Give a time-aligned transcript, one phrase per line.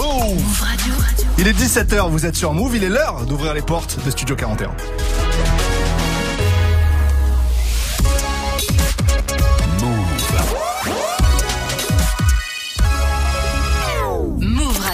[0.00, 0.94] Move Radio.
[1.36, 4.34] Il est 17h, vous êtes sur Move, il est l'heure d'ouvrir les portes de Studio
[4.34, 4.70] 41.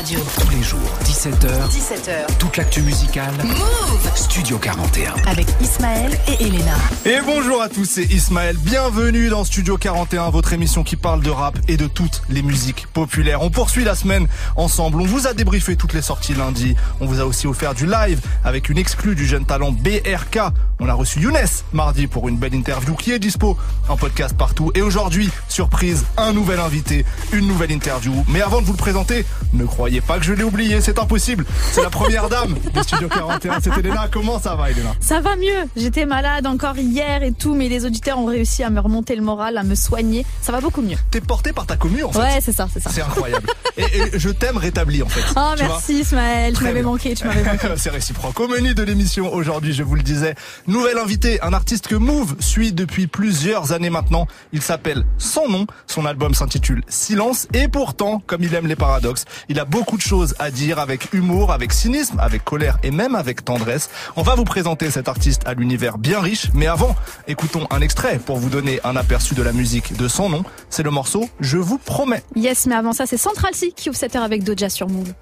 [0.06, 0.80] Tous les jours,
[1.26, 1.68] 17h.
[1.70, 2.38] 17h.
[2.38, 3.34] Toute l'actu musicale.
[3.42, 5.12] Move Studio 41.
[5.26, 6.76] Avec Ismaël et Elena.
[7.04, 8.56] Et bonjour à tous, c'est Ismaël.
[8.56, 12.86] Bienvenue dans Studio 41, votre émission qui parle de rap et de toutes les musiques
[12.92, 13.42] populaires.
[13.42, 15.00] On poursuit la semaine ensemble.
[15.00, 16.76] On vous a débriefé toutes les sorties lundi.
[17.00, 20.52] On vous a aussi offert du live avec une exclue du jeune talent BRK.
[20.78, 21.34] On a reçu Younes
[21.72, 23.56] mardi pour une belle interview qui est dispo
[23.88, 24.70] en podcast partout.
[24.76, 28.12] Et aujourd'hui, surprise, un nouvel invité, une nouvelle interview.
[28.28, 31.15] Mais avant de vous le présenter, ne croyez pas que je l'ai oublié, c'est impossible.
[31.18, 34.08] C'est la première dame du Studio 41, c'est Elena.
[34.12, 35.68] Comment ça va, Elena Ça va mieux.
[35.76, 39.22] J'étais malade encore hier et tout, mais les auditeurs ont réussi à me remonter le
[39.22, 40.26] moral, à me soigner.
[40.42, 40.96] Ça va beaucoup mieux.
[41.10, 42.18] T'es porté par ta commune, en fait.
[42.18, 42.90] Ouais, c'est ça, c'est ça.
[42.92, 43.46] C'est incroyable.
[43.78, 43.86] et,
[44.18, 45.22] je t'aime rétabli, en fait.
[45.36, 46.54] Oh, merci, Ismaël.
[46.56, 47.68] Tu m'avais manqué, tu m'avais manqué.
[47.76, 48.38] c'est réciproque.
[48.38, 50.34] Au menu de l'émission aujourd'hui, je vous le disais,
[50.66, 54.26] nouvelle invité, un artiste que Move suit depuis plusieurs années maintenant.
[54.52, 55.66] Il s'appelle Son Nom.
[55.86, 57.48] Son album s'intitule Silence.
[57.54, 60.95] Et pourtant, comme il aime les paradoxes, il a beaucoup de choses à dire avec
[61.12, 63.90] humour, avec cynisme, avec colère et même avec tendresse.
[64.16, 66.94] On va vous présenter cet artiste à l'univers bien riche, mais avant,
[67.26, 70.44] écoutons un extrait pour vous donner un aperçu de la musique de son nom.
[70.70, 72.22] C'est le morceau Je vous promets.
[72.34, 75.12] Yes, mais avant ça, c'est Central C qui ouvre cette heure avec Doja sur Move.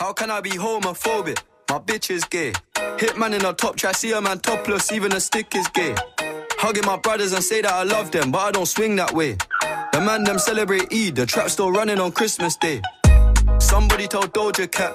[0.00, 1.38] How can I be homophobic?
[1.70, 2.52] My bitch is gay.
[2.98, 5.94] Hitman in a top try, see a man topless, even a stick is gay.
[6.58, 9.36] Hugging my brothers and say that I love them, but I don't swing that way.
[9.92, 12.82] The man them celebrate Eid, the trap still running on Christmas Day.
[13.58, 14.94] Somebody told Doja Cat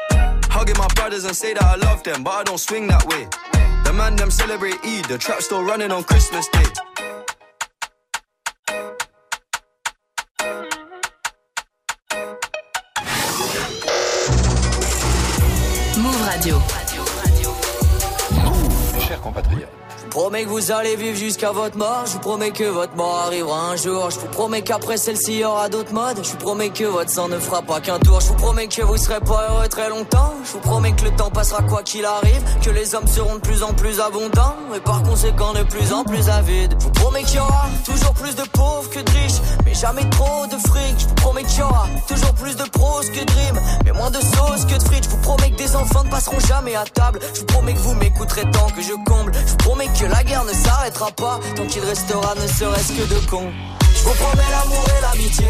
[0.53, 3.25] Hugging my brothers and say that I love them, but I don't swing that way.
[3.85, 6.65] The man them celebrate Eid, the trap still running on Christmas Day.
[15.97, 16.57] Move Radio.
[18.43, 19.90] Move, chers compatriotes.
[20.11, 22.03] Je promets que vous allez vivre jusqu'à votre mort.
[22.05, 24.09] Je vous promets que votre mort arrivera un jour.
[24.09, 26.19] Je vous promets qu'après celle-ci, il y aura d'autres modes.
[26.21, 28.19] Je vous promets que votre sang ne fera pas qu'un tour.
[28.19, 30.33] Je vous promets que vous serez pas heureux très longtemps.
[30.43, 32.43] Je vous promets que le temps passera quoi qu'il arrive.
[32.61, 34.57] Que les hommes seront de plus en plus abondants.
[34.75, 36.75] Et par conséquent de plus en plus avides.
[36.77, 39.39] Je vous promets qu'il y aura toujours plus de pauvres que de riches.
[39.63, 40.99] Mais jamais trop de fric.
[40.99, 43.61] Je vous promets qu'il y aura toujours plus de prose que de dream.
[43.85, 45.05] Mais moins de sauce que de frites.
[45.05, 47.21] Je vous promets que des enfants ne passeront jamais à table.
[47.33, 49.31] Je vous promets que vous m'écouterez tant que je comble.
[49.33, 53.13] Je vous promets que la guerre ne s'arrêtera pas tant qu'il restera ne serait-ce que
[53.13, 53.51] de cons.
[53.95, 55.47] Je vous promets l'amour et l'amitié.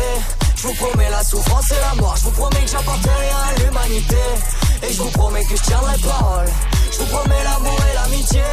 [0.61, 2.15] Je vous promets la souffrance et la mort.
[2.17, 4.15] Je vous promets que j'apporterai rien à l'humanité.
[4.83, 6.45] Et je vous promets que je tiendrai parole.
[6.91, 8.43] Je vous promets l'amour et l'amitié.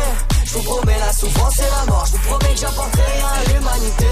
[0.47, 2.07] Je vous promets la souffrance et la mort.
[2.07, 4.07] Je vous promets que j'apporterai rien à l'humanité.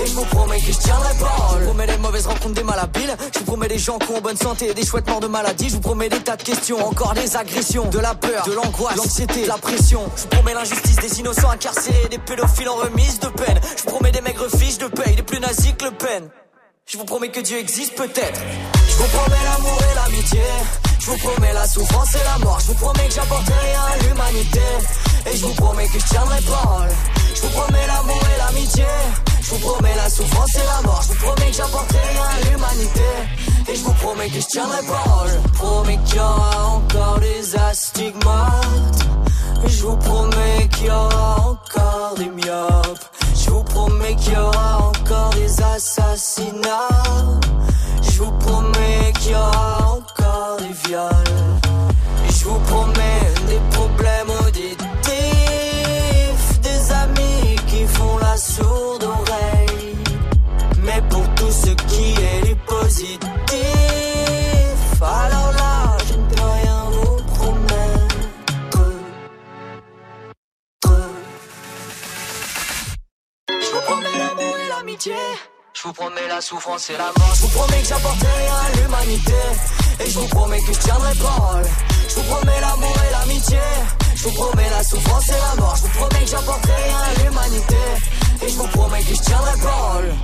[0.00, 1.58] Et je vous promets que je tiendrai parole.
[1.60, 3.16] Je vous promets des mauvaises rencontres, des malhabiles.
[3.34, 5.68] Je vous promets des gens qui ont bonne santé et des chouettes morts de maladie.
[5.68, 8.96] Je vous promets des tas de questions, encore des agressions, de la peur, de l'angoisse,
[8.96, 10.00] l'anxiété, de la pression.
[10.16, 13.60] Je vous promets l'injustice des innocents incarcérés, des pédophiles en remise de peine.
[13.76, 16.30] Je vous promets des maigres fiches de paye, des plus nazis que Le Pen.
[16.88, 18.40] Je vous promets que Dieu existe peut-être.
[18.88, 20.40] Je vous promets l'amour et l'amitié.
[21.00, 22.60] Je vous promets la souffrance et la mort.
[22.60, 24.60] Je vous promets que j'apporterai à l'humanité.
[25.26, 26.88] Et je vous promets que je tiendrai parole.
[27.34, 28.84] Je vous promets l'amour et l'amitié.
[29.42, 31.02] Je vous promets la souffrance et la mort.
[31.02, 33.10] Je vous promets que j'apporterai à l'humanité.
[33.68, 35.30] Et je vous promets que je tiendrai parole.
[35.30, 39.06] Je vous promets qu'il y aura encore des astigmates.
[39.66, 43.06] Je vous promets qu'il y aura encore des myopes.
[43.46, 47.38] Je vous promets qu'il y aura encore des assassinats.
[48.02, 51.12] Je vous promets qu'il y aura encore des viols.
[52.28, 54.86] Je vous promets des problèmes auditifs,
[56.60, 59.96] des amis qui font la sourde oreille.
[60.82, 62.46] Mais pour tout ce qui est
[74.96, 75.50] positif,
[75.84, 77.34] vous promets la souffrance et la mort.
[77.34, 79.32] Je vous promets que j'apporterai rien à l'humanité.
[80.00, 81.64] Et je vous promets que je tiendrai parole.
[82.08, 83.58] Je vous promets l'amour et l'amitié.
[84.14, 85.76] Je vous promets la souffrance et la mort.
[85.76, 87.76] Je vous promets que j'apporterai rien à l'humanité.
[88.42, 90.14] Et je vous promets que je tiendrai parole.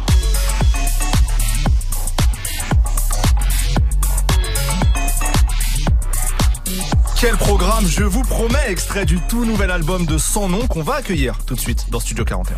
[7.20, 10.96] Quel programme, je vous promets, extrait du tout nouvel album de Sans Nom qu'on va
[10.96, 12.56] accueillir tout de suite dans Studio 41.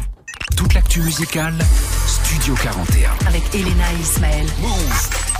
[0.57, 1.55] Toute l'actu musicale,
[2.35, 3.13] Studio 41.
[3.29, 4.47] Avec Elena et Ismaël.
[4.61, 5.34] Move.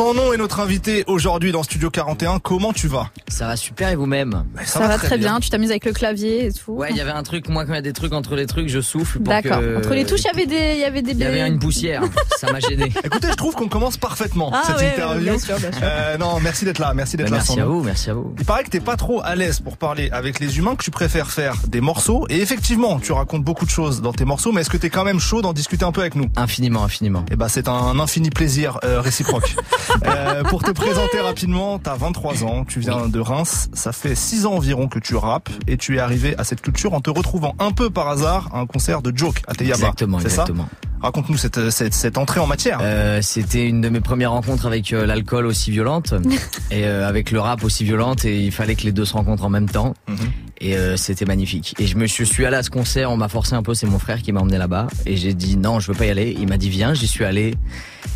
[0.00, 2.38] Sans nom est notre invité aujourd'hui dans Studio 41.
[2.38, 3.10] Comment tu vas?
[3.28, 4.46] Ça va super et vous-même?
[4.64, 5.40] Ça, va, très bien.
[5.40, 6.72] Tu t'amuses avec le clavier et tout.
[6.72, 8.46] Ouais, il y avait un truc, moi quand il y a des trucs entre les
[8.46, 9.60] trucs, je souffle D'accord.
[9.60, 9.76] que...
[9.76, 11.10] Entre les touches, il y avait des, il y avait des.
[11.12, 12.02] Il y avait une poussière,
[12.38, 12.84] ça m'a gêné.
[13.04, 15.20] Écoutez, je trouve qu'on commence parfaitement Ah cette ouais, interview.
[15.22, 15.80] bien sûr, bien sûr.
[15.82, 17.42] Euh, non, merci d'être là, merci d'être Bah, là.
[17.44, 17.72] Sans merci à Nom.
[17.80, 18.34] vous, merci à vous.
[18.38, 20.90] Il paraît que t'es pas trop à l'aise pour parler avec les humains, que tu
[20.90, 22.24] préfères faire des morceaux.
[22.30, 25.04] Et effectivement, tu racontes beaucoup de choses dans tes morceaux, mais est-ce que t'es quand
[25.04, 26.28] même chaud d'en discuter un peu avec nous?
[26.36, 27.22] Infiniment, infiniment.
[27.30, 29.56] Eh ben, c'est un infini plaisir euh, réciproque.
[30.06, 34.46] Euh, pour te présenter rapidement, t'as 23 ans, tu viens de Reims, ça fait 6
[34.46, 37.54] ans environ que tu rappes et tu es arrivé à cette culture en te retrouvant
[37.58, 39.76] un peu par hasard à un un de Joke à Teyaba.
[39.76, 40.68] Exactement, ça exactement.
[41.02, 42.78] Raconte-nous cette, cette, cette entrée en matière.
[42.82, 46.12] Euh, C'était une de mes premières rencontres avec euh, l'alcool aussi violente
[46.70, 49.44] et euh, avec le rap aussi violente et il fallait que les deux se rencontrent
[49.44, 50.16] en même temps Mhm.
[50.60, 51.74] Et euh, c'était magnifique.
[51.78, 53.86] Et je me je suis allé à ce concert, on m'a forcé un peu, c'est
[53.86, 56.36] mon frère qui m'a emmené là-bas et j'ai dit non, je veux pas y aller.
[56.38, 57.54] Il m'a dit viens, j'y suis allé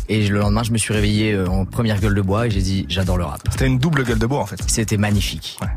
[0.09, 2.61] et le lendemain je me suis réveillé euh, en première gueule de bois et j'ai
[2.61, 3.41] dit j'adore le rap.
[3.51, 4.59] C'était une double gueule de bois en fait.
[4.67, 5.57] C'était magnifique.
[5.61, 5.67] Ouais.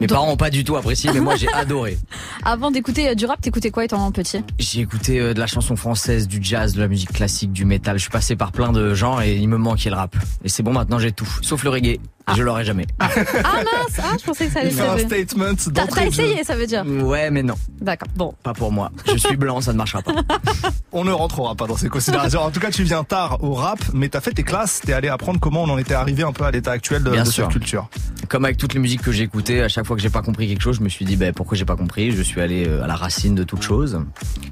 [0.00, 1.98] Mes Donc- parents ont pas du tout apprécié, mais moi j'ai adoré.
[2.44, 4.40] Avant d'écouter euh, du rap, t'écoutais quoi étant petit?
[4.58, 7.96] J'ai écouté euh, de la chanson française, du jazz, de la musique classique, du métal.
[7.96, 10.16] Je suis passé par plein de genres et il me manquait le rap.
[10.42, 12.00] Et c'est bon, maintenant j'ai tout, sauf le reggae.
[12.32, 12.86] Et Je l'aurai jamais.
[12.98, 16.56] Ah mince Ah, je pensais que ça allait Il fait un statement T'as essayé, ça
[16.56, 18.08] veut dire Ouais, mais non, D'accord.
[18.16, 18.34] Bon.
[18.42, 18.90] pas pour moi.
[19.06, 20.12] Je suis blanc, ça ne marchera pas.
[20.92, 22.40] On ne rentrera pas dans ces considérations.
[22.40, 25.08] En tout cas, tu viens tard au rap, mais t'as fait tes classes, t'es allé
[25.08, 27.44] apprendre comment on en était arrivé un peu à l'état actuel de, Bien de sûr.
[27.44, 27.88] cette culture.
[28.28, 30.48] Comme avec toutes les musiques que j'ai écoutées, à chaque fois que j'ai pas compris
[30.48, 32.10] quelque chose, je me suis dit, ben pourquoi j'ai pas compris?
[32.12, 34.00] Je suis allé euh, à la racine de toute chose.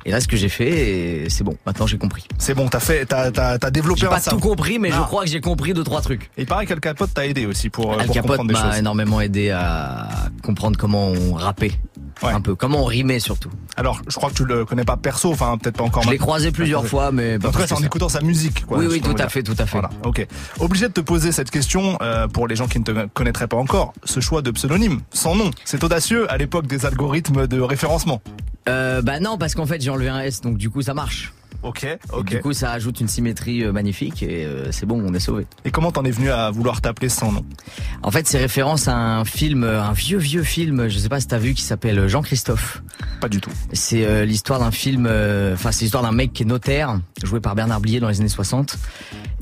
[0.05, 1.57] Et là, ce que j'ai fait, c'est bon.
[1.67, 2.25] Maintenant, j'ai compris.
[2.39, 5.25] C'est bon, t'as fait, t'as, t'as, t'as développé J'ai pas tout compris, mais je crois
[5.25, 6.25] que j'ai compris deux trois trucs.
[6.37, 8.69] Et il paraît qu'Al Capote t'a aidé aussi pour, euh, Al pour Capote comprendre des
[8.69, 10.09] m'a énormément aidé à
[10.43, 11.73] comprendre comment on rappait.
[12.23, 12.33] Ouais.
[12.33, 13.51] Un peu, comment on rimait surtout.
[13.77, 16.03] Alors, je crois que tu le connais pas perso, enfin peut-être pas encore.
[16.03, 16.91] Je l'ai croisé plusieurs croisé.
[16.91, 17.85] fois, mais pas En tout cas, c'est en ça.
[17.85, 18.65] écoutant sa musique.
[18.65, 19.73] Quoi, Oui, oui, tout à fait, tout à fait.
[19.73, 20.27] Voilà, ok.
[20.59, 23.59] Obligé de te poser cette question euh, pour les gens qui ne te connaîtraient pas
[23.59, 23.93] encore.
[24.05, 28.23] Ce choix de pseudonyme, sans nom, c'est audacieux à l'époque des algorithmes de référencement.
[28.69, 31.33] Euh, bah non, parce qu'en fait j'ai enlevé un S, donc du coup ça marche.
[31.63, 32.27] Ok, Et ok.
[32.27, 35.47] Du coup ça ajoute une symétrie euh, magnifique et euh, c'est bon, on est sauvé.
[35.65, 37.45] Et comment t'en es venu à vouloir t'appeler sans nom?
[38.03, 41.21] En fait c'est référence à un film, euh, un vieux vieux film, je sais pas
[41.21, 42.83] si t'as vu, qui s'appelle Jean-Christophe.
[43.21, 43.51] Pas du tout.
[43.73, 45.07] C'est l'histoire d'un film,
[45.53, 48.29] enfin c'est l'histoire d'un mec qui est notaire, joué par Bernard Blier dans les années
[48.29, 48.77] 60.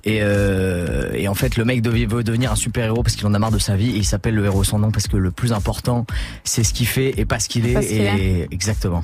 [0.06, 3.27] Et, euh, et en fait, le mec devait- veut devenir un super héros parce qu'il
[3.27, 5.17] en a marre de sa vie et il s'appelle le héros sans nom parce que
[5.17, 6.06] le plus important,
[6.45, 7.83] c'est ce qu'il fait et pas ce qu'il est.
[7.91, 9.03] Et exactement.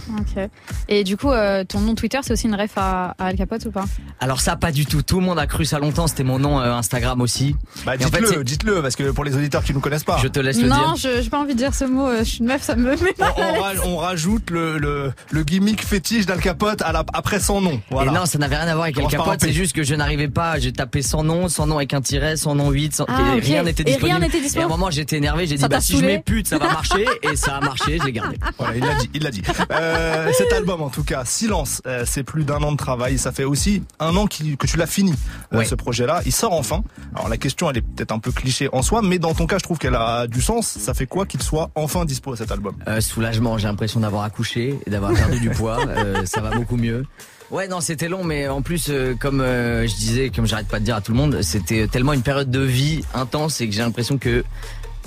[0.89, 3.65] Et du coup, euh, ton nom Twitter, c'est aussi une ref à, à Al Capote
[3.67, 3.85] ou pas?
[4.21, 5.03] Alors ça, pas du tout.
[5.03, 6.07] Tout le monde a cru ça longtemps.
[6.07, 7.57] C'était mon nom euh, Instagram aussi.
[7.87, 10.19] Bah Et en fait, dites-le, dites-le, parce que pour les auditeurs qui nous connaissent pas.
[10.23, 10.97] Je te laisse le Non, dire.
[10.97, 12.09] je j'ai pas envie de dire ce mot.
[12.09, 13.81] euh, Je suis une meuf, ça me met On, mal à on l'aise.
[13.81, 17.81] ra- on rajoute le, le, le gimmick fétiche d'Al Capote à la, après son nom.
[17.91, 18.11] Voilà.
[18.11, 19.39] Et non, ça n'avait rien à voir avec un Capote.
[19.41, 20.59] C'est juste que je n'arrivais pas.
[20.59, 23.39] J'ai tapé son nom, son nom avec un tiret, son nom 8, sans- Ah, et
[23.39, 23.45] ok.
[23.45, 24.21] rien n'était Et rien disponible.
[24.21, 24.71] n'était Et à un disponible.
[24.71, 25.47] moment, j'étais énervé.
[25.47, 27.07] J'ai dit, bah si je mets pute, ça va marcher.
[27.23, 27.99] et ça a marché.
[27.99, 28.37] Je l'ai gardé.
[28.59, 29.43] Voilà, il l'a dit, il l'a dit.
[29.73, 33.17] Euh, cet album, en tout cas, Silence, euh, c'est plus d'un an de travail.
[33.19, 35.15] Ça fait aussi un an qui- que tu l'as fini,
[35.55, 35.65] euh, Ouais.
[35.65, 36.23] ce projet-là.
[36.27, 36.83] Il sort enfin.
[37.15, 39.59] Alors la question, elle est peut-être un peu cliché en soi, mais dans ton cas,
[39.59, 40.67] je trouve qu'elle a du sens.
[40.79, 42.75] Ça fait quoi qu'il soit enfin dispo cet album?
[42.89, 43.57] Euh, soulagement.
[43.59, 45.79] J'ai l'impression d'avoir accouché et d'avoir perdu du poids.
[45.87, 47.05] Euh, ça va beaucoup mieux.
[47.51, 50.79] Ouais, non, c'était long, mais en plus, euh, comme euh, je disais, comme j'arrête pas
[50.79, 53.75] de dire à tout le monde, c'était tellement une période de vie intense et que
[53.75, 54.45] j'ai l'impression que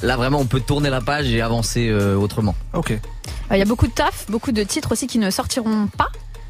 [0.01, 2.53] là, vraiment, on peut tourner la page et avancer euh, autrement.
[2.73, 2.91] Ok.
[2.91, 2.97] Euh,
[3.51, 6.09] Il y a beaucoup de taf, beaucoup de titres aussi qui ne sortiront pas.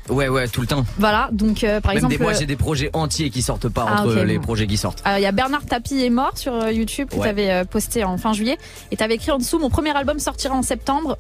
[0.10, 0.84] Ouais, ouais, tout le temps.
[0.98, 3.86] Voilà, donc euh, par Même exemple, des, moi, j'ai des projets entiers qui sortent pas
[3.88, 4.44] Ah, entre les bon.
[4.44, 5.02] projets qui sortent.
[5.06, 7.22] il y a Bernard Tapie est mort sur YouTube que Ouais.
[7.22, 8.58] tu avais posté en fin juillet
[8.92, 11.18] et tu avais écrit en dessous mon premier album sortira en septembre.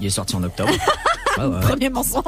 [0.00, 0.70] Il est sorti en octobre.
[1.38, 1.60] Ouais.
[1.60, 2.24] Premier mensonge.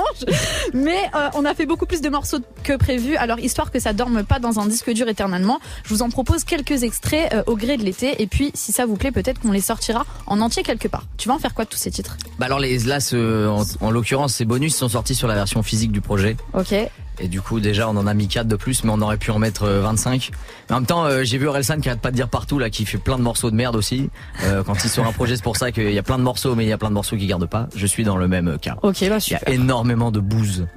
[0.72, 3.16] Mais euh, on a fait beaucoup plus de morceaux que prévu.
[3.16, 6.44] Alors histoire que ça dorme pas dans un disque dur éternellement, je vous en propose
[6.44, 9.50] quelques extraits euh, au gré de l'été et puis si ça vous plaît, peut-être qu'on
[9.50, 11.06] les sortira en entier quelque part.
[11.16, 12.16] Tu vas en faire quoi de tous ces titres?
[12.38, 15.64] Bah alors les là, ce- en, en l'occurrence, ces bonus sont sortis sur la version
[15.64, 16.36] physique du projet.
[16.54, 16.72] OK.
[17.20, 19.30] Et du coup, déjà, on en a mis 4 de plus, mais on aurait pu
[19.30, 20.30] en mettre euh, 25.
[20.68, 22.70] Mais en même temps, euh, j'ai vu Orelsan qui arrête pas de dire partout, là,
[22.70, 24.08] qui fait plein de morceaux de merde aussi.
[24.44, 26.54] Euh, quand il sur un projet, c'est pour ça qu'il y a plein de morceaux,
[26.54, 27.68] mais il y a plein de morceaux qui gardent pas.
[27.76, 28.76] Je suis dans le même cas.
[28.82, 29.40] OK, bah Il y super.
[29.46, 30.66] a énormément de bouse.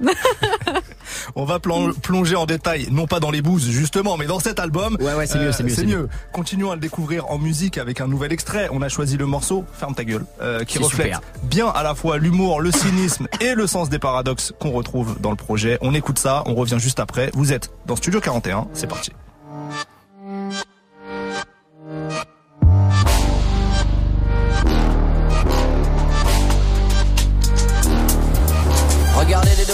[1.34, 4.96] On va plonger en détail, non pas dans les bouses justement, mais dans cet album.
[5.00, 5.74] Ouais, ouais, c'est mieux, c'est mieux.
[5.74, 6.08] C'est mieux.
[6.32, 8.68] Continuons à le découvrir en musique avec un nouvel extrait.
[8.72, 10.24] On a choisi le morceau Ferme ta gueule,
[10.66, 14.70] qui reflète bien à la fois l'humour, le cynisme et le sens des paradoxes qu'on
[14.70, 15.78] retrouve dans le projet.
[15.80, 17.30] On écoute ça, on revient juste après.
[17.34, 19.12] Vous êtes dans Studio 41, c'est parti.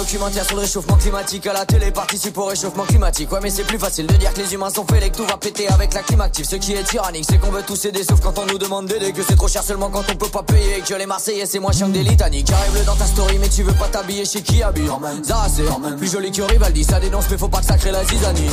[0.00, 3.30] Documentaire sur le réchauffement climatique à la télé participe au réchauffement climatique.
[3.32, 5.26] Ouais, mais c'est plus facile de dire que les humains sont faits et que tout
[5.26, 6.46] va péter avec la climatique.
[6.46, 9.12] Ce qui est tyrannique, c'est qu'on veut tous aider, sauf quand on nous demande d'aider.
[9.12, 10.78] Que c'est trop cher seulement quand on peut pas payer.
[10.78, 12.46] Et que les Marseillais, c'est moins chiant que des litaniques.
[12.48, 14.90] J'arrive dans ta story, mais tu veux pas t'habiller chez qui habille
[15.22, 15.64] Ça, c'est
[15.96, 16.84] plus joli que Rivaldi.
[16.84, 18.48] Ça dénonce, mais faut pas que ça crée la zizanie.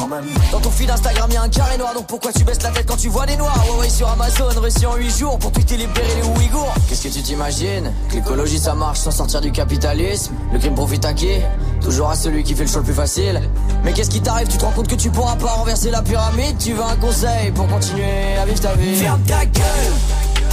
[0.51, 1.94] Dans ton feed Instagram, y'a un carré noir.
[1.94, 3.63] Donc pourquoi tu baisses la tête quand tu vois des noirs?
[3.72, 6.74] Ouais, ouais, sur Amazon, réussi en 8 jours pour tweeter libérer les Ouïghours.
[6.89, 7.92] Qu'est-ce que tu t'imagines?
[8.10, 10.34] Que l'écologie ça marche sans sortir du capitalisme?
[10.51, 11.41] Le crime à qui?
[11.82, 13.41] Toujours à celui qui fait le choix le plus facile.
[13.84, 14.48] Mais qu'est-ce qui t'arrive?
[14.48, 16.58] Tu te rends compte que tu pourras pas renverser la pyramide?
[16.58, 18.96] Tu veux un conseil pour continuer à vivre ta vie?
[18.96, 19.94] Ferme ta gueule.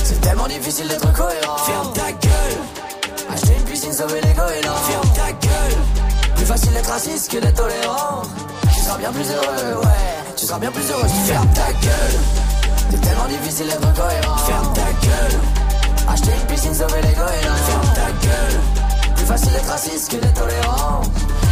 [0.03, 1.57] C'est tellement difficile d'être cohérent.
[1.59, 2.59] Ferme ta gueule.
[3.33, 4.76] Acheter une piscine, sauver les goélands.
[4.88, 5.79] Ferme ta gueule.
[6.37, 8.23] Plus facile d'être raciste que d'être tolérant.
[8.75, 10.35] Tu seras bien plus heureux, ouais.
[10.37, 11.09] Tu seras bien plus heureux.
[11.26, 12.21] Ferme ta gueule.
[12.91, 14.37] C'est tellement difficile d'être cohérent.
[14.38, 15.41] Ferme ta gueule.
[16.09, 17.61] Acheter une piscine, sauver les goélands.
[17.67, 18.74] Ferme ta gueule
[19.25, 21.00] plus facile d'être raciste que d'être tolérant.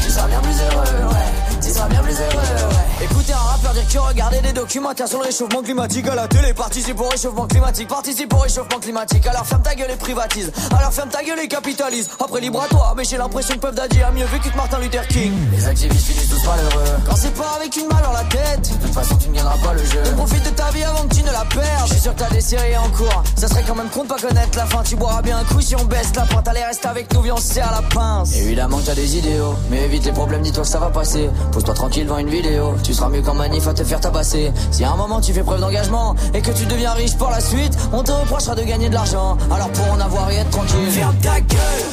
[0.03, 1.61] Tu seras bien plus heureux, ouais.
[1.63, 2.82] Tu seras bien plus heureux.
[3.03, 6.55] Écoutez un rappeur dire que regarder des documentaires sur le réchauffement climatique à la télé.
[6.55, 9.27] Participe au réchauffement climatique, participe au réchauffement climatique.
[9.27, 10.53] Alors ferme ta gueule et privatise.
[10.71, 12.09] Alors ferme ta gueule et capitalise.
[12.21, 14.79] Après libre à toi, mais j'ai l'impression que Puff Daddy a mieux vécu que Martin
[14.79, 15.33] Luther King.
[15.51, 16.99] Les activistes finissent tous malheureux.
[17.09, 19.59] Quand c'est pas avec une balle dans la tête, de toute façon tu ne gagneras
[19.65, 20.03] pas le jeu.
[20.05, 21.89] Donc profite de ta vie avant que tu ne la perdes.
[21.89, 23.25] Je suis sûr que t'as des séries en cours.
[23.37, 24.85] Ça serait quand même con de pas connaître la fin.
[24.85, 26.47] Tu boiras bien un coup si on baisse la pointe.
[26.47, 28.37] Allez, reste avec nous, viens, à la pince.
[28.37, 31.29] Évidemment que t'as des idéaux, mais évite les problèmes, dis-toi que ça va passer.
[31.51, 34.53] Pose-toi tranquille devant une vidéo, tu seras mieux qu'en manif à te faire tabasser.
[34.71, 37.41] Si à un moment tu fais preuve d'engagement et que tu deviens riche pour la
[37.41, 39.37] suite, on te reprochera de gagner de l'argent.
[39.51, 41.85] Alors pour en avoir et être tranquille, ferme ta gueule.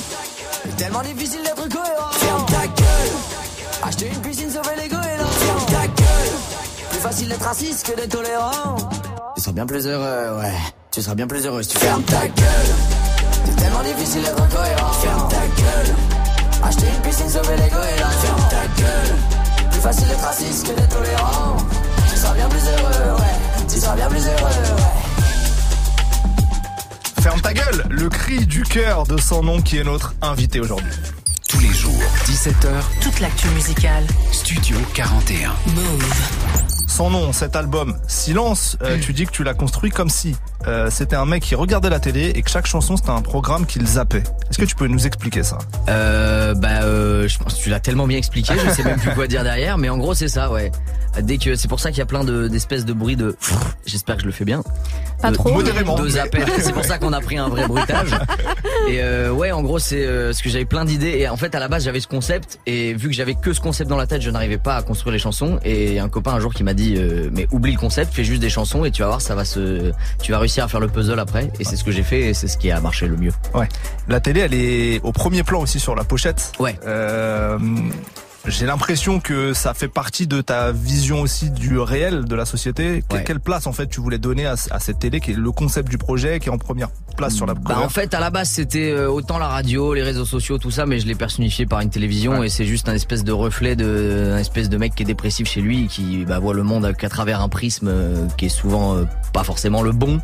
[0.63, 2.12] C'est tellement difficile d'être cohérent.
[2.12, 3.12] Ferme ta gueule.
[3.84, 5.32] Acheter une piscine, sauver les goélands.
[5.32, 6.34] Ferme ta gueule.
[6.89, 8.75] Plus facile d'être raciste que d'être tolérant.
[9.36, 10.53] Tu seras bien plus heureux, ouais.
[10.91, 12.74] Tu seras bien plus heureux si tu fermes ta gueule.
[13.46, 14.91] C'est tellement difficile d'être cohérent.
[14.94, 15.96] Ferme ta gueule.
[16.63, 18.10] Acheter une piscine, sauver les goélands.
[18.22, 19.15] Ferme ta gueule.
[19.79, 21.55] Plus facile d'être raciste que d'être tolérant.
[22.09, 23.65] Tu seras bien plus heureux, ouais.
[23.69, 24.83] Tu seras bien plus heureux, ouais.
[27.21, 30.91] Ferme ta gueule, le cri du cœur de son nom qui est notre invité aujourd'hui.
[31.48, 32.67] Tous les jours, 17h,
[33.01, 34.05] toute l'actu musicale.
[34.33, 35.53] Studio 41.
[35.74, 36.68] Move.
[37.00, 40.36] Son nom, cet album, Silence, euh, tu dis que tu l'as construit comme si
[40.68, 43.65] euh, c'était un mec qui regardait la télé et que chaque chanson c'était un programme
[43.65, 44.24] qu'il zappait.
[44.50, 45.60] Est-ce que tu peux nous expliquer ça?
[45.88, 49.13] Euh, Bah, euh, je pense que tu l'as tellement bien expliqué, je sais même plus
[49.13, 50.74] quoi dire derrière, mais en gros c'est ça, ouais.
[51.22, 53.36] Dès que c'est pour ça qu'il y a plein de d'espèces de bruits de.
[53.86, 54.63] J'espère que je le fais bien.
[55.22, 55.51] Pas trop.
[55.51, 55.96] Modérément.
[55.96, 56.46] De zappel.
[56.60, 58.12] C'est pour ça qu'on a pris un vrai bruitage.
[58.88, 61.54] Et euh, ouais, en gros c'est euh, ce que j'avais plein d'idées et en fait
[61.56, 64.08] à la base j'avais ce concept et vu que j'avais que ce concept dans la
[64.08, 66.74] tête, je n'arrivais pas à construire les chansons et un copain un jour qui m'a
[66.74, 69.36] dit euh, mais oublie le concept, fais juste des chansons et tu vas voir ça
[69.36, 72.04] va se, tu vas réussir à faire le puzzle après et c'est ce que j'ai
[72.04, 73.34] fait et c'est ce qui a marché le mieux.
[73.54, 73.68] Ouais.
[74.08, 76.54] La télé elle est au premier plan aussi sur la pochette.
[76.60, 76.78] Ouais.
[78.48, 83.03] J'ai l'impression que ça fait partie de ta vision aussi du réel de la société.
[83.12, 83.24] Ouais.
[83.24, 85.89] Quelle place en fait tu voulais donner à, à, cette télé qui est le concept
[85.89, 88.50] du projet qui est en première place sur la bah, En fait à la base
[88.50, 91.81] c'était euh, autant la radio, les réseaux sociaux, tout ça, mais je l'ai personnifié par
[91.81, 92.48] une télévision Ouais.
[92.48, 95.48] et c'est juste un espèce de reflet de un espèce de mec qui est dépressif
[95.50, 98.96] chez lui qui bah, voit le monde qu'à travers un prisme euh, qui est souvent
[98.96, 99.03] euh,
[99.34, 100.22] pas forcément le bon.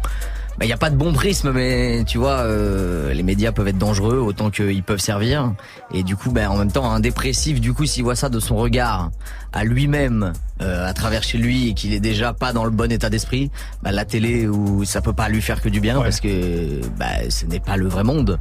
[0.58, 3.68] Bah, il y a pas de bon prisme, mais tu vois, euh, les médias peuvent
[3.68, 5.54] être dangereux autant qu'ils peuvent servir.
[5.94, 8.40] Et du coup, ben en même temps, un dépressif, du coup, s'il voit ça de
[8.40, 9.12] son regard
[9.52, 10.32] à lui-même,
[10.62, 13.52] euh, à travers chez lui, et qu'il est déjà pas dans le bon état d'esprit,
[13.84, 16.04] bah, la télé, où ça peut pas lui faire que du bien Ouais.
[16.04, 18.40] parce que bah, ce n'est pas le vrai monde.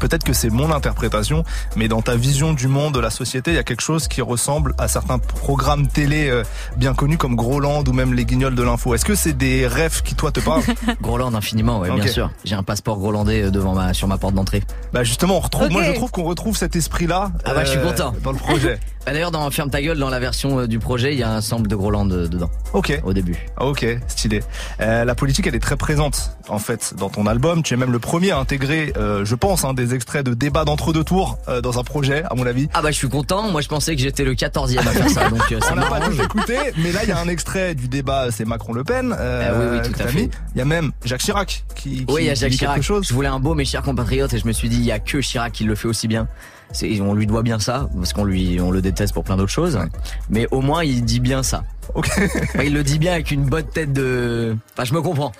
[0.00, 1.44] Peut-être que c'est mon interprétation,
[1.76, 4.20] mais dans ta vision du monde, de la société, il y a quelque chose qui
[4.22, 6.42] ressemble à certains programmes télé euh,
[6.76, 8.94] bien connus comme Groland ou même les Guignols de l'info.
[8.94, 10.62] Est-ce que c'est des rêves qui toi te parlent
[11.00, 11.96] Groland infiniment, ouais, Ok.
[12.00, 12.30] bien sûr.
[12.44, 14.62] J'ai un passeport grolandais euh, devant ma sur ma porte d'entrée.
[14.92, 15.70] Bah justement, on retrouve.
[15.70, 17.30] Moi, je trouve qu'on retrouve cet esprit-là.
[17.34, 18.12] euh, Ah bah, je suis content.
[18.22, 18.78] dans le projet.
[19.06, 21.32] Bah, D'ailleurs, dans Ferme ta gueule, dans la version euh, du projet, il y a
[21.32, 23.00] un sample de Groland euh, dedans Ok.
[23.04, 23.36] au début.
[23.56, 24.42] Ah, Ok, stylé.
[24.80, 27.62] Euh, la politique, elle est très présente en fait dans ton album.
[27.62, 30.64] Tu es même le premier à intégrer, euh, je pense, hein, des extraits de débats
[30.64, 32.68] d'entre-deux tours euh, dans un projet, à mon avis.
[32.74, 35.28] Ah bah je suis content, moi je pensais que j'étais le 14e à faire ça,
[35.30, 37.88] donc euh, ça On n'a pas écouté, mais là il y a un extrait du
[37.88, 39.14] débat, c'est Macron-Le Pen.
[39.18, 40.30] euh, Ah oui, oui, tout à fait.
[40.54, 42.82] Il y a même Jacques Chirac qui, qui Oui, il y a Jacques Chirac.
[42.82, 43.06] chose.
[43.08, 44.98] Je voulais un beau mais cher compatriote et je me suis dit il y a
[44.98, 46.28] que Chirac qui le fait aussi bien.
[47.00, 49.78] On lui doit bien ça parce qu'on lui on le déteste pour plein d'autres choses,
[50.30, 51.64] mais au moins il dit bien ça.
[51.94, 54.56] Enfin, il le dit bien avec une bonne tête de.
[54.72, 55.32] Enfin, je me comprends.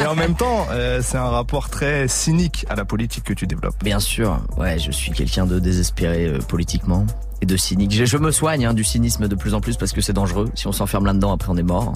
[0.00, 3.46] Et en même temps, euh, c'est un rapport très cynique à la politique que tu
[3.46, 3.76] développes.
[3.84, 7.06] Bien sûr, ouais, je suis quelqu'un de désespéré euh, politiquement
[7.42, 7.92] et de cynique.
[7.92, 10.50] Je, je me soigne hein, du cynisme de plus en plus parce que c'est dangereux.
[10.54, 11.92] Si on s'enferme là-dedans, après on est mort.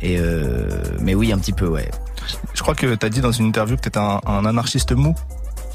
[0.00, 0.68] Et euh,
[1.00, 1.90] mais oui, un petit peu, ouais.
[2.54, 5.14] Je crois que t'as dit dans une interview que t'étais un, un anarchiste mou.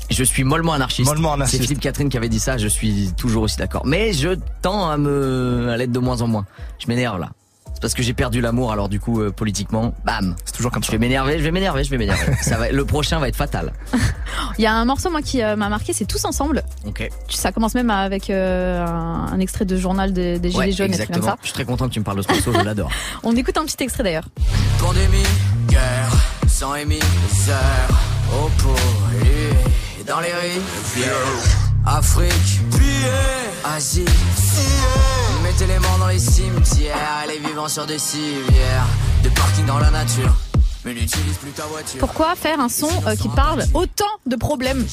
[0.10, 1.07] Je suis mollement anarchiste.
[1.10, 1.63] Mollement C'est anarchiste.
[1.63, 2.57] Philippe Catherine qui avait dit ça.
[2.57, 3.86] Je suis toujours aussi d'accord.
[3.86, 4.29] Mais je
[4.62, 6.45] tends à me à l'être de moins en moins.
[6.79, 7.29] Je m'énerve là.
[7.74, 8.72] C'est parce que j'ai perdu l'amour.
[8.72, 10.36] Alors du coup, euh, politiquement, bam.
[10.45, 10.91] C'est toujours comme Je ça.
[10.93, 11.39] vais m'énerver.
[11.39, 11.83] Je vais m'énerver.
[11.83, 12.33] Je vais m'énerver.
[12.41, 12.69] ça va.
[12.72, 13.74] Le prochain va être fatal.
[14.60, 16.63] Il y a un morceau moi qui euh, m'a marqué, c'est Tous ensemble.
[16.86, 17.10] Ok.
[17.29, 20.88] Ça commence même avec euh, un, un extrait de journal des, des Gilets Ouais, jaunes
[20.93, 21.25] et tout comme exactement.
[21.25, 21.38] ça.
[21.41, 22.53] Je suis très content que tu me parles de ce morceau.
[22.53, 22.91] Je l'adore.
[23.24, 24.27] On écoute un petit extrait d'ailleurs.
[24.79, 25.24] Pandémie,
[25.67, 26.12] guerre,
[26.48, 26.74] sang
[30.03, 31.13] et dans les rivières,
[31.86, 32.60] Afrique,
[33.63, 34.05] Asie,
[35.43, 38.86] mettez les morts dans les cimetières, et les vivants sur des civières,
[39.22, 40.33] des parkings dans la nature,
[40.86, 42.00] mais n'utilise plus ta voiture.
[42.00, 44.86] Pourquoi faire un son euh, qui parle autant de problèmes?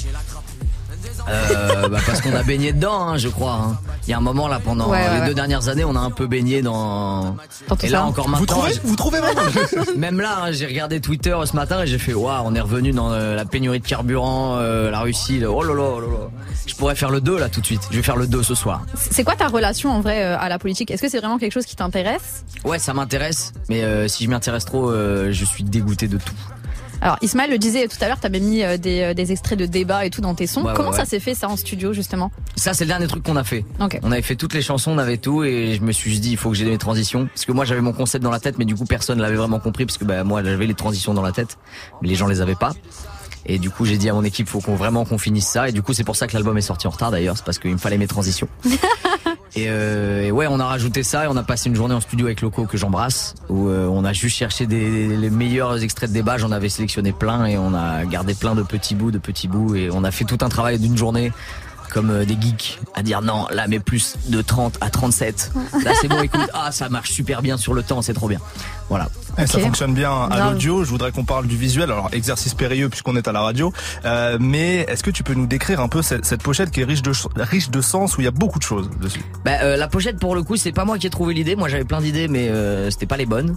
[1.28, 3.52] Euh, bah parce qu'on a baigné dedans, hein, je crois.
[3.52, 3.76] hein.
[4.06, 5.26] Il y a un moment là pendant Ouais, ouais, les ouais.
[5.28, 7.36] deux dernières années, on a un peu baigné dans.
[7.82, 8.04] Et là ça.
[8.04, 8.46] encore Vous maintenant.
[8.46, 9.42] trouvez j'ai- Vous trouvez vraiment
[9.96, 12.92] Même là, hein, j'ai regardé Twitter ce matin et j'ai fait waouh, on est revenu
[12.92, 15.38] dans euh, la pénurie de carburant, euh, la Russie.
[15.38, 16.28] le- Oh là là, oh là là.
[16.66, 17.82] Je pourrais faire le 2 là tout de suite.
[17.90, 18.82] Je vais faire le 2 ce soir.
[18.94, 20.90] C'est quoi ta relation en vrai euh, à la politique?
[20.90, 22.44] Est-ce que c'est vraiment quelque chose qui t'intéresse?
[22.64, 26.34] Ouais, ça m'intéresse, mais euh, si je m'intéresse trop, euh, je suis dégoûté de tout.
[27.02, 29.66] Alors Ismaël le disait tout à l'heure, t'avais mis euh, des, euh, des extraits de
[29.66, 30.60] débats et tout dans tes sons.
[30.62, 30.96] Ouais, ouais, Comment ouais.
[30.96, 32.30] ça s'est fait ça en studio justement?
[32.56, 33.64] Ça, c'est le dernier truc qu'on a fait.
[33.80, 33.98] Ok.
[34.02, 36.36] On avait fait toutes les chansons, on avait tout, et je me suis dit, il
[36.36, 37.26] faut que j'ai mes transitions.
[37.26, 39.60] Parce que moi, j'avais mon concept dans la tête, mais du coup, personne l'avait vraiment
[39.60, 41.56] compris, parce que bah, moi, j'avais les transitions dans la tête,
[42.02, 42.72] mais les gens les avaient pas.
[43.46, 45.68] Et du coup, j'ai dit à mon équipe, faut qu'on vraiment qu'on finisse ça.
[45.68, 47.58] Et du coup, c'est pour ça que l'album est sorti en retard d'ailleurs, c'est parce
[47.58, 48.48] qu'il me fallait mes transitions.
[49.56, 52.00] et, euh, et ouais, on a rajouté ça et on a passé une journée en
[52.00, 56.14] studio avec Loco que j'embrasse, où euh, on a juste cherché les meilleurs extraits de
[56.14, 56.38] débat.
[56.38, 59.74] J'en avais sélectionné plein et on a gardé plein de petits bouts, de petits bouts,
[59.74, 61.32] et on a fait tout un travail d'une journée
[61.90, 65.52] comme euh, des geeks à dire non là mais plus de 30 à 37
[65.84, 66.40] là c'est bon écoute.
[66.54, 68.38] Ah ça marche super bien sur le temps c'est trop bien.
[68.88, 69.08] Voilà.
[69.38, 70.82] Eh, Ça fonctionne bien à l'audio.
[70.84, 71.90] Je voudrais qu'on parle du visuel.
[71.92, 73.72] Alors, exercice périlleux puisqu'on est à la radio.
[74.04, 76.84] Euh, mais est-ce que tu peux nous décrire un peu cette, cette pochette qui est
[76.84, 79.22] riche de, ch- riche de sens où il y a beaucoup de choses dessus?
[79.44, 81.54] Bah, euh, la pochette pour le coup c'est pas moi qui ai trouvé l'idée.
[81.54, 83.56] Moi j'avais plein d'idées mais euh, c'était pas les bonnes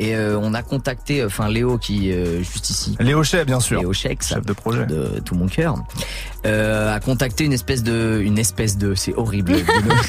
[0.00, 3.80] et euh, on a contacté enfin Léo qui euh, juste ici Léo Chet, bien sûr.
[3.80, 4.86] Léo Chex Chef de projet.
[4.86, 5.76] de tout mon cœur
[6.46, 9.54] euh, a contacté une espèce de une espèce de c'est horrible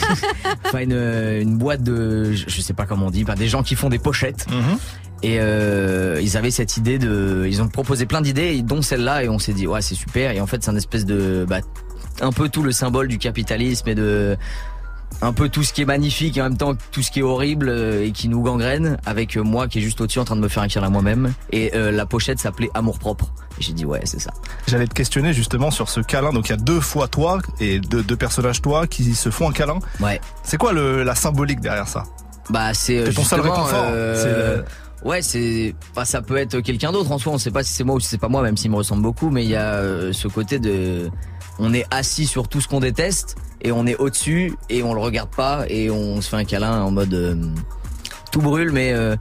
[0.65, 3.89] enfin une, une boîte de je sais pas comment on dit des gens qui font
[3.89, 4.77] des pochettes Mhm.
[5.21, 9.27] Et euh, ils avaient cette idée de, ils ont proposé plein d'idées, dont celle-là, et
[9.27, 10.31] on s'est dit ouais c'est super.
[10.31, 11.59] Et en fait c'est un espèce de, bah,
[12.21, 14.37] un peu tout le symbole du capitalisme et de,
[15.21, 17.23] un peu tout ce qui est magnifique et en même temps tout ce qui est
[17.23, 18.97] horrible euh, et qui nous gangrène.
[19.05, 21.33] Avec euh, moi qui est juste au-dessus en train de me faire un câlin moi-même.
[21.51, 23.31] Et euh, la pochette s'appelait Amour propre.
[23.59, 24.31] Et j'ai dit ouais c'est ça.
[24.67, 26.31] J'allais te questionner justement sur ce câlin.
[26.31, 29.49] Donc, il y a deux fois toi et deux, deux personnages toi qui se font
[29.49, 29.79] un câlin.
[29.99, 30.21] Ouais.
[30.43, 32.03] C'est quoi le, la symbolique derrière ça?
[32.49, 33.85] Bah c'est ton seul réconfort.
[33.91, 34.63] euh,
[35.05, 37.31] Ouais, c'est, bah, ça peut être quelqu'un d'autre en soi.
[37.31, 39.01] On sait pas si c'est moi ou si c'est pas moi, même s'il me ressemble
[39.01, 39.29] beaucoup.
[39.29, 41.09] Mais il y a ce côté de,
[41.57, 45.01] on est assis sur tout ce qu'on déteste et on est au-dessus et on le
[45.01, 47.35] regarde pas et on se fait un câlin en mode euh,
[48.31, 48.71] tout brûle.
[48.71, 49.15] Mais euh,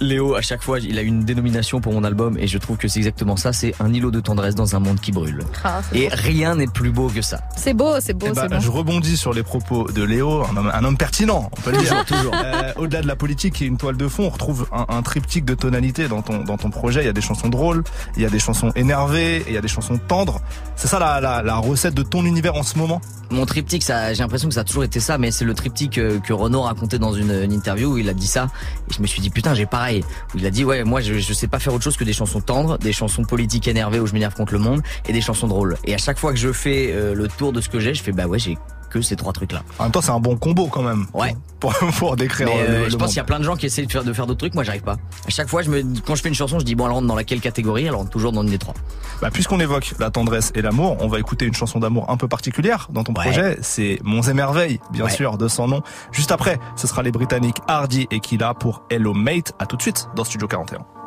[0.00, 2.88] Léo, à chaque fois, il a une dénomination pour mon album et je trouve que
[2.88, 3.52] c'est exactement ça.
[3.52, 5.44] C'est un îlot de tendresse dans un monde qui brûle.
[5.62, 6.14] Ah, Et beau.
[6.16, 7.40] rien n'est plus beau que ça.
[7.56, 8.60] C'est beau, c'est beau, c'est bon.
[8.60, 11.78] Je rebondis sur les propos de Léo, un homme, un homme pertinent, on peut le
[11.78, 12.04] dire.
[12.06, 12.32] Toujours.
[12.34, 15.44] Euh, Au-delà de la politique et une toile de fond, on retrouve un, un triptyque
[15.44, 17.02] de tonalité dans ton, dans ton projet.
[17.02, 17.84] Il y a des chansons drôles,
[18.16, 20.40] il y a des chansons énervées, et il y a des chansons tendres.
[20.76, 23.02] C'est ça la, la, la recette de ton univers en ce moment?
[23.32, 25.98] Mon triptyque, ça, j'ai l'impression que ça a toujours été ça, mais c'est le triptyque
[25.98, 28.48] euh, que Renaud racontait dans une, une interview où il a dit ça.
[28.90, 29.89] Et je me suis dit, putain, j'ai pareil.
[29.98, 32.12] Où il a dit, ouais, moi, je, je sais pas faire autre chose que des
[32.12, 35.48] chansons tendres, des chansons politiques énervées où je m'énerve contre le monde, et des chansons
[35.48, 35.76] drôles.
[35.84, 38.02] Et à chaque fois que je fais euh, le tour de ce que j'ai, je
[38.02, 38.56] fais, bah ouais, j'ai
[38.90, 39.62] que ces trois trucs-là.
[39.78, 41.06] En même temps, c'est un bon combo quand même.
[41.14, 41.34] Ouais.
[41.60, 43.54] Pour, pour décrire Mais euh, euh, le, je pense qu'il y a plein de gens
[43.56, 44.96] qui essayent de faire, de faire d'autres trucs, moi j'arrive pas.
[45.26, 47.06] À chaque fois, je me, quand je fais une chanson, je dis, bon, elle rentre
[47.06, 47.84] dans laquelle catégorie?
[47.84, 48.74] Elle rentre toujours dans une des trois.
[49.22, 52.28] Bah, Puisqu'on évoque la tendresse et l'amour, on va écouter une chanson d'amour un peu
[52.28, 53.24] particulière dans ton Ouais.
[53.24, 53.58] projet.
[53.62, 55.10] C'est Monts et Merveilles, bien Ouais.
[55.10, 55.82] sûr, de son nom.
[56.12, 59.52] Juste après, ce sera les Britanniques Hardy et Killa pour Hello Mate.
[59.58, 60.99] À tout de suite dans Studio 41.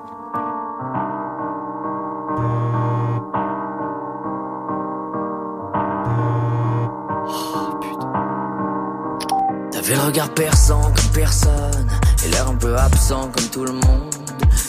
[9.93, 11.87] T'avais le regard comme personne
[12.25, 14.15] et l'air un peu absent comme tout le monde.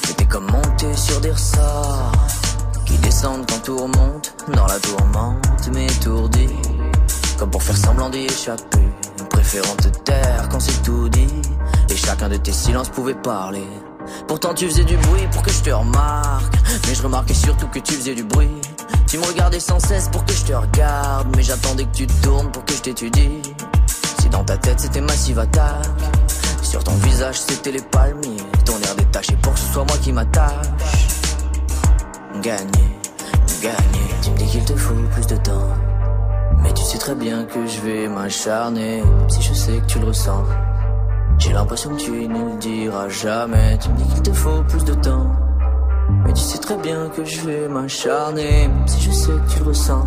[0.06, 2.12] T'étais comme monté sur des ressorts
[2.84, 6.48] qui descendent quand tout remonte dans la tourmente, mais étourdi
[7.38, 8.86] comme pour faire semblant d'y échapper.
[9.30, 11.42] Préférant te taire quand c'est tout dit
[11.88, 13.66] et chacun de tes silences pouvait parler.
[14.28, 16.54] Pourtant tu faisais du bruit pour que je te remarque
[16.86, 18.60] Mais je remarquais surtout que tu faisais du bruit
[19.06, 22.52] Tu me regardais sans cesse pour que je te regarde Mais j'attendais que tu tournes
[22.52, 23.40] pour que je t'étudie
[24.24, 25.84] Si dans ta tête c'était massive attaque
[26.62, 30.14] Sur ton visage c'était les palmiers Ton air détaché pour que ce soit moi qui
[30.14, 30.66] m'attache
[32.40, 32.98] Gagné,
[33.60, 35.68] gagné Tu me dis qu'il te faut plus de temps
[36.62, 40.06] Mais tu sais très bien que je vais m'acharner si je sais que tu le
[40.06, 40.44] ressens
[41.36, 43.76] j'ai l'impression que tu ne le diras jamais.
[43.78, 45.26] Tu me dis qu'il te faut plus de temps.
[46.24, 48.70] Mais tu sais très bien que je vais m'acharner.
[48.86, 50.06] Si je sais que tu le ressens.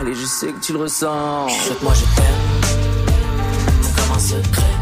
[0.00, 1.48] Allez, je sais que tu le ressens.
[1.48, 2.57] Chuchote-moi, je t'aime.
[4.18, 4.74] Un secret.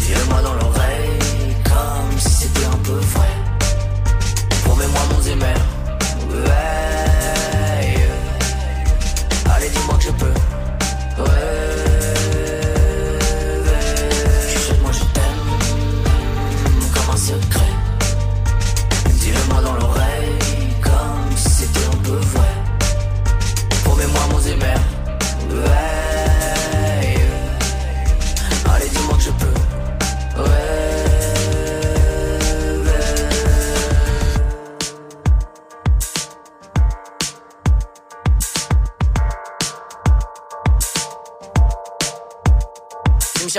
[0.00, 1.56] Dis-le-moi dans l'oreille.
[1.64, 3.32] Comme si c'était un peu vrai.
[4.64, 5.54] Promets-moi mon zémer.
[6.28, 6.85] Ouais.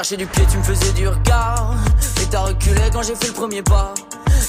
[0.08, 1.74] Tu me cherchais du tu me faisais du regard.
[2.22, 3.94] Et t'as reculé quand j'ai fait le premier pas.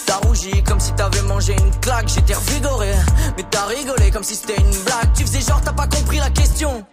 [0.06, 2.08] T'as rougi comme si t'avais mangé une claque.
[2.08, 2.92] J'étais revigoré,
[3.36, 5.12] mais t'as rigolé comme si c'était une blague.
[5.16, 6.84] Tu faisais genre, t'as pas compris la question.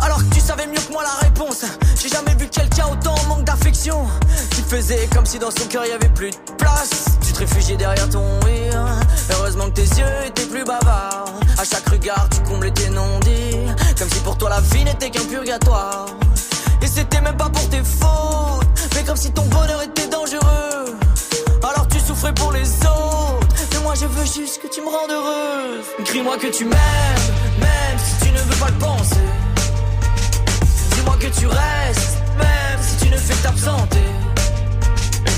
[0.00, 1.64] Alors que tu savais mieux que moi la réponse.
[2.00, 4.04] J'ai jamais vu quelqu'un autant en manque d'affection.
[4.50, 7.04] Qui faisait comme si dans son cœur y avait plus de place.
[7.24, 8.84] Tu te réfugiais derrière ton rire.
[9.30, 11.26] Heureusement que tes yeux étaient plus bavards.
[11.56, 13.58] À chaque regard, tu comblais tes non-dits.
[13.96, 16.06] Comme si pour toi la vie n'était qu'un purgatoire.
[16.82, 20.96] Et c'était même pas pour tes fautes, mais comme si ton bonheur était dangereux.
[21.62, 25.10] Alors tu souffrais pour les autres, mais moi je veux juste que tu me rendes
[25.10, 25.84] heureuse.
[26.04, 27.28] Crie-moi que tu m'aimes,
[27.60, 29.16] même si tu ne veux pas le penser.
[30.94, 34.06] Dis-moi que tu restes, même si tu ne fais que t'absenter.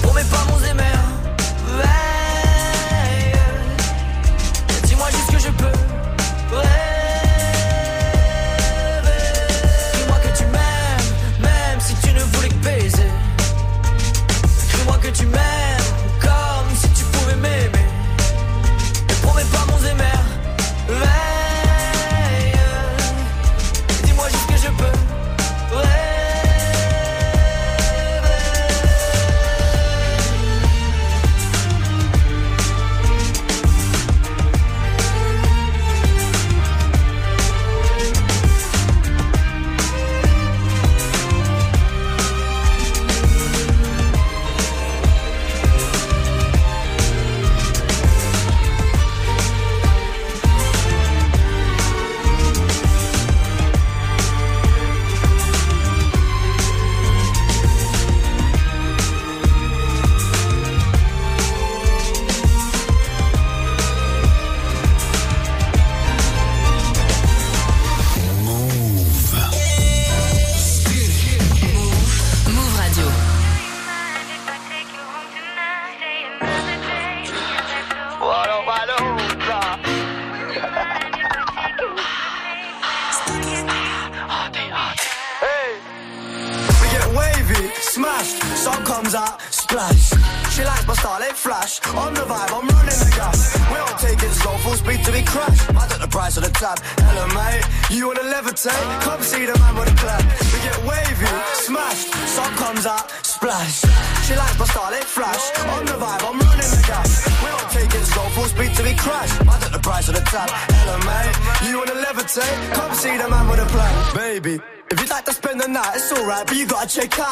[0.02, 0.82] Promets pas mon zémer.
[4.84, 5.73] Dis-moi juste que je peux,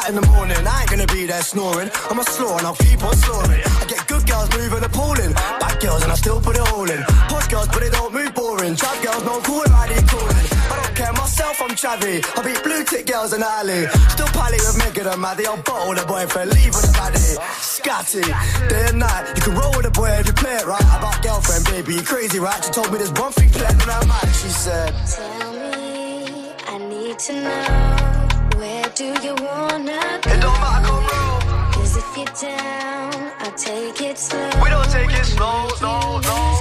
[0.02, 0.56] out in the morning.
[0.66, 1.90] I ain't gonna be there snoring.
[2.10, 3.62] I'm a slaw and I'll keep on snoring.
[3.80, 5.32] I get good girls moving appalling.
[5.32, 7.02] Bad girls and I still put it all in.
[7.30, 8.76] Hot girls, but they don't move boring.
[8.76, 10.46] Trap girls, no cool and ID calling.
[10.70, 12.24] I don't care myself, I'm chavvy.
[12.38, 13.86] I beat blue tick girls in the alley.
[14.14, 15.46] Still pally with Megan and Maddie.
[15.46, 17.36] I'll bottle the boy boyfriend, leave with the baddie.
[17.60, 18.24] Scatty,
[18.68, 19.32] day and night.
[19.36, 20.88] You can roll with a boy if you play it right.
[20.98, 22.62] About girlfriend, baby, you crazy, right?
[22.64, 24.28] She told me there's one thing clear and I'm mad.
[24.40, 28.22] She said, Tell me, I need to know
[28.56, 29.71] where do you wanna
[32.42, 34.50] down, I'll take it slow.
[34.62, 36.60] We don't take it slow, no, no.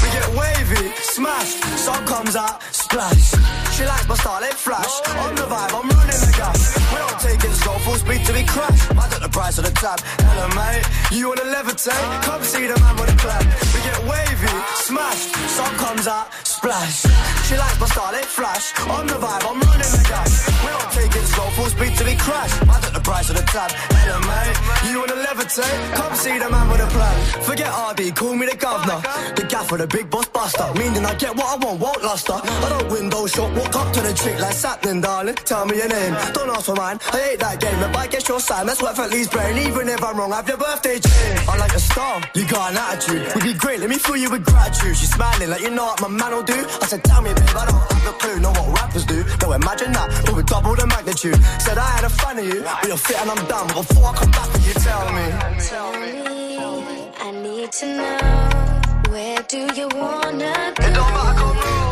[0.00, 3.36] We get wavy, smash, sun comes out, splash.
[3.76, 4.92] She likes my style, it flash.
[5.24, 6.60] On the vibe, I'm running the gas.
[6.92, 8.80] We don't take it slow, full speed till we crash.
[8.90, 10.00] I got the price of the tab.
[10.24, 12.06] Hello, mate, you wanna levitate?
[12.24, 13.44] Come see the man with a plan.
[13.72, 14.54] We get wavy,
[14.88, 15.22] smash,
[15.56, 17.04] sun comes out, splash.
[17.46, 18.72] She likes my style, it flash.
[18.88, 20.32] On the vibe, I'm running the gas.
[20.64, 22.52] We don't take it slow, full speed till we crash.
[22.62, 23.70] I got the price of the tab.
[24.00, 24.56] Hello, mate,
[24.88, 25.78] you wanna levitate?
[25.94, 27.16] Come see the man with a plan.
[27.48, 29.00] Forget RD, call me the governor.
[29.36, 30.66] The gaff for the big boss buster.
[30.74, 32.34] Meaning I get what I want, won't luster.
[32.34, 35.34] I don't window shop, walk up to the chick like Satin, darling.
[35.34, 36.98] Tell me your name, don't ask for mine.
[37.12, 39.56] I hate that game, if I get your sign, that's worth at least brain.
[39.66, 41.38] Even if I'm wrong, have your birthday chain.
[41.48, 43.34] I'm like a star, you got an attitude.
[43.34, 44.96] Would be great, let me fill you with gratitude.
[44.96, 46.58] She's smiling like you know what my man will do.
[46.82, 49.24] I said, tell me, babe, I don't have a clue, know what rappers do.
[49.42, 51.42] No, imagine that, but with double the magnitude.
[51.60, 53.66] Said I had a fan of you, but you're fit and I'm done.
[53.68, 55.26] Before I come back, you tell me?
[55.68, 58.78] Tell me, I need to know.
[59.10, 61.87] Where do you wanna go?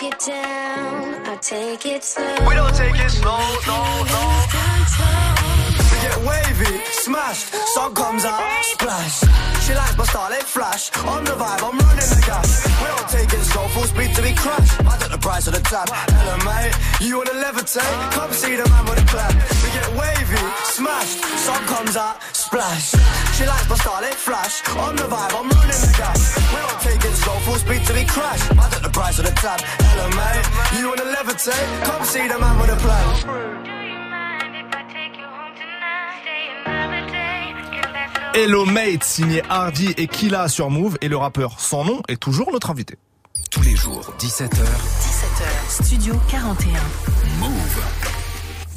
[0.00, 2.34] Down, I'll take it slow.
[2.48, 3.36] We don't take it slow,
[3.66, 4.69] no, no.
[6.10, 7.54] Get wavy, smashed.
[7.74, 9.20] sun comes out, splash.
[9.62, 10.90] She likes my style, it flash.
[11.06, 12.66] On the vibe, I'm running the gas.
[12.82, 14.70] We don't take it slow, full speed to be crash.
[14.80, 15.86] I got the price of the tab.
[15.88, 17.94] Hello, mate, you wanna levitate?
[18.10, 19.32] Come see the man with a plan.
[19.62, 20.42] We get wavy,
[20.74, 21.22] smashed.
[21.46, 22.90] sun comes out, splash.
[23.38, 24.66] She likes my style, it flash.
[24.82, 26.20] On the vibe, I'm running the gas.
[26.50, 28.42] We don't take it slow, full speed to be crash.
[28.50, 29.60] I got the price of the tab.
[29.62, 31.68] Hello, mate, you wanna levitate?
[31.86, 33.89] Come see the man with a plan.
[38.32, 42.52] Hello Mate, signé Hardy et Killa sur Move, et le rappeur sans nom est toujours
[42.52, 42.96] notre invité.
[43.50, 46.70] Tous les jours, 17h, 17h, Studio 41.
[47.40, 48.19] Move.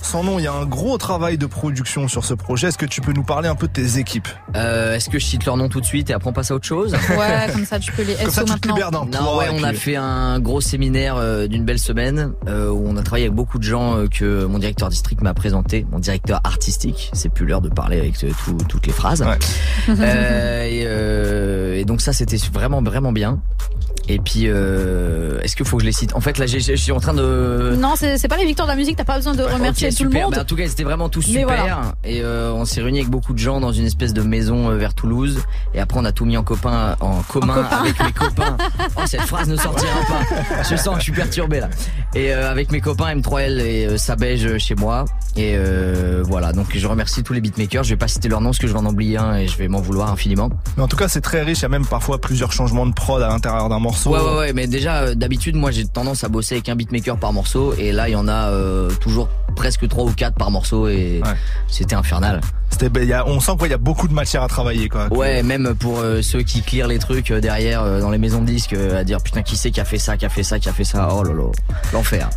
[0.03, 2.67] Sans nom, il y a un gros travail de production sur ce projet.
[2.67, 5.25] Est-ce que tu peux nous parler un peu de tes équipes Euh, Est-ce que je
[5.25, 6.93] cite leur nom tout de suite et après on passe à autre chose?
[7.17, 8.75] Ouais, comme ça tu peux les Comme ça, SO tu te maintenant.
[8.75, 12.69] libères d'un Non, ouais, on a fait un gros séminaire euh, d'une belle semaine euh,
[12.69, 15.85] où on a travaillé avec beaucoup de gens euh, que mon directeur district m'a présenté,
[15.91, 17.09] mon directeur artistique.
[17.13, 19.21] C'est plus l'heure de parler avec euh, tout- toutes les phrases.
[19.21, 19.39] Ouais.
[19.89, 23.39] Euh, et, euh, et donc ça, c'était vraiment vraiment bien.
[24.09, 26.13] Et puis, euh, est-ce qu'il faut que je les cite?
[26.13, 28.67] En fait, là, j'ai- je suis en train de Non, c'est c'est pas les victoires
[28.67, 30.23] de la musique, t'as pas besoin de remercier Ok, tout le super.
[30.25, 30.35] monde.
[30.35, 31.47] Bah, en tout cas, c'était vraiment tout super.
[31.47, 31.93] voilà.
[32.03, 34.75] Et euh, on s'est réunis avec beaucoup de gens dans une espèce de maison euh,
[34.75, 35.39] vers Toulouse.
[35.73, 37.77] Et après, on a tout mis en copain, en commun copain.
[37.77, 38.57] avec mes copains.
[38.95, 40.63] Oh, cette phrase ne sortira pas.
[40.69, 41.69] Je sens que je suis perturbé là.
[42.15, 45.05] Et euh, avec mes copains M3L et euh, Sabège chez moi.
[45.35, 46.53] Et euh, voilà.
[46.53, 47.83] Donc, je remercie tous les beatmakers.
[47.83, 49.57] Je vais pas citer leur nom parce que je vais en oublier un et je
[49.57, 50.49] vais m'en vouloir infiniment.
[50.77, 51.59] Mais en tout cas, c'est très riche.
[51.59, 54.11] Il y a même parfois plusieurs changements de prod à l'intérieur d'un morceau.
[54.11, 57.17] Ouais, ouais, ouais, mais déjà, euh, d'habitude, moi, j'ai tendance à bosser avec un beatmaker
[57.17, 60.51] par morceau, et là, il y en a euh, toujours presque trois ou quatre par
[60.51, 61.33] morceau, et Ouais.
[61.67, 62.41] c'était infernal.
[62.69, 65.07] C'était, ben, on sent qu'il y a beaucoup de matière à travailler, quoi.
[65.13, 68.41] Ouais, même pour euh, ceux qui clearent les trucs euh, derrière euh, dans les maisons
[68.41, 70.57] de disques, à dire putain, qui c'est qui a fait ça, qui a fait ça,
[70.57, 71.43] qui a fait ça, oh là là,
[71.93, 72.29] l'enfer.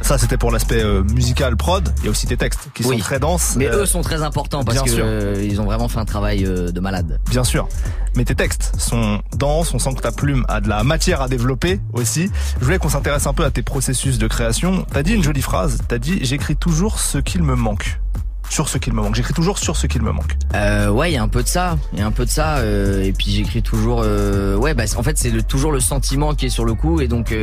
[0.00, 1.86] Ça, c'était pour l'aspect musical prod.
[1.98, 2.96] Il y a aussi tes textes qui Oui.
[2.98, 3.54] sont très denses.
[3.56, 7.20] Mais eux sont très importants parce que ils ont vraiment fait un travail de malade.
[7.30, 7.68] Bien sûr.
[8.16, 11.28] Mais tes textes sont denses, on sent que ta plume a de la matière à
[11.28, 12.30] développer aussi.
[12.60, 14.86] Je voulais qu'on s'intéresse un peu à tes processus de création.
[14.92, 18.00] T'as dit une jolie phrase, t'as dit j'écris toujours ce qu'il me manque.
[18.48, 19.14] Sur ce qu'il me manque.
[19.14, 20.36] J'écris toujours sur ce qu'il me manque.
[20.54, 22.30] Euh, ouais, il y a un peu de ça, il y a un peu de
[22.30, 24.02] ça, euh, et puis j'écris toujours.
[24.04, 27.08] Euh, ouais, bah en fait c'est toujours le sentiment qui est sur le coup, et
[27.08, 27.34] donc.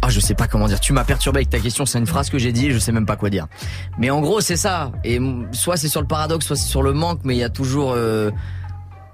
[0.00, 0.80] Ah, je sais pas comment dire.
[0.80, 1.84] Tu m'as perturbé avec ta question.
[1.84, 2.70] C'est une phrase que j'ai dit.
[2.70, 3.46] Je sais même pas quoi dire.
[3.98, 4.92] Mais en gros, c'est ça.
[5.04, 5.20] Et
[5.52, 7.20] soit c'est sur le paradoxe, soit c'est sur le manque.
[7.24, 7.94] Mais il y a toujours,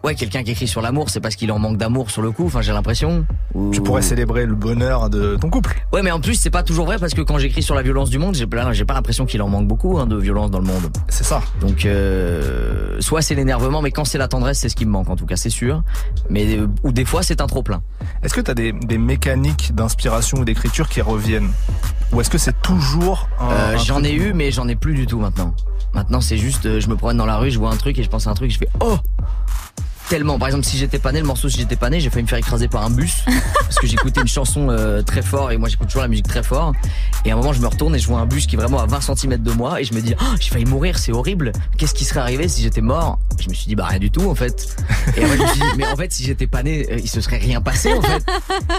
[0.05, 1.11] ouais, quelqu'un qui écrit sur l'amour.
[1.11, 2.47] C'est parce qu'il en manque d'amour sur le coup.
[2.47, 3.27] Enfin, j'ai l'impression.
[3.55, 5.85] Ou- Tu pourrais célébrer le bonheur de ton couple.
[5.93, 8.11] Ouais, mais en plus, c'est pas toujours vrai parce que quand j'écris sur la violence
[8.11, 10.59] du monde, j'ai pas, j'ai pas l'impression qu'il en manque beaucoup hein, de violence dans
[10.61, 10.91] le monde.
[11.09, 11.41] C'est ça.
[11.61, 15.09] Donc, euh, soit c'est l'énervement, mais quand c'est la tendresse, c'est ce qui me manque
[15.11, 15.83] en tout cas, c'est sûr.
[16.31, 17.83] Mais euh, ou des fois, c'est un trop plein.
[18.23, 21.51] Est-ce que t'as des, des mécaniques d'inspiration ou d'écriture qui reviennent?
[22.13, 24.95] Ou est-ce que c'est toujours un, Euh, un j'en ai eu, mais j'en ai plus
[24.95, 25.55] du tout maintenant.
[25.95, 28.09] Maintenant, c'est juste, je me promène dans la rue, je vois un truc et je
[28.11, 28.97] pense à un truc, je fais oh
[30.09, 30.39] tellement.
[30.39, 32.29] Par exemple, si j'étais pas né, le morceau si j'étais pas né, j'ai failli me
[32.29, 33.25] faire écraser par un bus
[33.61, 36.43] parce que j'écoutais une chanson euh, très fort et moi j'écoute toujours la musique très
[36.43, 36.73] fort.
[37.25, 38.81] Et à un moment, je me retourne et je vois un bus qui est vraiment
[38.81, 41.53] à 20 cm de moi et je me dis oh, j'ai failli mourir, c'est horrible.
[41.79, 43.19] Qu'est-ce qui serait arrivé si j'étais mort?
[43.39, 44.77] Je me suis dit bah rien du tout en fait.
[45.17, 47.09] Et après, je me suis dit mais en fait si j'étais pas né, euh, il
[47.09, 48.25] se serait rien passé en fait.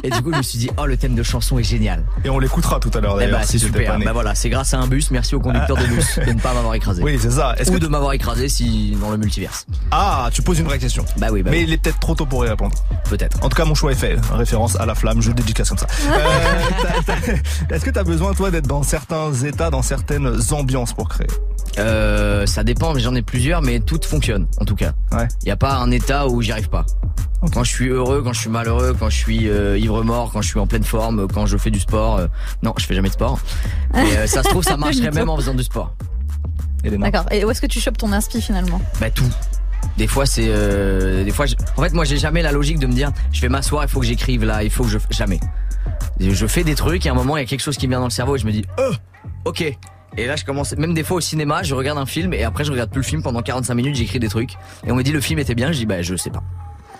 [0.03, 2.03] Et du coup, je me suis dit oh le thème de chanson est génial.
[2.23, 3.39] Et on l'écoutera tout à l'heure Eh d'ailleurs.
[3.39, 3.93] bah si c'est super.
[3.93, 4.05] pas né.
[4.05, 5.11] Bah voilà, c'est grâce à un bus.
[5.11, 7.01] Merci au conducteur de bus de ne pas m'avoir écrasé.
[7.03, 7.55] Oui, c'est ça.
[7.57, 9.65] Est-ce Ou que de m'avoir écrasé si dans le multiverse.
[9.91, 11.05] Ah, tu poses une vraie question.
[11.17, 11.63] Bah oui, bah Mais oui.
[11.67, 12.75] il est peut-être trop tôt pour y répondre.
[13.09, 13.37] peut-être.
[13.43, 14.17] En tout cas, mon choix est fait.
[14.33, 15.87] Référence à la flamme, je le dédicace comme ça.
[16.09, 17.13] Euh, t'as-
[17.67, 21.07] t'as- Est-ce que tu as besoin, toi, d'être dans certains états, dans certaines ambiances pour
[21.09, 21.27] créer?
[21.77, 24.93] Euh, ça dépend, mais j'en ai plusieurs, mais toutes fonctionnent en tout cas.
[25.11, 25.27] Ouais.
[25.43, 26.85] Il y a pas un état où j'y arrive pas.
[27.53, 30.41] Quand je suis heureux, quand je suis malheureux, quand je suis euh, ivre mort, quand
[30.41, 32.17] je suis en pleine forme, quand je fais du sport.
[32.17, 32.27] euh,
[32.63, 33.39] non, je fais jamais de sport.
[33.93, 35.93] Mais euh, ça se trouve, ça marcherait même en faisant du sport.
[36.83, 37.25] D'accord.
[37.31, 38.79] Et où est-ce que tu chopes ton inspi finalement?
[39.01, 39.25] Bah tout.
[39.97, 42.87] Des fois c'est, euh, des fois, je- en fait moi j'ai jamais la logique de
[42.87, 45.39] me dire, je vais m'asseoir, il faut que j'écrive là, il faut que je, jamais.
[46.19, 47.91] Je fais des trucs et à un moment il y a quelque chose qui me
[47.91, 48.91] vient dans le cerveau et je me dis, oh,
[49.45, 49.61] ok.
[50.17, 52.63] Et là je commence, même des fois au cinéma, je regarde un film et après
[52.63, 54.53] je regarde plus le film pendant 45 minutes, j'écris des trucs
[54.85, 56.43] et on me dit le film était bien, je dis bah je sais pas.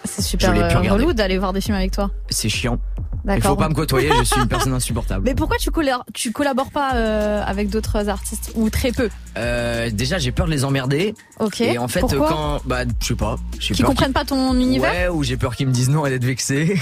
[0.03, 2.11] C'est super euh, relou d'aller voir des films avec toi.
[2.29, 2.77] C'est chiant.
[3.27, 5.23] Il faut pas me côtoyer, je suis une personne insupportable.
[5.25, 9.09] Mais pourquoi tu, collabores, tu collabores pas euh, avec d'autres artistes ou très peu?
[9.37, 11.61] Euh, déjà j'ai peur de les emmerder Ok.
[11.61, 12.29] et en fait Pourquoi?
[12.29, 14.91] quand, bah je sais pas, j'ai Qui comprennent pas ton univers?
[14.91, 16.79] Ouais, ou j'ai peur qu'ils me disent non et d'être vexé.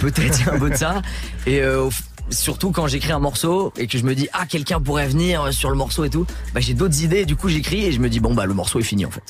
[0.00, 1.02] Peut-être un peu de ça.
[1.46, 1.90] Et euh,
[2.30, 5.70] surtout quand j'écris un morceau et que je me dis ah quelqu'un pourrait venir sur
[5.70, 7.24] le morceau et tout, bah j'ai d'autres idées.
[7.26, 9.22] Du coup j'écris et je me dis bon bah le morceau est fini en fait.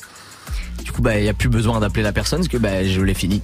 [0.83, 3.01] Du coup bah il y a plus besoin d'appeler la personne parce que bah je
[3.01, 3.41] l'ai fini.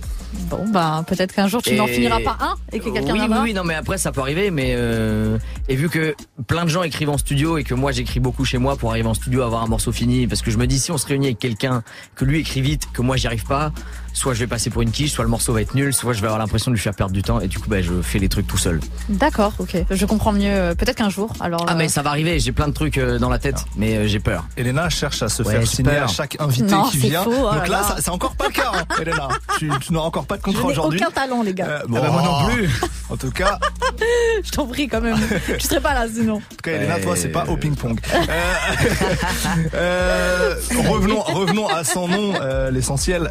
[0.50, 3.38] Bon, bah peut-être qu'un jour tu n'en finiras pas un et que quelqu'un oui, oui,
[3.44, 5.38] oui, non, mais après ça peut arriver, mais euh,
[5.70, 6.16] et vu que
[6.48, 9.08] plein de gens écrivent en studio et que moi j'écris beaucoup chez moi pour arriver
[9.08, 11.28] en studio avoir un morceau fini, parce que je me dis si on se réunit
[11.28, 11.84] avec quelqu'un
[12.16, 13.72] que lui écrit vite, que moi j'y arrive pas,
[14.18, 16.22] soit je vais passer pour une quiche, soit le morceau va être nul, soit je
[16.22, 18.18] vais avoir l'impression de lui faire perdre du temps et du coup bah je fais
[18.20, 18.80] les trucs tout seul.
[19.10, 19.78] D'accord, ok.
[19.92, 20.50] Je comprends mieux.
[20.50, 21.32] euh, Peut-être qu'un jour.
[21.40, 21.66] Alors.
[21.68, 23.96] Ah euh, mais ça va arriver, j'ai plein de trucs euh, dans la tête, mais
[23.96, 24.46] euh, j'ai peur.
[24.58, 26.04] Elena cherche à se Ouais, faire signer peur.
[26.06, 27.24] à chaque invité Non, qui c'est vient.
[27.24, 29.28] faux, oh Donc là c'est encore pas le cas, hein, Elena.
[29.60, 31.00] Tu, tu n'as encore pas de contrat aujourd'hui.
[31.00, 31.68] aucun talent, les gars.
[31.68, 32.70] Euh, Ah bah, moi non plus.
[33.10, 33.58] En tout cas,
[34.44, 35.16] Je t'en prie quand même.
[35.58, 36.36] je serais pas là sinon.
[36.36, 37.98] En tout cas, Elena, toi, c'est pas au ping-pong.
[38.14, 38.18] Euh,
[39.74, 40.56] euh,
[40.90, 43.30] revenons, revenons à son nom, euh, l'essentiel.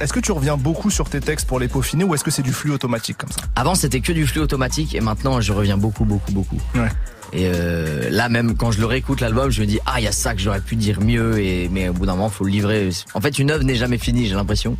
[0.00, 2.42] Est-ce que tu reviens beaucoup sur tes textes pour les peaufiner ou est-ce que c'est
[2.42, 5.76] du flux automatique comme ça Avant c'était que du flux automatique et maintenant je reviens
[5.76, 6.60] beaucoup beaucoup beaucoup.
[6.74, 6.88] Ouais.
[7.32, 10.08] Et euh, là même quand je le réécoute l'album, je me dis ah il y
[10.08, 12.50] a ça que j'aurais pu dire mieux et mais au bout d'un moment faut le
[12.50, 12.90] livrer.
[13.14, 14.76] En fait une œuvre n'est jamais finie, j'ai l'impression.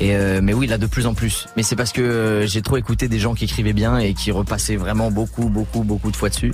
[0.00, 1.46] Et euh, mais oui là de plus en plus.
[1.56, 4.32] Mais c'est parce que euh, j'ai trop écouté des gens qui écrivaient bien et qui
[4.32, 6.52] repassaient vraiment beaucoup beaucoup beaucoup de fois dessus.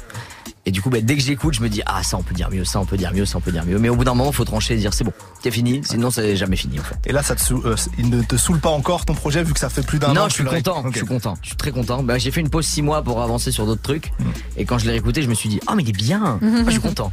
[0.66, 2.50] Et du coup, bah, dès que j'écoute, je me dis ah ça on peut dire
[2.50, 3.78] mieux, ça on peut dire mieux, ça on peut dire mieux.
[3.78, 5.80] Mais au bout d'un moment, faut trancher et dire c'est bon, c'est fini.
[5.84, 6.96] Sinon, c'est jamais fini en fait.
[7.06, 9.60] Et là, ça te euh, il ne te saoule pas encore ton projet vu que
[9.60, 10.14] ça fait plus d'un an.
[10.14, 12.02] Non, je suis content, je suis content, je suis très content.
[12.02, 14.12] Bah, j'ai fait une pause six mois pour avancer sur d'autres trucs.
[14.56, 16.38] Et quand je l'ai réécouté, je me suis dit, oh mais il est bien.
[16.60, 17.12] Ah, je suis content.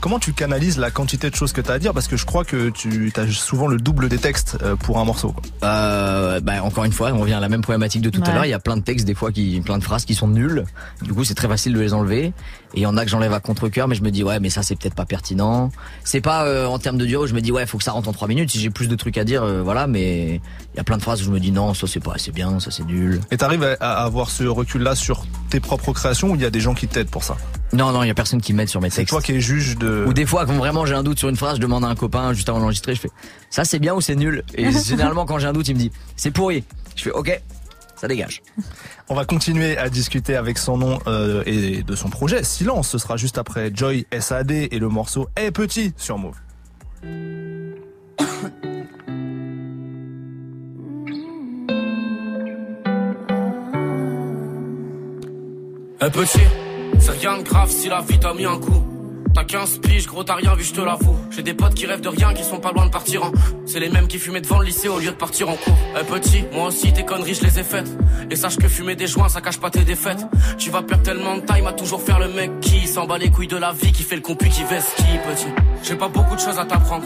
[0.00, 1.94] Comment tu canalises la quantité de choses que tu as à dire?
[1.94, 5.04] Parce que je crois que tu as souvent le double des textes euh, pour un
[5.04, 5.32] morceau.
[5.32, 5.42] quoi.
[5.64, 8.44] Euh, bah, encore une fois, on revient à la même problématique de tout à l'heure.
[8.44, 10.64] Il y a plein de textes des fois qui, plein de phrases qui sont nulles.
[11.02, 12.32] Du coup, c'est très facile de les enlever.
[12.74, 14.40] Et il y en a que j'enlève à contre cœur, mais je me dis ouais,
[14.40, 15.70] mais ça c'est peut-être pas pertinent.
[16.02, 18.08] C'est pas euh, en termes de où je me dis ouais, faut que ça rentre
[18.08, 18.50] en trois minutes.
[18.50, 19.86] Si j'ai plus de trucs à dire, euh, voilà.
[19.86, 20.40] Mais
[20.74, 22.32] il y a plein de phrases où je me dis non, ça c'est pas assez
[22.32, 23.20] bien, ça c'est nul.
[23.30, 26.60] Et t'arrives à, avoir ce recul-là sur tes propres créations ou il y a des
[26.60, 27.36] gens qui t'aident pour ça?
[27.72, 29.10] Non, non, il y a personne qui m'aide sur mes C'est textes.
[29.10, 30.04] toi qui es juge de.
[30.08, 31.94] Ou des fois, quand vraiment j'ai un doute sur une phrase, je demande à un
[31.94, 33.10] copain juste avant d'enregistrer, je fais
[33.50, 34.42] ça c'est bien ou c'est nul?
[34.54, 36.64] Et généralement, quand j'ai un doute, il me dit c'est pourri.
[36.96, 37.40] Je fais ok,
[37.96, 38.42] ça dégage.
[39.08, 42.44] On va continuer à discuter avec son nom euh, et de son projet.
[42.44, 46.36] Silence, ce sera juste après Joy SAD et le morceau Hey Petit sur Move.
[56.00, 56.40] Un petit,
[56.98, 58.93] c'est rien de grave si la vie t'a mis un coup.
[59.34, 61.16] T'as 15 piges, gros t'as rien vu, je te l'avoue.
[61.30, 63.32] J'ai des potes qui rêvent de rien, qui sont pas loin de partir en.
[63.66, 65.76] C'est les mêmes qui fumaient devant le lycée au lieu de partir en cours.
[65.96, 67.90] Un petit, moi aussi tes conneries, je les ai faites.
[68.30, 70.24] Et sache que fumer des joints, ça cache pas tes défaites.
[70.56, 73.30] Tu vas perdre tellement de time à toujours faire le mec qui s'en bat les
[73.30, 75.48] couilles de la vie, qui fait le compu, qui veste qui, petit.
[75.82, 77.04] J'ai pas beaucoup de choses à t'apprendre.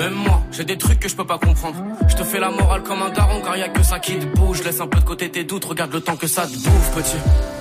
[0.00, 1.76] Même moi, j'ai des trucs que je peux pas comprendre.
[2.08, 4.24] Je te fais la morale comme un daron, car y a que ça qui te
[4.34, 4.62] bouge.
[4.64, 7.18] Laisse un peu de côté tes doutes, regarde le temps que ça te bouffe, petit.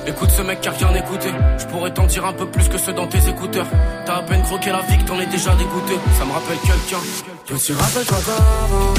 [0.07, 1.33] Écoute ce mec qui a rien écouté.
[1.57, 3.67] Je pourrais t'en dire un peu plus que ceux dans tes écouteurs.
[4.05, 5.95] T'as à peine croqué la vie que t'en es déjà dégoûté.
[6.17, 7.03] Ça me rappelle quelqu'un.
[7.45, 8.93] Petit, rappelle-toi d'avant.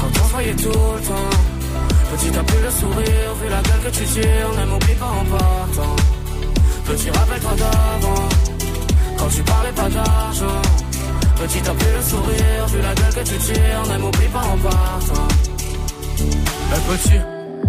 [0.00, 2.16] Quand on voyait tout le temps.
[2.16, 4.52] Petit, t'as plus le sourire, vu la gueule que tu tires.
[4.58, 5.96] Ne m'oublie pas en partant.
[6.86, 8.28] Petit, rappelle-toi d'avant.
[9.16, 10.62] Quand tu parlais pas d'argent.
[11.42, 13.82] Petit, t'as plus le sourire, vu la gueule que tu tires.
[13.90, 15.28] Ne m'oublie pas en partant.
[16.20, 17.20] Eh petit,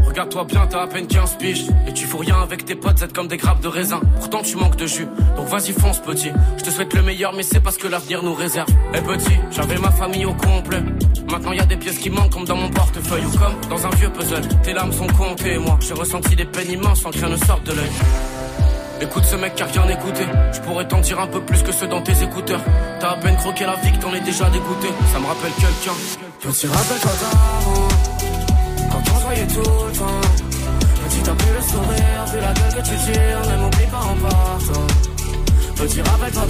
[0.05, 1.65] regarde-toi bien, t'as à peine 15 piges.
[1.88, 3.99] Et tu fous rien avec tes potes, c'est comme des grappes de raisin.
[4.19, 6.30] Pourtant tu manques de jus, donc vas-y fonce petit.
[6.57, 8.69] Je te souhaite le meilleur, mais c'est parce que l'avenir nous réserve.
[8.93, 10.84] Eh petit, j'avais ma famille au complet.
[11.32, 13.89] Maintenant y a des pièces qui manquent comme dans mon portefeuille ou comme dans un
[13.95, 14.47] vieux puzzle.
[14.61, 17.63] Tes larmes sont comptées, moi j'ai ressenti des peines immenses sans que rien ne sorte
[17.63, 17.89] de l'œil.
[19.04, 20.26] Écoute ce mec qui a rien écouté.
[20.54, 22.62] Je pourrais t'en dire un peu plus que ceux dans tes écouteurs.
[23.01, 24.88] T'as à peine croqué la vie que t'en es déjà dégoûté.
[25.12, 25.91] Ça me rappelle quelqu'un.
[26.39, 27.88] Petit rappelle-toi d'avant.
[28.89, 30.22] Quand on se voyait tout le temps.
[31.04, 33.41] Petit t'as plus le sourire, vu la gueule que tu tires.
[33.51, 34.88] Ne m'oublie pas en partant.
[35.76, 36.43] Petit rappelle-toi.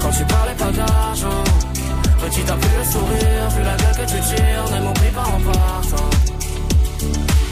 [0.00, 1.44] Quand tu parlais pas d'argent.
[2.24, 4.78] Petit t'as plus le sourire, vu la gueule que tu tires.
[4.78, 6.33] Ne m'oublie pas en partant.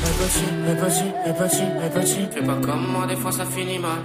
[0.04, 2.28] Et petit, et petit, et petit, et petit.
[2.34, 4.02] Fais pas comme moi, des fois ça finit mal.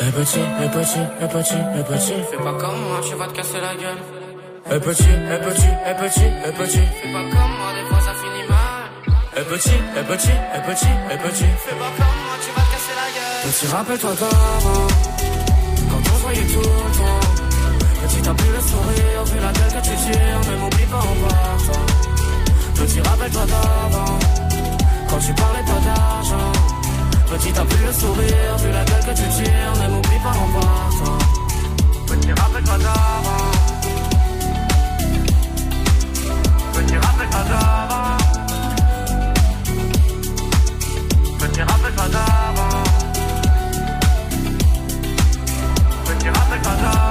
[0.00, 2.18] Et petit, et petit, et petit, et petit.
[2.30, 3.98] Fais pas comme moi, tu vas te casser la gueule.
[4.70, 6.86] Et petit, et petit, et petit, et petit.
[7.02, 8.84] Fais pas comme moi, des fois ça finit mal.
[9.36, 11.50] Et petit, et petit, et petit, et petit.
[11.64, 13.50] Fais pas comme moi, tu vas te casser la gueule.
[13.50, 14.86] Petit, rappelle-toi d'avant.
[15.90, 17.24] Quand on se voyait tout le temps.
[18.06, 20.40] Petit, t'as plus le sourire, vu la gueule que tu tires.
[20.50, 21.86] Ne m'oublie pas en partant.
[22.76, 24.43] Petit, rappelle-toi d'avant.
[25.14, 26.52] Quand tu parlais pas d'argent.
[27.30, 29.74] Petit, t'as plus le sourire, vu la gueule que tu tires.
[29.80, 31.18] Ne m'oublie pas en partant.
[32.08, 33.52] Petit, rappelle-toi d'avant.
[36.72, 38.16] Petit, rappelle-toi d'avant.
[41.38, 42.82] Petit, rappelle-toi d'avant.
[46.06, 47.03] Petit, rappelle-toi d'avant.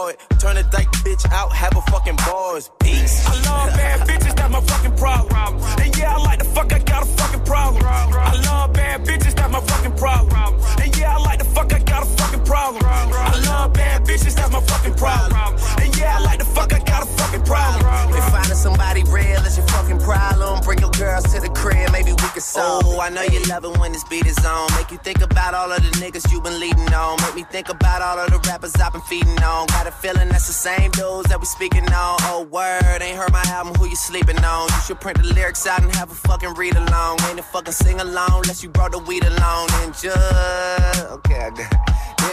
[0.00, 0.16] Bored.
[0.38, 2.70] Turn a dyke bitch out, have a fucking bars.
[2.80, 3.26] Peace.
[3.26, 5.60] I love bad bitches, that's my fucking problem.
[5.82, 7.84] And yeah, I like the fuck, I got a fucking problem.
[7.84, 10.54] I love bad bitches, that's my fucking problem.
[10.82, 12.19] And yeah, I like the fuck, I got a
[12.50, 12.82] problem.
[12.84, 15.38] I love bad bitches, that's my fucking problem.
[15.78, 17.86] And yeah, I like the fuck, I got a fucking problem.
[18.18, 22.10] If finding somebody real is your fucking problem, bring your girls to the crib, maybe
[22.10, 24.66] we can solve Oh, I know you love it when this beat is on.
[24.74, 27.22] Make you think about all of the niggas you've been leading on.
[27.22, 29.66] Make me think about all of the rappers I've been feeding on.
[29.68, 32.16] Got a feeling that's the same dudes that we speaking on.
[32.30, 34.68] Oh, word, ain't heard my album, who you sleeping on?
[34.74, 37.20] You should print the lyrics out and have a fucking read along.
[37.28, 39.68] Ain't a fucking sing along unless you brought the weed along.
[39.82, 41.90] And just, okay, I got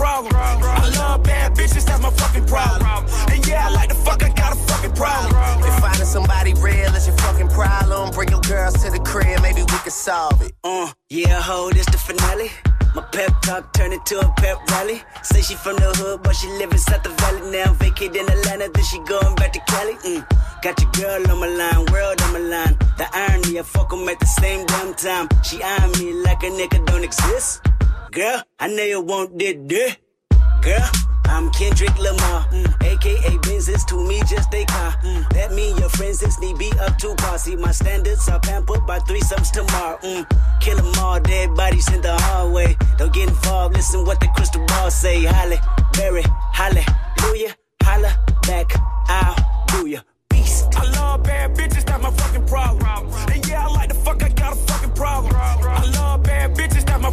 [0.00, 0.32] problem.
[0.34, 3.04] I love bad bitches, that's my fucking problem.
[3.30, 5.36] And yeah, I like the fuck, I got a fucking problem.
[5.68, 9.60] If finding somebody real is your fucking problem, bring your girls to the crib, maybe
[9.60, 10.52] we can solve it.
[10.64, 12.50] Uh, yeah, ho, this the finale.
[12.94, 15.02] My pep talk turned into a pep rally.
[15.22, 17.72] Say she from the hood, but she live inside the valley now.
[17.74, 19.94] Vacate in Atlanta, then she going back to Cali.
[20.08, 20.24] Mm.
[20.62, 22.74] Got your girl on my line, world on my line.
[22.98, 25.28] The irony, I fuck 'em at the same damn time.
[25.44, 27.60] She eyeing me like a nigga don't exist.
[28.12, 29.96] Girl, I know you want this, this.
[30.62, 30.90] Girl,
[31.26, 32.82] I'm Kendrick Lamar, mm.
[32.82, 34.90] aka Benz is to me just a car.
[35.04, 35.32] Mm.
[35.32, 37.38] That mean your friends is need be up to par.
[37.38, 39.96] See my standards are pampered by threesomes tomorrow.
[40.02, 40.26] Mm.
[40.60, 42.76] Kill 'em all, dead bodies in the hallway.
[42.98, 45.22] Don't get involved, listen what the crystal ball say.
[45.24, 45.60] Holly,
[45.92, 47.54] Berry, hallelujah,
[47.84, 48.72] holla back,
[49.08, 49.36] I'll
[49.68, 50.00] do ya.
[50.30, 50.66] Beast.
[50.76, 52.84] I love bad bitches, that's my fucking problem.
[53.30, 55.32] And yeah, I like the fuck, I got a fucking problem.
[55.36, 57.12] I love bad bitches, that's my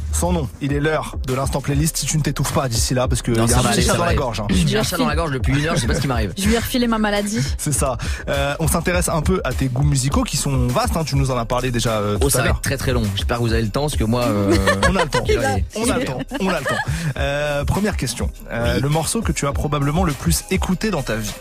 [0.13, 1.97] Sans nom, il est l'heure de l'instant playlist.
[1.97, 3.71] Si tu ne t'étouffes pas d'ici là, parce que Non, il y a ça un
[3.71, 4.39] petit chat dans la gorge.
[4.41, 4.47] hein.
[4.49, 6.33] J'ai un chat dans la gorge depuis une heure, je sais pas ce qui m'arrive.
[6.37, 7.39] Je lui ai refilé ma maladie.
[7.57, 7.97] C'est ça.
[8.29, 10.95] Euh, on s'intéresse un peu à tes goûts musicaux qui sont vastes.
[10.97, 11.03] hein.
[11.05, 12.91] Tu nous en as parlé déjà euh, tout Oh, à ça va être très très
[12.93, 13.03] long.
[13.15, 14.23] J'espère que vous avez le temps, parce que moi.
[14.25, 14.55] euh,
[14.89, 15.23] On a le temps.
[15.75, 16.19] On a le temps.
[16.39, 16.75] On a le temps.
[17.17, 18.29] Euh, première question.
[18.51, 21.31] Euh, Le morceau que tu as probablement le plus écouté dans ta vie.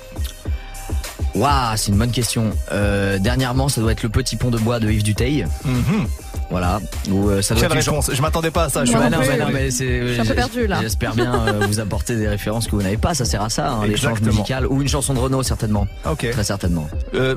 [1.35, 2.51] Waouh, c'est une bonne question.
[2.73, 5.47] Euh, dernièrement, ça doit être le petit pont de bois de Yves Duteil.
[5.64, 6.07] Mhm.
[6.51, 6.81] Voilà.
[7.11, 8.85] Ou euh, ça doit Quelle être une réponse Je m'attendais pas à ça.
[8.85, 10.79] Je suis un non, peu- mais non, mais c'est- Je suis un peu perdu, là.
[10.83, 13.15] J'espère bien euh, vous apporter des références que vous n'avez pas.
[13.15, 15.87] Ça sert à ça, hein, l'échange musical ou une chanson de Renault certainement.
[16.11, 16.29] Ok.
[16.31, 16.89] Très certainement.
[17.15, 17.37] Euh,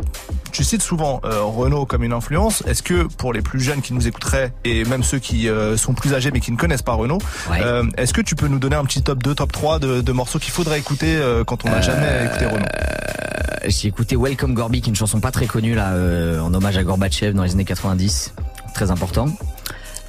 [0.52, 2.64] tu cites souvent euh, Renault comme une influence.
[2.68, 5.94] Est-ce que pour les plus jeunes qui nous écouteraient et même ceux qui euh, sont
[5.94, 7.20] plus âgés mais qui ne connaissent pas Renault,
[7.52, 7.60] Ouais.
[7.62, 10.12] euh, est-ce que tu peux nous donner un petit top 2, top 3 de, de
[10.12, 14.54] morceaux qu'il faudrait écouter euh, quand on n'a jamais écouté Renault Euh, J'ai écouté Welcome
[14.54, 17.44] Gorby, qui est une chanson pas très connue là, euh, en hommage à Gorbatchev dans
[17.44, 18.34] les années 90.
[18.74, 19.28] Très important.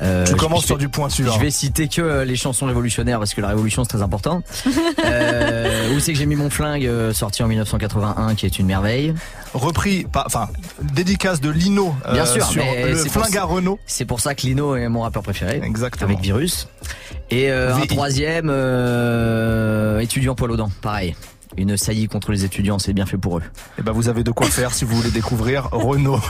[0.03, 1.23] Euh, Tu je- commences je sur du pointu.
[1.29, 1.31] hein.
[1.35, 4.43] Je vais citer que euh, les chansons révolutionnaires parce que la révolution c'est très important.
[5.05, 8.67] euh, où c'est que j'ai mis mon flingue euh, sorti en 1981 qui est une
[8.67, 9.15] merveille.
[9.55, 10.49] Repris, enfin,
[10.83, 13.79] dédicace de Lino euh, Bien sûr, sur mais le flingue à Renault.
[13.87, 15.61] C'est pour ça que Lino est mon rappeur préféré.
[15.63, 16.11] Exactement.
[16.11, 16.67] Avec Virus.
[17.31, 21.15] Et euh, un troisième, euh, étudiant poil aux dents, pareil.
[21.57, 23.43] Une saillie contre les étudiants, c'est bien fait pour eux.
[23.79, 26.21] Et ben vous avez de quoi faire si vous voulez découvrir Renault.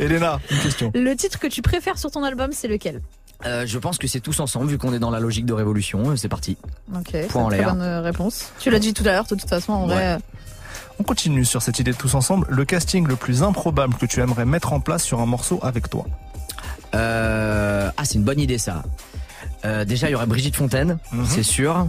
[0.00, 0.90] Elena, une question.
[0.94, 3.00] Le titre que tu préfères sur ton album, c'est lequel?
[3.46, 6.10] Euh, je pense que c'est tous ensemble, vu qu'on est dans la logique de révolution.
[6.10, 6.58] euh, C'est parti.
[6.94, 7.70] Ok, c'est Point en l'air.
[7.70, 8.52] bonne euh, réponse.
[8.58, 9.94] Tu l'as dit tout à l'heure, de toute façon, en Ouais.
[9.94, 10.18] vrai.
[10.98, 12.46] On continue sur cette idée de tous ensemble.
[12.50, 15.88] Le casting le plus improbable que tu aimerais mettre en place sur un morceau avec
[15.88, 16.04] toi?
[16.94, 18.82] Euh, ah, c'est une bonne idée ça.
[19.64, 21.24] Euh, déjà, il y aurait Brigitte Fontaine, Mhm.
[21.26, 21.86] c'est sûr.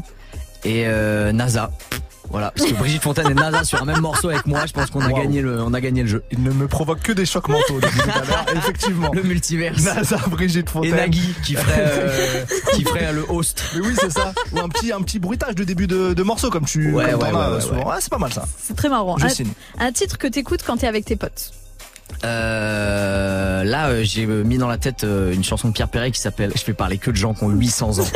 [0.63, 1.71] Et euh, NASA.
[2.31, 4.89] Voilà, parce que Brigitte Fontaine et NASA sur un même morceau avec moi, je pense
[4.89, 5.17] qu'on a Wow.
[5.17, 6.23] gagné le, on a gagné le jeu.
[6.31, 8.45] Il ne me provoque que des chocs mentaux depuis tout à l'heure.
[8.55, 9.11] Effectivement.
[9.13, 9.81] Le multiverse.
[9.83, 10.95] NASA, Brigitte Et Fontaine.
[10.95, 13.63] Nagui qui ferait, euh, qui ferait le host.
[13.75, 14.33] Mais oui, c'est ça.
[14.53, 17.23] Ou un petit, un petit bruitage de début de, de morceau comme tu Ouais, ouais,
[17.25, 17.83] as ouais.
[17.83, 18.45] Ouais, c'est pas mal ça.
[18.61, 19.17] C'est très marrant.
[19.17, 19.51] Je Un, signe.
[19.79, 21.51] un titre que t'écoutes quand t'es avec tes potes.
[22.23, 26.11] Euh, là, euh, j'ai euh, mis dans la tête euh, une chanson de Pierre Perret
[26.11, 28.07] qui s'appelle, je fais parler que de gens qui ont 800 ans,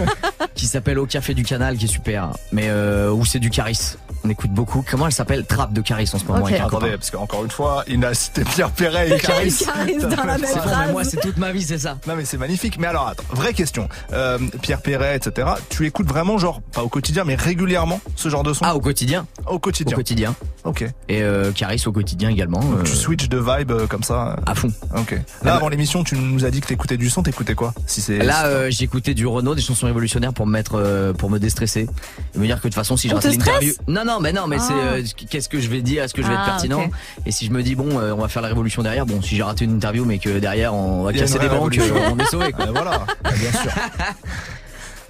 [0.54, 3.96] qui s'appelle Au Café du Canal, qui est super, mais euh, où c'est du Caris.
[4.24, 4.84] On écoute beaucoup.
[4.88, 5.44] Comment elle s'appelle?
[5.44, 6.42] Trappe de Caris en ce moment.
[6.44, 6.50] Ok.
[6.50, 6.96] avec un Attendez, copain.
[6.98, 9.64] parce qu'encore une fois, il a cité Pierre Perret et Caris.
[9.64, 10.92] Caris dans la même C'est bon, mais phrase.
[10.92, 11.98] moi, c'est toute ma vie, c'est ça.
[12.06, 12.78] Non mais c'est magnifique.
[12.78, 13.88] Mais alors attends, vraie question.
[14.12, 15.48] Euh, Pierre Perret, etc.
[15.70, 18.64] Tu écoutes vraiment genre pas au quotidien, mais régulièrement ce genre de son?
[18.64, 19.26] Ah, au quotidien?
[19.48, 19.96] au Au quotidien.
[19.96, 20.34] quotidien.
[20.62, 20.82] Ok.
[21.08, 22.60] Et euh, Caris au quotidien également.
[22.60, 24.36] Donc euh, tu switches de vibe euh, comme ça.
[24.46, 24.72] à fond.
[24.96, 25.12] Ok.
[25.12, 27.22] Là bah- avant l'émission, tu nous as dit que t'écoutais du son.
[27.22, 30.72] T'écoutais quoi Si c'est Là, euh, j'écoutais du Renault, des chansons révolutionnaires pour me mettre,
[30.76, 31.86] euh, pour me déstresser,
[32.34, 34.32] et me dire que de toute façon, si je rate te l'interview, non, non, mais
[34.32, 34.64] non, mais Ah.
[34.66, 36.84] c'est euh, qu'est-ce que je vais dire, est-ce que je vais être Ah, pertinent,
[37.26, 39.36] et si je me dis bon, euh, on va faire la révolution derrière, bon, si
[39.36, 42.24] j'ai raté une interview, mais que derrière on va casser des banques, euh, on est
[42.26, 42.52] sauvé.
[42.60, 43.70] Euh, voilà, bien sûr.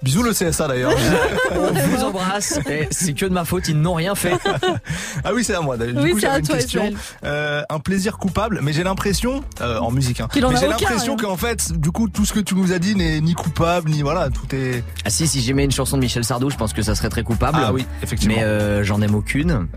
[0.03, 0.93] Bisous le CSA d'ailleurs.
[1.53, 2.59] On vous embrasse.
[2.69, 4.35] Et c'est que de ma faute, ils n'ont rien fait.
[5.25, 5.77] ah oui, c'est à moi.
[5.77, 6.91] Du Oui, coup, c'est j'avais à une toi, question.
[7.25, 11.15] Euh, un plaisir coupable, mais j'ai l'impression, euh, en musique, hein, en mais j'ai l'impression
[11.15, 11.17] hein.
[11.23, 14.03] qu'en fait, du coup, tout ce que tu nous as dit n'est ni coupable, ni
[14.03, 14.83] voilà, tout est.
[15.05, 17.23] Ah si, si j'aimais une chanson de Michel Sardou, je pense que ça serait très
[17.23, 17.59] coupable.
[17.63, 18.35] Ah oui, effectivement.
[18.37, 19.67] Mais euh, j'en aime aucune.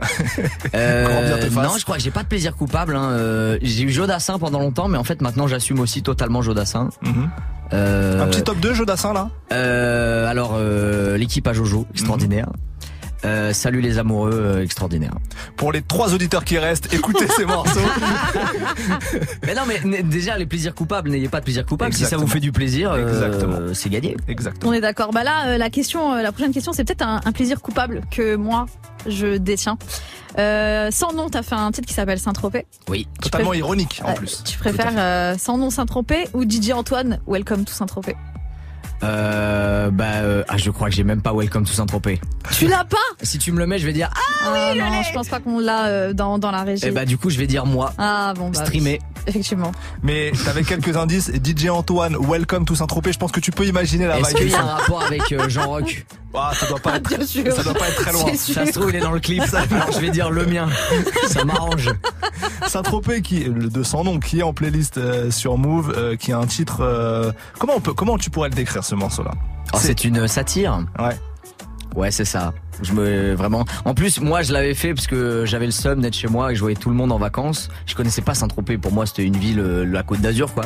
[0.74, 2.96] Euh, non, je crois que j'ai pas de plaisir coupable.
[2.96, 3.58] Hein.
[3.62, 6.90] J'ai eu Jodassin pendant longtemps, mais en fait maintenant j'assume aussi totalement Jodassin.
[7.02, 7.30] Mhm.
[7.74, 9.30] Euh, Un petit top 2 jeu d'assin là?
[9.52, 12.48] Euh, alors, euh, l'équipe à Jojo, extraordinaire.
[13.26, 15.14] Euh, salut les amoureux, euh, extraordinaire.
[15.58, 17.80] Pour les trois auditeurs qui restent, écoutez ces morceaux.
[19.46, 21.94] Mais non, mais déjà, les plaisirs coupables, n'ayez pas de plaisir coupable.
[21.94, 23.74] Si ça vous fait du plaisir, euh, Exactement.
[23.74, 24.16] c'est gagné.
[24.28, 24.72] Exactement.
[24.72, 25.12] On est d'accord.
[25.12, 28.02] Bah là, euh, la question, euh, la prochaine question, c'est peut-être un, un plaisir coupable
[28.12, 28.68] que moi
[29.08, 29.78] je détiens.
[30.38, 32.66] Euh, sans nom, t'as fait un titre qui s'appelle Saint-Tropez.
[32.90, 33.08] Oui.
[33.22, 34.44] Totalement préfères- ironique en plus.
[34.44, 38.16] Tu préfères euh, sans nom Saint-Tropez ou DJ Antoine Welcome to Saint-Tropez?
[39.04, 42.20] Euh, bah, euh, ah, je crois que j'ai même pas Welcome to Saint-Tropez.
[42.52, 44.20] Tu l'as pas Si tu me le mets, je vais dire ah.
[44.48, 46.86] Ah non, je pense pas qu'on l'a euh, dans, dans la régie.
[46.86, 47.94] Et bah, du coup, je vais dire moi.
[47.98, 49.00] ah bon, bah, Streamer.
[49.02, 49.72] oui, effectivement.
[50.04, 51.32] Mais t'avais quelques indices.
[51.44, 53.14] DJ Antoine, Welcome to Saint-Tropez.
[53.14, 54.38] Je pense que tu peux imaginer la Est-ce vibe.
[54.38, 54.64] qu'il du y a son.
[54.64, 57.10] un rapport avec euh, Jean Rock Ah, ça doit pas être.
[57.10, 57.52] Bien sûr.
[57.54, 58.26] Ça doit pas être très loin.
[58.28, 58.72] Ça se sûr.
[58.72, 59.44] trouve, il est dans le clip.
[59.54, 60.68] Alors, je vais dire le mien.
[61.28, 61.90] Ça m'arrange.
[62.68, 66.32] Saint-Tropez qui le de son nom qui est en playlist euh, sur Move euh, qui
[66.32, 69.32] a un titre euh, comment on peut comment tu pourrais le décrire ce morceau là
[69.70, 70.86] Alors, c'est une satire.
[71.00, 71.18] Ouais.
[71.96, 72.54] Ouais, c'est ça.
[72.82, 73.64] Je me vraiment.
[73.86, 76.56] En plus, moi, je l'avais fait parce que j'avais le seum d'être chez moi et
[76.56, 77.70] je voyais tout le monde en vacances.
[77.86, 78.78] Je connaissais pas Saint-Tropez.
[78.78, 80.66] Pour moi, c'était une ville, euh, la Côte d'Azur, quoi.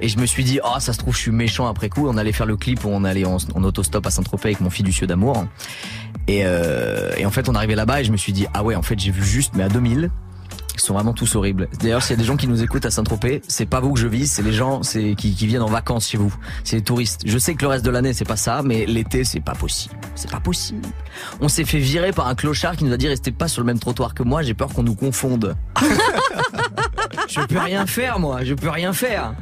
[0.00, 2.06] Et je me suis dit, oh, ça se trouve, je suis méchant après coup.
[2.08, 4.70] On allait faire le clip où on allait en, en autostop à Saint-Tropez avec mon
[4.70, 5.44] fiducieux d'amour.
[6.28, 8.76] Et, euh, et en fait, on arrivait là-bas et je me suis dit, ah ouais,
[8.76, 10.10] en fait, j'ai vu juste, mais à 2000.
[10.80, 11.68] Sont vraiment tous horribles.
[11.80, 14.00] D'ailleurs, s'il y a des gens qui nous écoutent à Saint-Tropez, c'est pas vous que
[14.00, 16.34] je vise, c'est les gens qui, qui viennent en vacances chez vous.
[16.64, 17.22] C'est les touristes.
[17.26, 19.94] Je sais que le reste de l'année, c'est pas ça, mais l'été, c'est pas possible.
[20.14, 20.80] C'est pas possible.
[21.40, 23.66] On s'est fait virer par un clochard qui nous a dit restez pas sur le
[23.66, 25.54] même trottoir que moi, j'ai peur qu'on nous confonde.
[27.30, 28.40] je peux rien faire, moi.
[28.44, 29.34] Je peux rien faire.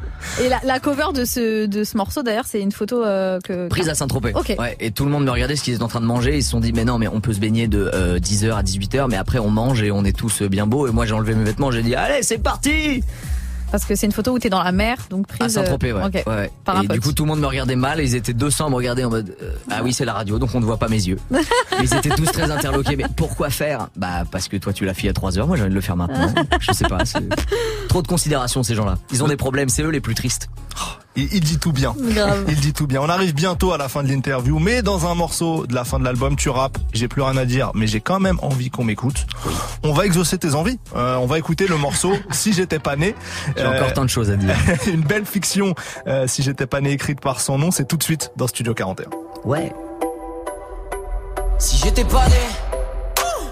[0.43, 3.69] Et la, la cover de ce, de ce morceau, d'ailleurs, c'est une photo euh, que.
[3.69, 4.33] Prise à Saint-Tropez.
[4.59, 6.37] Ouais, et tout le monde me regardait ce qu'ils étaient en train de manger.
[6.37, 9.09] Ils se sont dit, mais non, mais on peut se baigner de 10h à 18h,
[9.09, 10.87] mais après on mange et on est tous bien beaux.
[10.87, 13.03] Et moi j'ai enlevé mes vêtements, j'ai dit, allez, c'est parti
[13.71, 15.43] Parce que c'est une photo où t'es dans la mer, donc prise.
[15.43, 16.01] À Saint-Tropez, ouais.
[16.03, 16.15] euh, ok.
[16.27, 16.51] ouais.
[16.65, 16.95] Par un et pote.
[16.95, 18.01] du coup, tout le monde me regardait mal.
[18.01, 20.39] Et ils étaient 200 à me regarder en mode, euh, ah oui, c'est la radio,
[20.39, 21.19] donc on ne voit pas mes yeux.
[21.81, 22.97] Ils étaient tous très interloqués.
[22.97, 23.89] Mais pourquoi faire?
[23.97, 25.47] Bah, parce que toi, tu l'as fait a 3 heures.
[25.47, 26.33] Moi, j'ai envie de le faire maintenant.
[26.61, 27.05] Je sais pas.
[27.05, 27.23] c'est
[27.89, 28.99] Trop de considération, ces gens-là.
[29.13, 29.69] Ils ont des problèmes.
[29.69, 30.49] C'est eux les plus tristes.
[31.17, 31.95] Il, il dit tout bien.
[31.99, 32.45] Grave.
[32.49, 33.01] Il dit tout bien.
[33.01, 35.99] On arrive bientôt à la fin de l'interview, mais dans un morceau de la fin
[35.99, 36.79] de l'album, tu rappes.
[36.93, 39.27] J'ai plus rien à dire, mais j'ai quand même envie qu'on m'écoute.
[39.83, 40.79] On va exaucer tes envies.
[40.95, 43.15] Euh, on va écouter le morceau Si j'étais pas né.
[43.57, 44.55] J'ai Euh, encore tant de choses à dire.
[44.87, 45.75] une belle fiction.
[46.07, 47.71] euh, si j'étais pas né, écrite par son nom.
[47.71, 49.07] C'est tout de suite dans Studio 41.
[49.45, 49.73] Ouais.
[51.59, 52.37] Si j'étais pas né,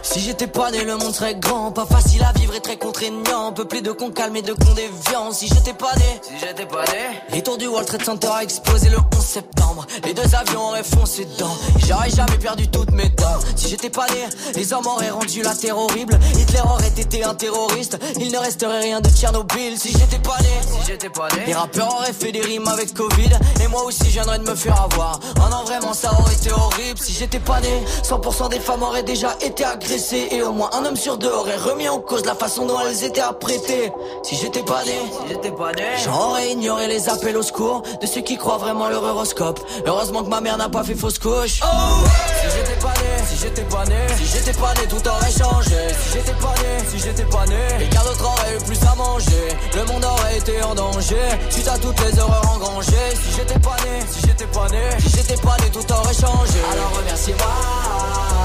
[0.07, 3.53] si j'étais pas né, le monde serait grand, pas facile à vivre et très contraignant,
[3.53, 5.33] peuplé de cons calmes et de cons déviants.
[5.33, 8.43] Si j'étais pas né, si j'étais pas né, les tours du World Trade Center a
[8.43, 9.87] explosé le 11 septembre.
[10.05, 13.41] Les deux avions auraient foncé dedans, j'aurais jamais perdu toutes mes dents.
[13.57, 16.19] Si j'étais pas né, les hommes auraient rendu la terre horrible.
[16.39, 19.77] Hitler aurait été un terroriste, il ne resterait rien de Tchernobyl.
[19.77, 22.95] Si j'étais pas né, si j'étais pas né, les rappeurs auraient fait des rimes avec
[22.95, 23.31] Covid,
[23.63, 25.19] et moi aussi je viendrais de me faire avoir.
[25.37, 26.99] Oh non, vraiment, ça aurait été horrible.
[27.01, 30.85] Si j'étais pas né, 100% des femmes auraient déjà été agressées, et au moins un
[30.85, 33.91] homme sur deux aurait remis en cause la façon dont elles étaient apprêtées.
[34.23, 38.07] Si j'étais pas né, si j'étais pas né, j'aurais ignoré les appels au secours de
[38.07, 39.59] ceux qui croient vraiment leur horoscope.
[39.87, 41.61] Heureusement que ma mère n'a pas fait fausse couche.
[41.63, 42.05] Oh
[42.43, 45.77] si j'étais pas né, si j'étais pas né, si j'étais pas né, tout aurait changé.
[46.05, 49.49] Si j'étais pas né, si j'étais pas né, quelqu'un d'autre aurait eu plus à manger.
[49.77, 51.17] Le monde aurait été en danger
[51.49, 53.13] suite à toutes les erreurs engrangées.
[53.15, 56.61] Si j'étais pas né, si j'étais pas né, si j'étais pas né, tout aurait changé.
[56.71, 57.47] Alors remerciez-moi,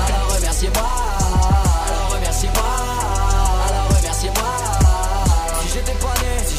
[0.08, 1.11] alors remerciez-moi,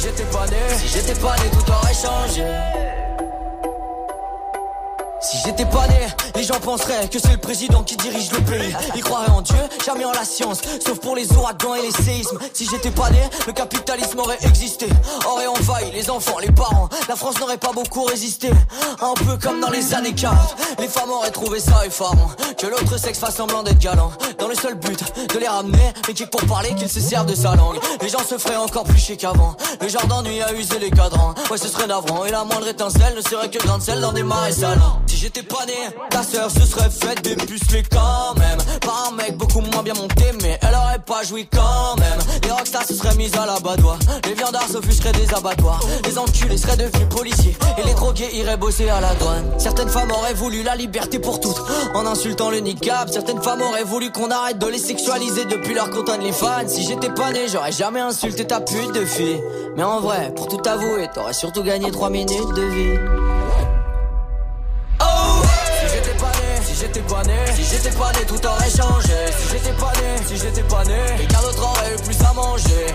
[0.03, 2.92] j'étais pas né, j'étais pas né, tout aurait changé.
[5.33, 8.77] Si j'étais pas né, les gens penseraient que c'est le président qui dirige le pays.
[8.95, 12.39] Ils croiraient en Dieu, jamais en la science, sauf pour les ouragans et les séismes.
[12.53, 14.87] Si j'étais pas né, le capitalisme aurait existé,
[15.27, 16.91] aurait envahi les enfants, les parents.
[17.09, 18.51] La France n'aurait pas beaucoup résisté.
[19.01, 20.39] Un peu comme dans les années 40,
[20.79, 22.31] les femmes auraient trouvé ça effarant.
[22.59, 25.03] Que l'autre sexe fasse semblant d'être galant, dans le seul but
[25.33, 27.79] de les ramener, mais qui pour parler qu'ils se servent de sa langue.
[28.03, 29.57] Les gens se feraient encore plus chier qu'avant.
[29.81, 31.35] Le genre d'ennui a usé les cadrans.
[31.51, 34.23] Ouais, ce serait navrant, et la moindre étincelle ne serait que grande sel dans des
[34.23, 34.53] marais.
[35.07, 35.73] Si j'étais pas né,
[36.11, 38.59] ta sœur se serait faite des pucelets quand même.
[38.81, 42.19] Par un mec beaucoup moins bien monté, mais elle aurait pas joui quand même.
[42.43, 43.99] Les rockstars se seraient mises à l'abattoir.
[44.27, 45.81] Les viandards s'offusqueraient des abattoirs.
[46.05, 47.57] Les enculés seraient devenus policiers.
[47.79, 49.45] Et les drogués iraient bosser à la douane.
[49.59, 51.63] Certaines femmes auraient voulu la liberté pour toutes.
[51.95, 55.91] En insultant le niqab, certaines femmes auraient voulu qu'on arrête de les sexualiser depuis leur
[55.91, 56.67] compte les fans.
[56.67, 59.41] Si j'étais pas né, j'aurais jamais insulté ta pute de fille.
[59.77, 63.42] Mais en vrai, pour tout avouer, t'aurais surtout gagné 3 minutes de vie.
[66.83, 69.19] J'étais pas né, si j'étais pas né, tout aurait changé.
[69.39, 72.87] Si j'étais pas né, si j'étais pas né, quelqu'un d'autre aurait eu plus à manger.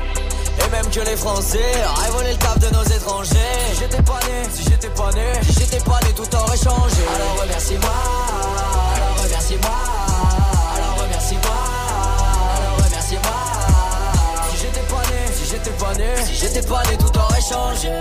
[0.60, 3.54] Et même que les Français auraient volé le taf de nos étrangers.
[3.72, 7.04] Si j'étais pas né, si j'étais pas né, si j'étais pas né, tout aurait changé.
[7.16, 7.94] Alors remerciez-moi,
[8.96, 9.78] alors remerciez-moi,
[10.76, 11.58] alors remerciez-moi,
[12.58, 13.32] alors remerciez-moi.
[14.52, 17.92] Si j'étais pas si j'étais pas né, si j'étais pas né, tout aurait changé.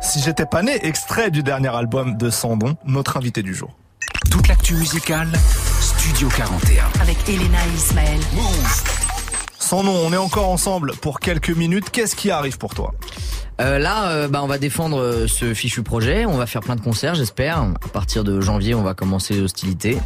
[0.00, 3.70] Si j'étais pas né, extrait du dernier album de Sandon, notre invité du jour.
[4.30, 5.28] Toute l'actu musicale,
[5.80, 6.84] Studio 41.
[7.00, 8.20] Avec Elena et Ismaël.
[9.58, 11.90] Sans nom, on est encore ensemble pour quelques minutes.
[11.90, 12.94] Qu'est-ce qui arrive pour toi?
[13.60, 16.26] Euh, là, euh, bah, on va défendre euh, ce fichu projet.
[16.26, 17.58] On va faire plein de concerts, j'espère.
[17.58, 19.98] À partir de janvier, on va commencer les hostilités.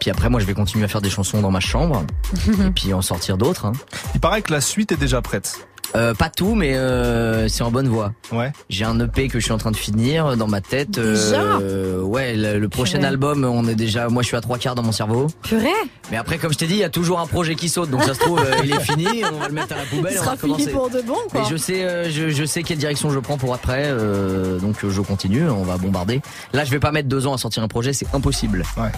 [0.00, 2.04] Puis après, moi, je vais continuer à faire des chansons dans ma chambre.
[2.66, 3.66] et puis en sortir d'autres.
[3.66, 3.72] Hein.
[4.14, 5.66] Il paraît que la suite est déjà prête.
[5.96, 8.12] Euh, pas tout, mais euh, c'est en bonne voie.
[8.32, 8.52] Ouais.
[8.68, 10.98] J'ai un EP que je suis en train de finir dans ma tête.
[10.98, 13.08] Euh, ouais, le, le prochain Purée.
[13.08, 14.08] album, on est déjà.
[14.08, 15.26] Moi, je suis à trois quarts dans mon cerveau.
[15.42, 15.66] Purée
[16.12, 17.90] Mais après, comme je t'ai dit, il y a toujours un projet qui saute.
[17.90, 19.24] Donc ça se trouve, euh, il est fini.
[19.32, 20.12] On va le mettre à la poubelle.
[20.12, 21.40] Il et on sera va fini pour de bon, quoi.
[21.42, 24.76] Mais je sais, euh, je, je sais quelle direction je prends pour après, euh, donc
[24.88, 26.20] je continue, on va bombarder.
[26.52, 28.62] Là, je vais pas mettre deux ans à sortir un projet, c'est impossible.
[28.76, 28.90] Ouais.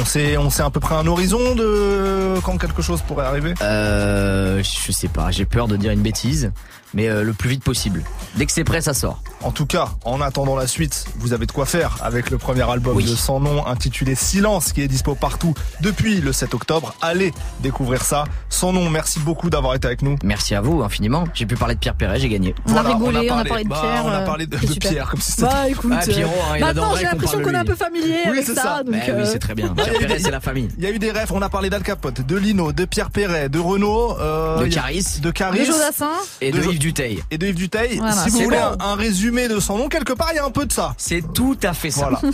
[0.00, 3.54] On sait, on sait à peu près un horizon de quand quelque chose pourrait arriver?
[3.60, 6.50] Euh, je sais pas, j'ai peur de dire une bêtise,
[6.94, 8.02] mais euh, le plus vite possible.
[8.36, 9.22] Dès que c'est prêt, ça sort.
[9.42, 12.68] En tout cas, en attendant la suite, vous avez de quoi faire avec le premier
[12.70, 16.94] album de Sans Nom intitulé Silence qui est dispo partout depuis le 7 octobre.
[17.02, 18.24] Allez découvrir ça.
[18.48, 20.16] Sans Nom, merci beaucoup d'avoir été avec nous.
[20.22, 21.24] Merci à vous infiniment.
[21.34, 22.54] J'ai pu parler de Pierre Perret, j'ai gagné.
[22.66, 24.02] On a rigolé, on a parlé de bah, Pierre.
[24.04, 24.56] on a euh, parlé de.
[24.56, 25.46] Pierre comme si c'était.
[25.46, 28.30] Bah écoute, Ah, Pierrot, hein, il maintenant j'ai l'impression qu'on est un peu familier Oui,
[28.32, 28.62] avec c'est ça.
[28.62, 28.82] ça.
[28.84, 29.68] donc, oui, euh, c'est très bien.
[29.68, 30.68] Bah, Pierre Perret, c'est la famille.
[30.78, 33.10] Il y a eu des refs, on a parlé d'Al Capote, de Lino, de Pierre
[33.10, 35.20] Perret, de Renault, euh, De Caris.
[35.20, 36.10] de Caris, de Jodassin.
[36.40, 37.22] Et De de Duteil.
[37.30, 37.96] et de Yves Duteil.
[37.98, 38.76] Voilà, si vous c'est voulez bon.
[38.84, 40.94] un, un résumé de son nom, quelque part, il y a un peu de ça.
[40.98, 42.10] C'est tout à fait ça.
[42.10, 42.20] Voilà.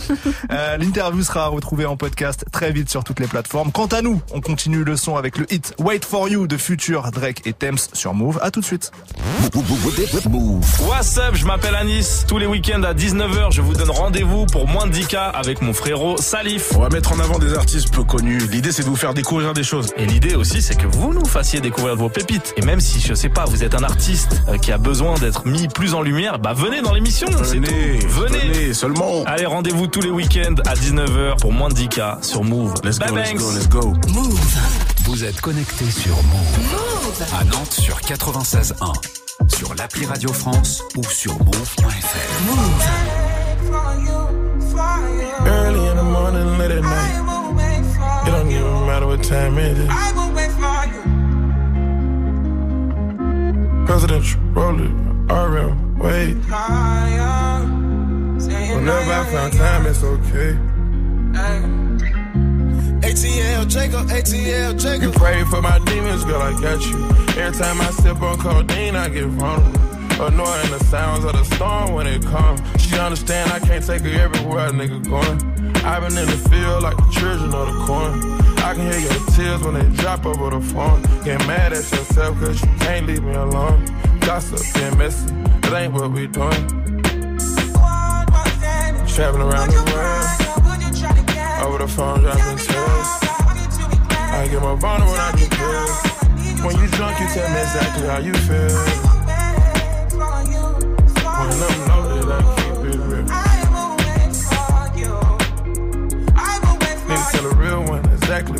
[0.51, 3.71] Euh, L'interview sera retrouvée en podcast très vite sur toutes les plateformes.
[3.71, 7.11] Quant à nous, on continue le son avec le hit Wait for You de Future,
[7.11, 8.39] Drake et Thames sur Move.
[8.41, 8.91] À tout de suite.
[10.87, 12.25] What's up, je m'appelle Anis.
[12.27, 15.73] Tous les week-ends à 19h, je vous donne rendez-vous pour moins de 10K avec mon
[15.73, 16.71] frérot Salif.
[16.75, 18.39] On va mettre en avant des artistes peu connus.
[18.51, 19.91] L'idée, c'est de vous faire découvrir des choses.
[19.97, 22.53] Et l'idée aussi, c'est que vous nous fassiez découvrir vos pépites.
[22.57, 25.67] Et même si, je sais pas, vous êtes un artiste qui a besoin d'être mis
[25.67, 27.99] plus en lumière, bah venez dans l'émission, Venez.
[28.07, 28.39] Venez.
[28.39, 29.23] venez, seulement.
[29.25, 32.73] Allez, rendez-vous tous les week-ends à 19h pour moins de 10K sur Move.
[32.83, 33.93] Let's Bye go, let's go, let's go.
[35.05, 37.23] Vous êtes connecté sur Move.
[37.39, 38.73] À Nantes sur 96.1.
[39.55, 41.89] Sur l'appli Radio France ou sur move.fr.
[45.45, 48.27] Early in the morning, late at night.
[48.27, 49.87] It don't even matter what time it is.
[49.87, 51.08] Presidential,
[53.89, 54.91] roll it,
[55.31, 56.35] RM, wait.
[58.75, 60.57] Whenever I found time, it's okay.
[63.01, 65.01] ATL Jacob, ATL Jacob.
[65.01, 67.03] You pray for my demons, girl, I got you.
[67.41, 69.79] Every time I sip on codeine, I get vulnerable.
[70.21, 72.61] Annoying the sounds of the storm when it comes.
[72.81, 75.68] She understand I can't take her everywhere a nigga going.
[75.83, 78.39] I've been in the field like the children of the corn.
[78.59, 81.01] I can hear your tears when they drop over the phone.
[81.23, 83.85] Get mad at yourself cause you can't leave me alone.
[84.19, 86.67] Gossip and messy, that ain't what we doing.
[89.07, 90.25] Traveling around the world.
[91.65, 93.29] Over the phone, dropping tears.
[94.31, 96.09] I get more vulnerable when I do pills.
[96.63, 98.69] When you drunk, you tell me exactly how you feel.
[101.39, 101.88] When I'm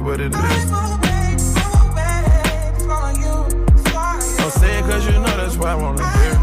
[0.09, 0.71] what it is.
[4.37, 6.33] Don't say it cause you know that's why I wanna hear.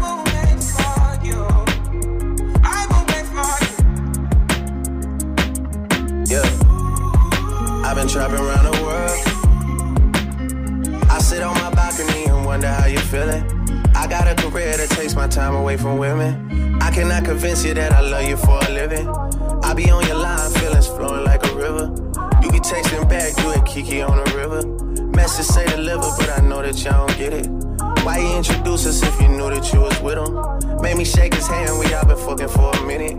[6.33, 6.47] Yeah.
[7.85, 9.19] I've been trapping around the world.
[11.09, 13.43] I sit on my balcony and wonder how you feeling.
[13.95, 16.81] I got a career that takes my time away from women.
[16.81, 19.09] I cannot convince you that I love you for a living.
[19.63, 22.16] I be on your line, feelings flowing like a river.
[22.47, 24.65] You be texting back, you and Kiki on the river.
[25.07, 27.45] Message say deliver, but I know that y'all don't get it.
[28.05, 30.81] Why you introduce us if you knew that you was with him?
[30.81, 33.17] Made me shake his hand, we all been fucking for a minute.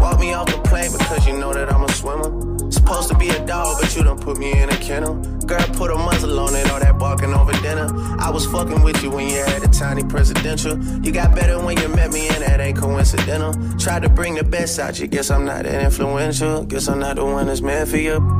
[0.00, 2.72] Walk me off the plane because you know that I'm a swimmer.
[2.72, 5.16] Supposed to be a dog, but you done put me in a kennel.
[5.44, 7.86] Girl, put a muzzle on it, all that barking over dinner.
[8.18, 10.82] I was fucking with you when you had a tiny presidential.
[11.04, 13.52] You got better when you met me, and that ain't coincidental.
[13.78, 16.64] Tried to bring the best out you, guess I'm not that influential.
[16.64, 18.39] Guess I'm not the one that's meant for you.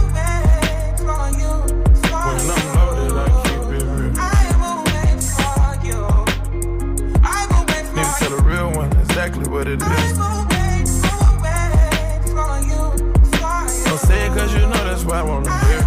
[9.11, 10.17] Exactly what it is.
[13.85, 15.81] Don't say it cause you know that's why I wanna hear.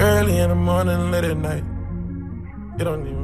[0.00, 1.64] Early in the morning, late at night.
[2.78, 3.17] It don't even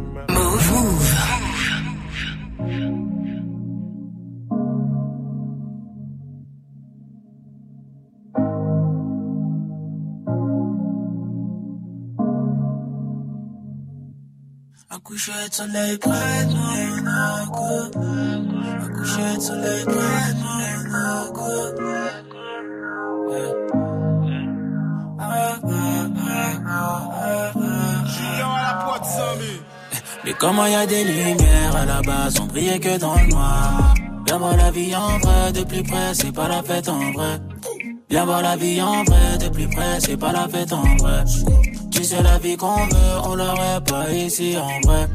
[15.14, 16.72] coucher de soleil près de moi.
[18.82, 20.54] Un coucher de soleil près de moi.
[30.24, 33.94] Mais comment y a des lumières à la base, on brillait que dans le noir.
[34.26, 37.38] Viens voir la vie en vrai, de plus près, c'est pas la fête en vrai.
[38.10, 41.24] Viens voir la vie en vrai, de plus près, c'est pas la fête en vrai.
[42.04, 45.08] Sais la vie qu'on veut, on l'aurait pas ici en vrai.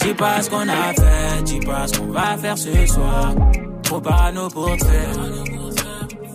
[0.00, 3.32] Dis pas ce qu'on a fait, dis pas ce qu'on va faire ce soir.
[3.84, 5.16] Trop parano pour faire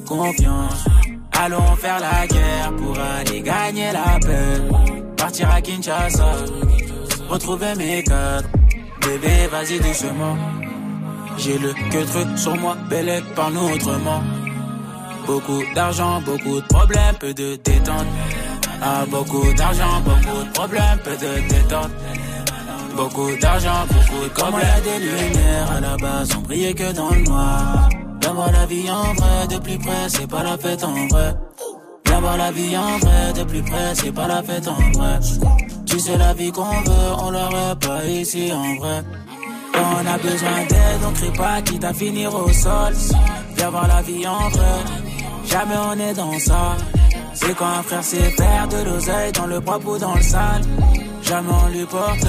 [0.07, 0.85] confiance.
[1.33, 4.61] Allons faire la guerre pour aller gagner la paix.
[5.17, 6.35] Partir à Kinshasa,
[7.27, 8.47] retrouver mes cadres.
[9.01, 10.37] Bébé, vas-y doucement.
[11.37, 14.23] J'ai le que truc sur moi, belle parle-nous autrement.
[15.27, 18.07] Beaucoup d'argent, beaucoup de problèmes, peu de détente.
[18.83, 21.91] Ah, beaucoup d'argent, beaucoup de problèmes, peu de détente.
[22.95, 26.73] Beaucoup d'argent, beaucoup de Comme il y a des lumières à la base, on brillait
[26.73, 27.89] que dans le noir.
[28.21, 31.35] Viens voir la vie en vrai, de plus près, c'est pas la fête en vrai.
[32.05, 35.19] Viens voir la vie en vrai, de plus près, c'est pas la fête en vrai.
[35.85, 39.03] Tu sais la vie qu'on veut, on l'aurait pas ici en vrai.
[39.73, 42.93] Quand on a besoin d'aide, on crie pas, quitte à finir au sol.
[43.55, 44.83] Viens voir la vie en vrai,
[45.45, 46.77] jamais on est dans ça.
[47.33, 50.63] C'est quand un frère sait faire de l'oseille dans le propre ou dans le sale.
[51.23, 52.27] Jamais on lui porte,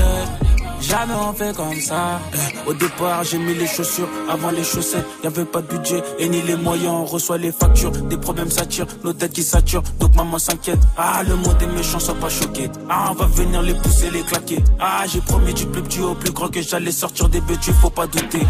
[0.80, 2.20] jamais on fait comme ça.
[2.34, 5.04] Eh, Au départ, j'ai mis les chaussures avant les chaussettes.
[5.24, 6.92] Y avait pas de budget et ni les moyens.
[6.94, 9.82] On reçoit les factures, des problèmes s'attirent, nos têtes qui saturent.
[9.98, 10.78] Donc maman s'inquiète.
[10.96, 12.70] Ah, le monde est méchant, sois pas choqué.
[12.88, 14.62] Ah, on va venir les pousser, les claquer.
[14.78, 17.90] Ah, j'ai promis du plus petit au plus grand que j'allais sortir des bêtus, faut
[17.90, 18.46] pas douter.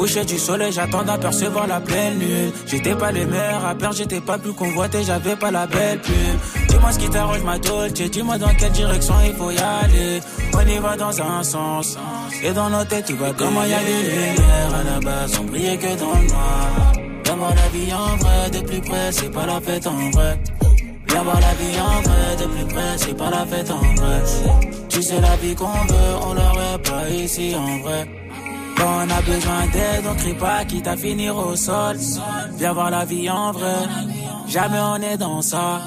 [0.00, 2.52] Coucher du soleil, j'attends d'apercevoir la pleine lune.
[2.66, 6.38] J'étais pas les meilleurs rappeurs, j'étais pas plus convoité, j'avais pas la belle plume.
[6.70, 10.22] Dis-moi ce qui t'arrange ma dolce, dis-moi dans quelle direction il faut y aller.
[10.54, 11.98] On y va dans un sens,
[12.42, 15.44] et dans nos têtes, tu vois comment y a des lumières à la base, on
[15.44, 16.92] brillait que dans le noir.
[17.26, 20.40] Viens voir la vie en vrai, de plus près, c'est pas la fête en vrai.
[21.08, 24.22] Viens voir la vie en vrai, de plus près, c'est pas la fête en vrai.
[24.88, 28.19] Tu sais la vie qu'on veut, on l'aurait pas ici en vrai.
[28.80, 31.98] Quand on a besoin d'aide, on crie pas, quitte à finir au sol.
[32.56, 33.82] Viens voir la vie en vrai,
[34.48, 35.82] jamais on est dans ça.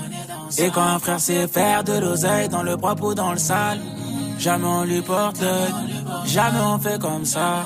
[0.60, 3.80] Et quand un frère sait faire de l'oseille dans le propre ou dans le sale,
[4.38, 5.50] jamais on lui porte jamais
[6.26, 7.66] on jamais on fait comme ça.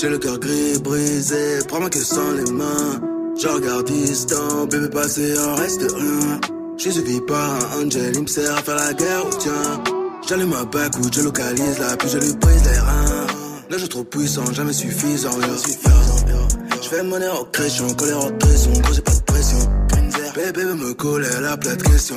[0.00, 1.58] J'ai le cœur gris, brisé.
[1.66, 3.00] Prends-moi que sans les mains.
[3.40, 6.40] Je regarde distant, bébé passé, en reste rien.
[6.76, 9.82] Je suivi par un angel, il me sert à faire la guerre au tien.
[10.28, 13.26] J'allume ma ou je localise la puis je lui brise les reins.
[13.70, 15.30] Là, je trop puissant, jamais suffisant.
[16.80, 19.58] Je fais en crèche, en colère en pression, quand j'ai pas de pression.
[20.36, 22.16] Bébé me coller la plate question.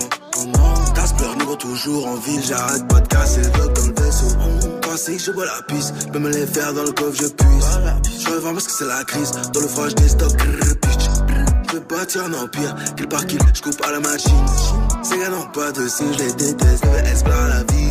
[1.18, 4.71] Pleure, négro toujours en ville, j'arrête pas de casser le dans le vaisseau.
[4.92, 8.20] Classique, je bois la piste, peux me les faire dans le coffre, je puisse.
[8.20, 10.12] Je revends parce que c'est la crise, dans le froid, je bitch.
[11.70, 14.46] Je veux bâtir un empire, kill par kill, je coupe à la machine.
[15.02, 17.90] Ces gars n'ont pas de signe, je les déteste, la vie.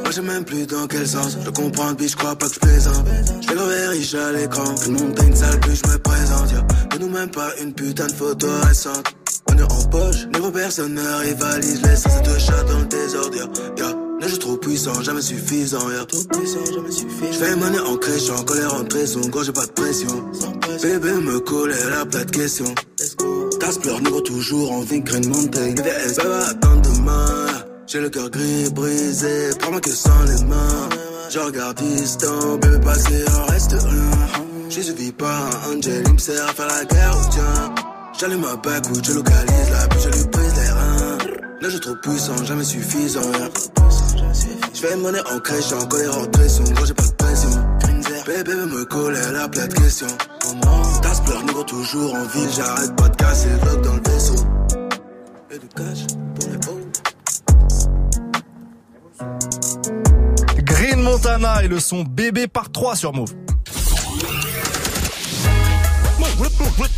[0.00, 2.54] Moi je sais même plus dans quel sens, je comprends, bitch, je crois pas que
[2.54, 3.06] je plaisante.
[3.48, 6.50] Je le riche à l'écran, une salle, plus je me présente.
[6.50, 6.98] Yeah.
[6.98, 9.14] nous même pas une putain de photo récente.
[9.48, 14.01] On est en poche, niveau personne ne rivalise, laisse ça te chat dans le désordre.
[14.22, 16.04] Là, je suis trop puissant, jamais suffisant, yeah.
[16.04, 17.32] Trop puissant, jamais suffisant.
[17.32, 20.30] Je fais monnaie en crèche, en colère, en trésor, quand j'ai pas de pression.
[20.80, 22.72] Bébé me colle, la plate question.
[23.58, 25.72] Tasse pleure, niveau toujours en vie, green mountain.
[25.72, 27.46] BVS, bébé, attends demain.
[27.88, 30.88] J'ai le cœur gris, brisé, prends-moi que sans les mains.
[31.28, 34.10] Je regarde distant, bébé passé, en reste rien.
[34.70, 37.74] Je suivi par un angel, il me sert à faire la guerre au tien.
[38.20, 41.18] J'allume ma back ou je localise la puis je lui brise les reins.
[41.60, 43.20] Là, je suis trop puissant, jamais suffisant.
[44.74, 47.50] Je fais monnaie en crèche, j'ai encore les rentrées, son gros, j'ai pas de pression.
[48.26, 50.06] Bébé me coller la plate question.
[51.02, 54.34] Tasse pleure, négro toujours en ville, j'arrête pas de casser le dans le vaisseau.
[55.50, 56.80] Et du cash pour les hauts.
[60.58, 63.34] Green Montana et le son bébé par 3 sur Move.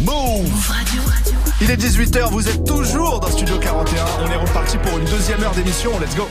[0.01, 0.73] Move
[1.61, 4.05] Il est 18h, vous êtes toujours dans Studio 41.
[4.23, 5.91] On est reparti pour une deuxième heure d'émission.
[6.01, 6.29] Let's go.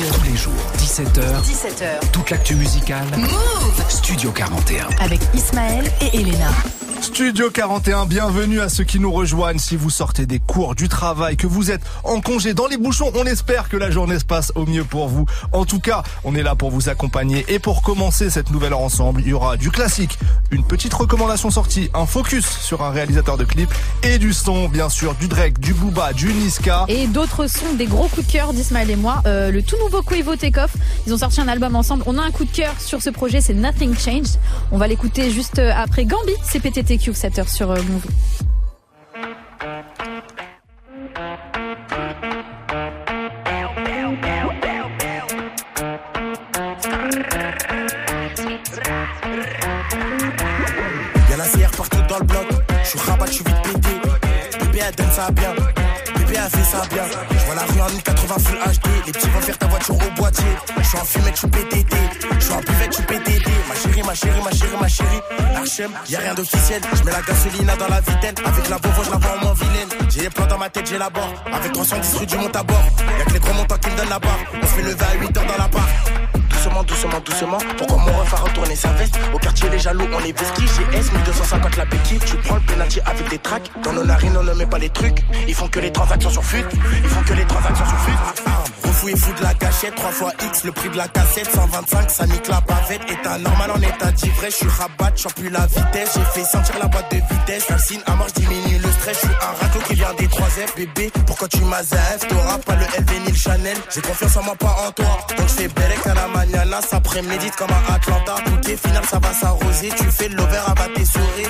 [0.00, 0.14] Radio.
[0.14, 2.10] Tous les jours, 17h, 17h.
[2.12, 3.06] toute l'actu musicale.
[3.18, 4.88] Move Studio 41.
[5.00, 6.50] avec Ismaël et Elena.
[7.02, 9.58] Studio 41, bienvenue à ceux qui nous rejoignent.
[9.58, 13.10] Si vous sortez des cours, du travail, que vous êtes en congé dans les bouchons,
[13.14, 15.24] on espère que la journée se passe au mieux pour vous.
[15.52, 17.46] En tout cas, on est là pour vous accompagner.
[17.48, 20.18] Et pour commencer cette nouvelle heure ensemble, il y aura du classique,
[20.50, 23.72] une petite recommandation sortie, un focus sur un réalisateur de clips
[24.02, 26.84] et du son, bien sûr, du Drake, du Booba, du Niska.
[26.88, 29.22] Et d'autres sons, des gros coups de cœur d'Ismaël et moi.
[29.24, 30.74] Euh, le tout nouveau Quavo Takeoff,
[31.06, 32.04] ils ont sorti un album ensemble.
[32.06, 34.38] On a un coup de cœur sur ce projet, c'est Nothing Changed.
[34.70, 38.06] On va l'écouter juste euh, après Gambi, c'est PTTQ 7h sur euh, Move.
[51.36, 52.46] La dans le bloc.
[52.82, 53.88] Je suis rabat, je suis vite pété.
[54.60, 55.54] Bébé, elle donne ça bien.
[56.16, 57.39] Bébé, elle fait ça bien.
[57.60, 59.06] La rue en 1080 full HD.
[59.06, 60.44] Les petits vont faire ta voiture au boîtier.
[60.78, 61.96] Je suis en fumette, je suis PTT.
[62.38, 63.50] Je suis en buvette, je suis PTT.
[63.68, 65.20] Ma chérie, ma chérie, ma chérie, ma chérie.
[65.56, 66.80] Archem, y'a rien d'officiel.
[66.94, 68.34] Je mets la gasolina dans la vitelle.
[68.46, 69.88] Avec la Volvo, je la vois en moins vilaine.
[70.08, 71.44] J'ai les plans dans ma tête, j'ai la barre.
[71.52, 72.84] Avec 310 rue du monte à bord.
[73.18, 74.38] Y'a que les gros montants qui me donnent la barre.
[74.54, 76.39] On se fait lever à 8 heures dans la barre.
[76.70, 77.58] Doucement, doucement, doucement.
[77.78, 80.66] Pourquoi mon ref a retourné sa veste Au quartier, les jaloux, on est vestis.
[80.66, 82.20] GS 1250 la béquille.
[82.20, 83.70] Tu prends le penalty avec des tracks.
[83.82, 85.24] Dans nos narines, on ne met pas les trucs.
[85.48, 86.64] Ils font que les transactions sur fut.
[87.02, 88.79] Ils font que les transactions sur fut.
[89.08, 89.94] Et fou de la gâchette.
[89.96, 91.50] 3 fois X, le prix de la cassette.
[91.52, 93.00] 125, ça nique la bavette.
[93.10, 94.52] État normal en état d'ivresse.
[94.52, 96.10] Je suis rabat, j'en plus la vitesse.
[96.14, 97.64] J'ai fait sentir la boîte de vitesse.
[97.66, 99.18] Calcine à marche, diminue le stress.
[99.22, 100.76] Je suis un raclo qui vient des 3 F.
[100.76, 103.76] Bébé, pourquoi tu m'as ZF T'auras pas le LV ni le Chanel.
[103.92, 105.18] J'ai confiance en moi, pas en toi.
[105.36, 106.80] Donc je fais Belek à la mañana.
[106.82, 108.34] Ça prémédite comme à Atlanta.
[108.44, 109.88] Tout est final, ça va s'arroser.
[109.96, 111.48] Tu fais de l'over à battre tes souris.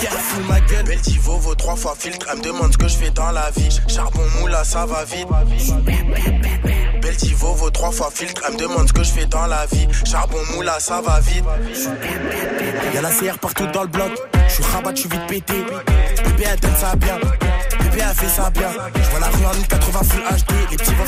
[0.00, 0.84] Careful, ma gueule.
[0.86, 2.26] Belle Tivo, vaut trois fois filtre.
[2.32, 3.68] Elle me demande ce que je fais dans la vie.
[3.86, 5.28] Charbon moula, ça va vite.
[7.00, 8.42] Belle Tivo, vaut trois fois filtre.
[8.46, 9.88] Elle me demande ce que je fais dans la vie.
[10.04, 11.44] Charbon moula, ça va vite.
[12.94, 14.10] Y'a la CR partout dans le bloc.
[14.48, 15.54] Je suis rabat, je suis vite pété.
[16.24, 17.16] Bébé, elle donne ça bien.
[17.16, 18.70] Bébé, elle fait ça bien.
[18.94, 20.70] Je vois la rue en 1080 full HD.
[20.70, 21.04] Les petits vont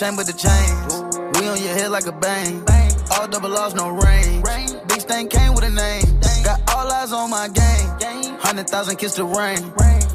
[0.00, 1.36] Change but the change.
[1.36, 2.64] We on your head like a bang.
[3.12, 4.40] All double R's, no rain.
[4.88, 6.08] Big stain came with a name.
[6.42, 8.38] Got all eyes on my game.
[8.40, 9.60] Hundred thousand kiss the rain.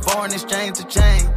[0.01, 1.29] Foreign exchange to change.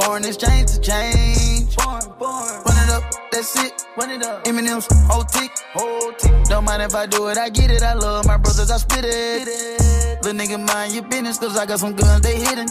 [0.00, 1.76] Foreign exchange to change.
[1.76, 3.84] Run it up, that's it.
[3.98, 4.44] Run it up.
[4.44, 5.50] Eminem's whole tick.
[5.74, 6.44] Whole tick.
[6.44, 7.82] Don't mind if I do it, I get it.
[7.82, 10.24] I love my brothers, I spit it.
[10.24, 12.66] Little nigga, mind your business, cause I got some guns, they hidden.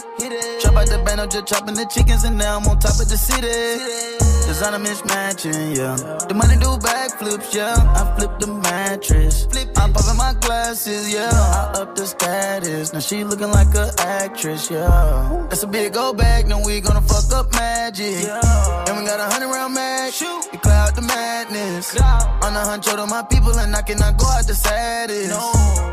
[0.58, 3.08] Chop out the band, I'm just chopping the chickens, and now I'm on top of
[3.08, 4.29] the city.
[4.50, 5.94] Designer mismatching, yeah.
[6.26, 7.70] The money do backflips, yeah.
[7.94, 9.46] I flip the mattress.
[9.46, 11.30] Flip I'm popping my glasses, yeah.
[11.30, 12.92] I up the status.
[12.92, 15.46] Now she looking like a actress, yeah.
[15.48, 18.24] That's a big old bag, now we gonna fuck up magic.
[18.26, 18.88] Yeah.
[18.88, 20.12] And we got a hundred round mag.
[20.12, 20.48] Shoot.
[20.50, 21.94] We cloud the madness.
[22.42, 25.30] On the hunt, to my people, and I cannot go out the saddest.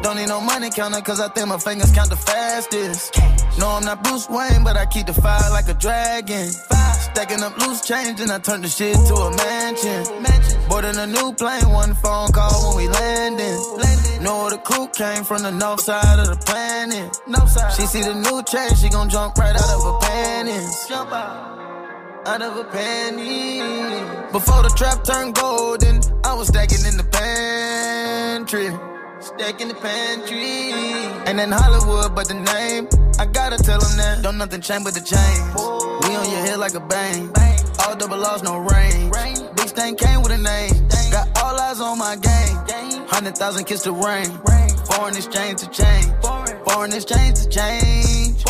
[0.02, 3.20] Don't need no money counter, cause I think my fingers count the fastest.
[3.60, 6.50] No, I'm not Bruce Wayne, but I keep the fire like a dragon.
[7.18, 10.04] Stacking up loose change, and I turn the shit to a mansion.
[10.70, 13.60] Boarding a new plane, one phone call when we landing.
[14.24, 17.20] Know the crew came from the north side of the planet.
[17.76, 20.86] She see the new change, she gon' jump right out of her panties.
[20.88, 22.26] Jump out.
[22.26, 24.32] Out of her panties.
[24.32, 28.70] Before the trap turned golden, I was stacking in the pantry.
[29.22, 30.72] Stack in the pantry.
[31.28, 32.88] And in Hollywood, but the name.
[33.20, 34.22] I gotta tell them that.
[34.24, 35.42] Don't nothing change but the change.
[36.08, 37.32] We on your head like a bang.
[37.34, 37.60] bang.
[37.86, 39.12] All double laws, no rain.
[39.56, 40.74] Big stain came with a name.
[41.12, 43.08] Got all eyes on my game.
[43.08, 44.67] Hundred thousand kiss the rain.
[44.88, 46.08] Foreign exchange to change.
[46.66, 48.44] Foreign exchange to change.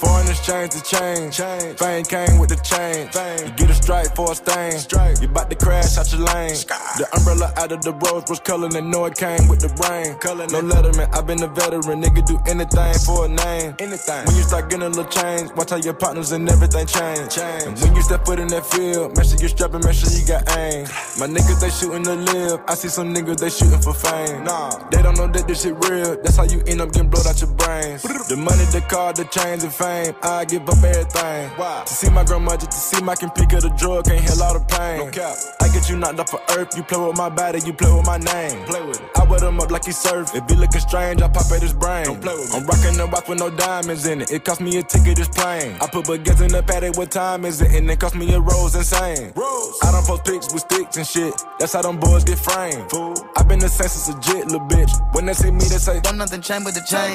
[0.00, 1.36] Foreign exchange to change.
[1.78, 3.08] Fame came with the change.
[3.16, 4.76] You get a strike for a stain.
[5.20, 6.54] You bout to crash out your lane.
[7.00, 10.16] The umbrella out of the rose was color and know it came with the rain.
[10.52, 12.02] No letterman, i been a veteran.
[12.02, 13.74] Nigga do anything for a name.
[13.78, 14.26] Anything.
[14.26, 17.38] When you start getting a little change, watch how your partners and everything change.
[17.38, 20.26] And when you step foot in that field, make sure you strapping, make sure you
[20.26, 20.84] got aim.
[21.16, 22.60] My niggas they shooting to live.
[22.68, 24.44] I see some niggas they shooting for fame.
[24.44, 26.16] Nah, they don't know that this shit real.
[26.22, 28.02] That's how you end up getting blowed out your brains.
[28.02, 30.14] The money, the car, the chains and fame.
[30.22, 31.50] I give up everything.
[31.56, 31.84] Why?
[31.86, 34.42] To see my grandma, just to see my can pick of the drug, can't heal
[34.42, 34.98] all the pain.
[34.98, 35.36] No cap.
[35.60, 36.76] I get you knocked off of earth.
[36.76, 38.64] You play with my body, you play with my name.
[38.66, 39.10] Play with it.
[39.16, 40.34] I wet him up like he surf.
[40.34, 42.04] If he looking strange, I pop at his brain.
[42.04, 42.58] Don't play with me.
[42.58, 44.30] I'm rocking the watch with no diamonds in it.
[44.30, 45.76] It cost me a ticket, this plane.
[45.80, 47.72] I put baguettes in the paddock, what time is it?
[47.72, 49.32] And it cost me a rose insane.
[49.36, 49.78] Rose.
[49.82, 51.34] I don't post pics with sticks and shit.
[51.58, 52.90] That's how them boys get framed.
[52.90, 53.14] Fool.
[53.46, 54.90] I been the same since a jit, little bitch.
[55.14, 57.14] When they see me, they say, Don't nothing change but the chains.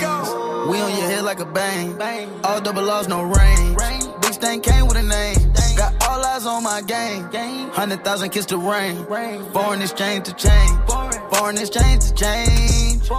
[0.71, 1.99] We on your head like a bang.
[2.45, 3.75] All double laws, no rain.
[4.21, 5.35] Big thing came with a name.
[5.75, 7.27] Got all eyes on my game.
[7.71, 9.05] Hundred thousand kiss the rain.
[9.51, 10.71] Foreign exchange to change.
[11.33, 13.09] Foreign exchange to change.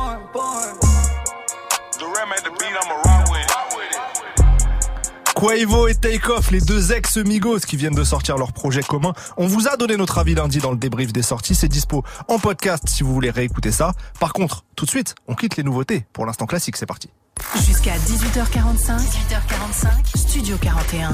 [5.43, 9.13] Quavo et Takeoff, les deux ex-Migos qui viennent de sortir leur projet commun.
[9.37, 11.57] On vous a donné notre avis lundi dans le débrief des sorties.
[11.57, 13.93] C'est dispo en podcast si vous voulez réécouter ça.
[14.21, 16.07] Par contre, tout de suite, on quitte les nouveautés.
[16.13, 17.11] Pour l'instant classique, c'est parti.
[17.57, 21.11] Jusqu'à 18h45, 18h45, Studio 41.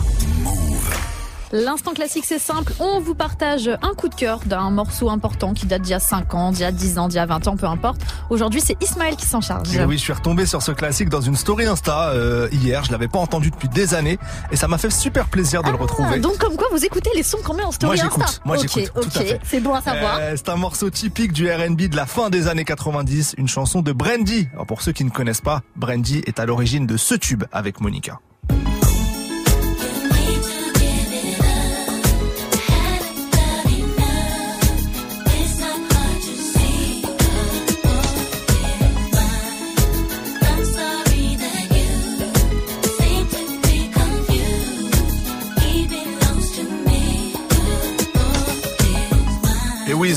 [1.53, 2.75] L'instant classique, c'est simple.
[2.79, 6.01] On vous partage un coup de cœur d'un morceau important qui date d'il y a
[6.01, 8.01] 5 ans, d'il y a 10 ans, d'il y a 20 ans, peu importe.
[8.29, 9.75] Aujourd'hui, c'est Ismaël qui s'en charge.
[9.75, 12.85] Et oui, je suis retombé sur ce classique dans une story Insta euh, hier.
[12.85, 14.19] Je l'avais pas entendu depuis des années
[14.53, 16.17] et ça m'a fait super plaisir de le retrouver.
[16.17, 18.27] Ah, donc comme quoi vous écoutez les sons qu'on met en story Moi, Insta.
[18.27, 18.41] j'écoute.
[18.45, 18.93] Moi, j'écoute.
[18.97, 20.19] Ok, c'est bon à savoir.
[20.21, 23.81] Euh, c'est un morceau typique du R&B de la fin des années 90, une chanson
[23.81, 24.49] de Brandy.
[24.53, 27.81] Alors pour ceux qui ne connaissent pas, Brandy est à l'origine de ce tube avec
[27.81, 28.21] Monica.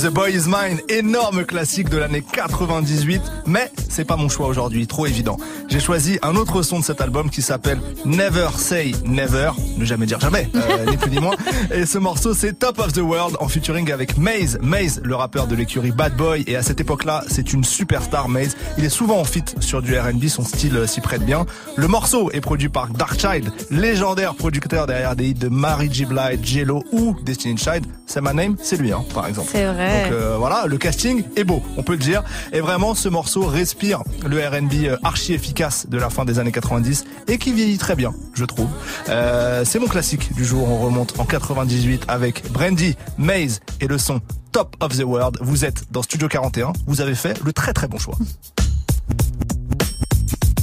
[0.02, 4.88] The Boy Is Mine, énorme classique de l'année 98, mais c'est pas mon choix aujourd'hui,
[4.88, 5.38] trop évident.
[5.70, 10.08] J'ai choisi un autre son de cet album qui s'appelle Never Say Never, ne jamais
[10.08, 11.36] dire jamais, euh, ni plus ni moins.
[11.72, 14.58] Et ce morceau, c'est Top of the World en featuring avec Maze.
[14.64, 18.58] Maze, le rappeur de l'écurie Bad Boy, et à cette époque-là, c'est une superstar Maze.
[18.80, 21.46] Il est souvent en feat sur du R&B, son style euh, s'y prête bien.
[21.76, 26.06] Le morceau est produit par Darkchild, légendaire producteur derrière des hits de Mary J.
[26.06, 27.86] Blige, Jello ou Destiny Child.
[28.12, 29.48] C'est my name, c'est lui, hein, par exemple.
[29.50, 30.04] C'est vrai.
[30.04, 32.26] Donc euh, voilà, le casting est beau, on peut le dire.
[32.52, 36.52] Et vraiment, ce morceau respire le R&B euh, archi efficace de la fin des années
[36.52, 38.68] 90 et qui vieillit très bien, je trouve.
[39.08, 40.70] Euh, c'est mon classique du jour.
[40.70, 44.20] On remonte en 98 avec Brandy, Maze et le son
[44.52, 45.38] Top of the World.
[45.40, 46.74] Vous êtes dans Studio 41.
[46.88, 48.18] Vous avez fait le très très bon choix.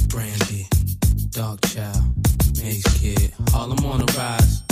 [0.09, 0.67] Brandy,
[1.33, 4.68] Dog Child, Maze Kid, Harlem on the rise.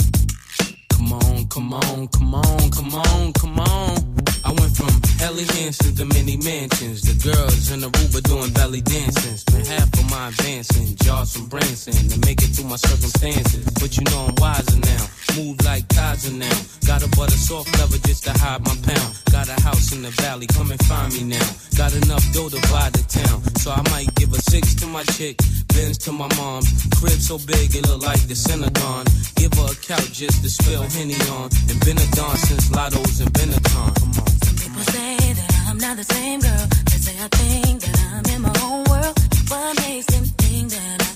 [1.08, 3.96] Come on, come on, come on, come on, come on.
[4.44, 7.00] I went from Helly Hansen to many mansions.
[7.00, 9.38] The girls in the Aruba doing belly dancing.
[9.38, 13.64] Spent half of my advancing, jars from Branson to make it through my circumstances.
[13.80, 15.06] But you know I'm wiser now.
[15.38, 16.58] Move like Kaiser now.
[16.84, 19.10] Got a butter soft leather just to hide my pound.
[19.30, 21.48] Got a house in the valley, come and find me now.
[21.76, 23.38] Got enough dough to buy the town.
[23.62, 25.38] So I might give a six to my chick,
[25.68, 26.66] Benz to my mom's.
[26.98, 29.06] Crib so big it look like the Synagogue.
[29.36, 31.50] Give her a couch just to spill Henny on.
[31.70, 33.94] And been a don since Lotto's and Benetton.
[33.94, 34.30] Come on.
[34.58, 36.66] People say that I'm not the same girl.
[36.90, 39.14] They say I think that I'm in my own world.
[39.46, 41.07] What makes them think that I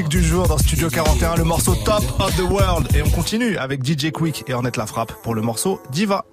[0.00, 2.88] du jour dans Studio 41, le morceau Top of the World.
[2.96, 6.24] Et on continue avec DJ Quick et Ornette La Frappe pour le morceau Diva.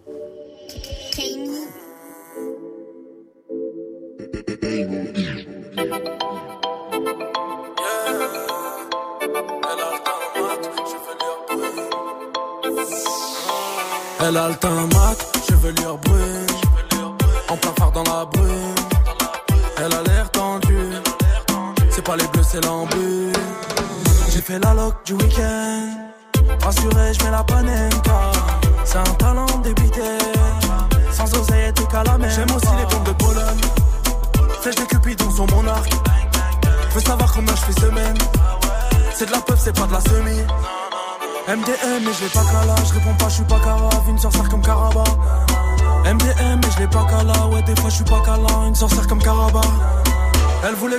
[14.22, 14.99] Elle a le temps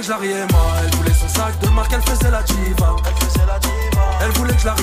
[0.00, 0.52] voulait que je la
[0.82, 2.96] elle voulait son sac de marque, elle faisait la diva.
[4.22, 4.74] Elle voulait que je la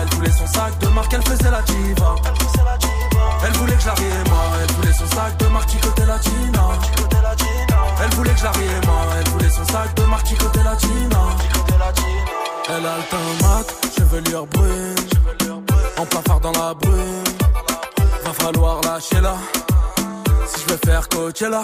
[0.00, 1.71] elle voulait son sac de marque, elle faisait la diva.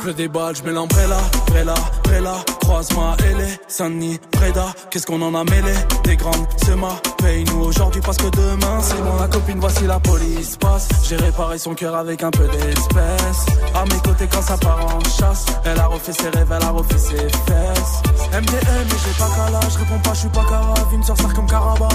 [0.05, 1.16] Je déballe, je mets l'ambrella,
[1.47, 1.74] Brella,
[2.05, 5.73] Brella, croise ma ailée, Saint-Denis, Breda, qu'est-ce qu'on en a mêlé
[6.05, 9.16] Des grandes, c'est ma paye-nous aujourd'hui parce que demain c'est moi.
[9.20, 13.47] La copine, voici la police passe, j'ai réparé son cœur avec un peu d'espèce.
[13.74, 16.70] À mes côtés quand ça part en chasse, elle a refait ses rêves, elle a
[16.70, 18.02] refait ses fesses.
[18.31, 21.32] MDM mais j'ai pas qu'à là, je réponds pas, je suis pas carave, une sorcière
[21.32, 21.89] comme Caraba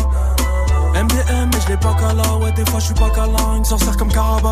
[0.95, 3.97] MDM mais je l'ai pas qu'à ouais des fois je suis pas câlin, une sorcière
[3.97, 4.51] comme Caraba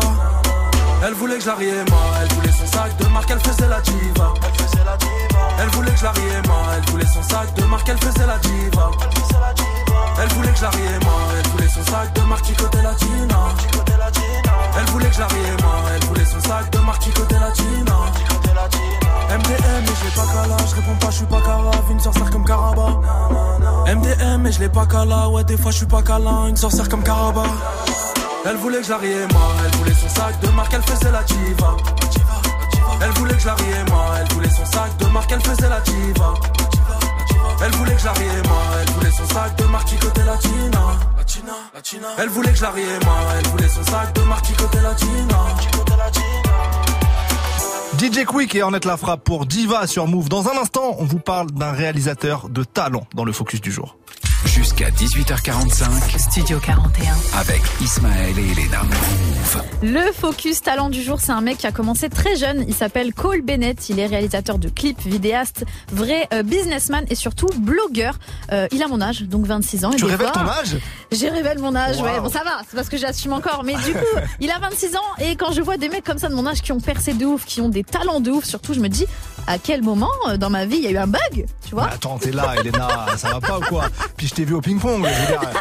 [1.04, 3.80] elle voulait que je la moi, elle voulait son sac de marque, elle faisait la
[3.80, 4.34] diva.
[4.44, 5.40] Elle faisait la diva.
[5.58, 6.12] Elle voulait que je la
[6.46, 8.90] moi, elle voulait son sac de marque, elle faisait la diva.
[9.02, 9.72] Elle faisait la diva.
[10.22, 13.38] Elle voulait que je la moi, elle voulait son sac de marque qui côté latina.
[14.78, 17.96] Elle voulait que je la moi, elle voulait son sac de marque qui côté latina.
[19.32, 22.30] MDM mais je l'ai pas cala, je réponds pas, je suis pas cala, une sorcière
[22.30, 23.00] comme Caraba.
[23.88, 26.88] MDM mais je l'ai pas cala, ouais des fois je suis pas cala, une sorcière
[26.88, 27.42] comme Caraba.
[28.44, 31.22] Elle voulait que je la moi, elle voulait son sac de marque, elle faisait la
[31.22, 31.76] diva.
[33.00, 33.56] Elle voulait que je la
[33.88, 36.34] moi, elle voulait son sac de marque, elle faisait la diva.
[37.64, 38.12] Elle voulait que je la
[38.48, 40.80] moi, elle voulait son sac de marque côté latina.
[42.18, 45.38] Elle voulait que je la moi, elle voulait son sac de marque côté latina.
[47.98, 50.28] DJ Quick et Ornette la frappe pour Diva sur Move.
[50.28, 53.96] Dans un instant, on vous parle d'un réalisateur de talent dans le focus du jour.
[54.44, 56.18] Jusqu'à 18h45.
[56.18, 57.14] Studio 41.
[57.38, 59.62] Avec Ismaël et Elena Move.
[59.82, 62.64] Le focus talent du jour, c'est un mec qui a commencé très jeune.
[62.68, 63.88] Il s'appelle Cole Bennett.
[63.88, 68.18] Il est réalisateur de clips, vidéaste, vrai euh, businessman et surtout blogueur.
[68.52, 69.92] Euh, il a mon âge, donc 26 ans.
[69.92, 70.76] et Tu révèles fois- ton âge?
[71.12, 72.20] J'ai révèle mon âge, ouais.
[72.20, 73.62] Bon, ça va, c'est parce que j'assume encore.
[73.64, 76.28] Mais du coup, il a 26 ans et quand je vois des mecs comme ça
[76.28, 78.74] de mon âge qui ont percé de ouf, qui ont des talents de ouf, surtout,
[78.74, 79.06] je me dis
[79.46, 81.86] à quel moment euh, dans ma vie il y a eu un bug, tu vois
[81.86, 83.86] Mais Attends, t'es là, Elena, ça va pas ou quoi
[84.16, 85.52] Puis je t'ai vu au ping-pong, je veux dire.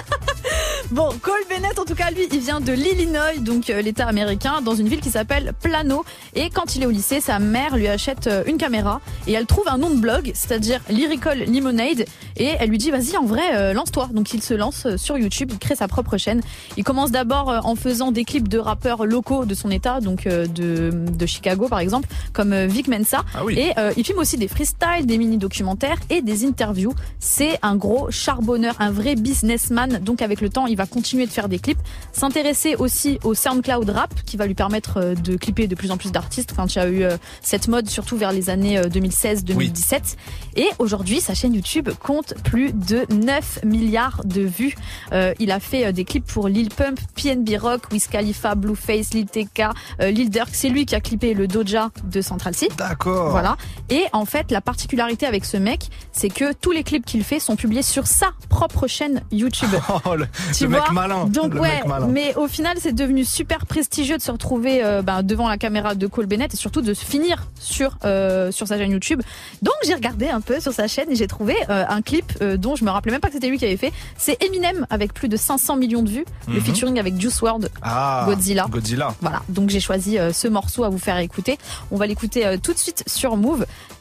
[0.91, 4.61] Bon, Cole Bennett, en tout cas, lui, il vient de l'Illinois, donc euh, l'État américain,
[4.61, 6.03] dans une ville qui s'appelle Plano.
[6.35, 9.45] Et quand il est au lycée, sa mère lui achète euh, une caméra et elle
[9.45, 12.03] trouve un nom de blog, c'est-à-dire Lyrical Lemonade.
[12.35, 14.09] Et elle lui dit, vas-y, en vrai, euh, lance-toi.
[14.11, 16.41] Donc il se lance sur YouTube, il crée sa propre chaîne.
[16.75, 20.89] Il commence d'abord en faisant des clips de rappeurs locaux de son État, donc de,
[20.91, 23.23] de Chicago par exemple, comme Vic Mensa.
[23.33, 23.57] Ah oui.
[23.57, 26.93] Et euh, il filme aussi des freestyles, des mini-documentaires et des interviews.
[27.19, 29.99] C'est un gros charbonneur, un vrai businessman.
[30.01, 31.79] Donc avec le temps, il va continuer de faire des clips,
[32.11, 35.97] s'intéresser aussi au SoundCloud rap qui va lui permettre euh, de clipper de plus en
[35.97, 36.53] plus d'artistes.
[36.55, 40.15] Quand il y a eu euh, cette mode, surtout vers les années euh, 2016-2017.
[40.55, 44.75] Et aujourd'hui, sa chaîne YouTube compte plus de 9 milliards de vues.
[45.13, 49.13] Euh, il a fait euh, des clips pour Lil Pump, PNB Rock, Wiz Khalifa, Blueface,
[49.13, 49.63] Lil TK,
[50.01, 50.49] euh, Lil Durk.
[50.51, 52.69] C'est lui qui a clippé le Doja de Central C.
[52.77, 53.31] D'accord.
[53.31, 53.57] Voilà.
[53.89, 57.39] Et en fait, la particularité avec ce mec, c'est que tous les clips qu'il fait
[57.39, 59.69] sont publiés sur sa propre chaîne YouTube.
[60.05, 60.25] Oh, le,
[60.55, 61.25] Tu le vois mec malin.
[61.25, 62.07] Donc le ouais, mec malin.
[62.07, 65.95] mais au final, c'est devenu super prestigieux de se retrouver euh, ben, devant la caméra
[65.95, 69.21] de Cole Bennett et surtout de se finir sur euh, sur sa chaîne YouTube.
[69.61, 72.75] Donc j'ai regardé un peu sur sa chaîne et j'ai trouvé euh, un clip dont
[72.75, 73.91] je me rappelais même pas que c'était lui qui avait fait.
[74.17, 76.61] C'est Eminem avec plus de 500 millions de vues, le Mhm.
[76.61, 78.65] featuring avec Juice WRLD, Ah, Godzilla.
[78.69, 79.13] Godzilla.
[79.21, 81.57] Voilà, donc j'ai choisi ce morceau à vous faire écouter.
[81.91, 83.50] On va l'écouter tout de suite sur Move.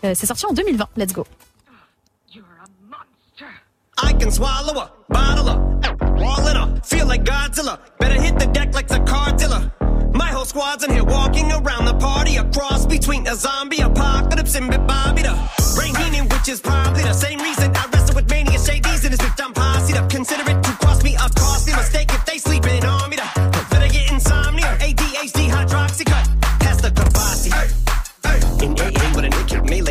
[0.04, 0.88] Euh, c'est sorti en 2020.
[0.96, 1.26] Let's go.
[4.02, 5.58] I can swallow a bottle of
[6.22, 6.80] all in her.
[6.84, 7.78] Feel like Godzilla.
[7.98, 9.70] Better hit the deck like the cartilla.
[10.14, 12.36] My whole squad's in here walking around the party.
[12.36, 15.34] A cross between a zombie apocalypse and Bobby the
[15.78, 19.20] Rain Heenan, which is probably the same reason I wrestle with mania shades in this
[19.20, 19.44] bitch.
[19.44, 20.08] I'm posse up.
[20.08, 22.24] Consider it to cost me a costly mistake if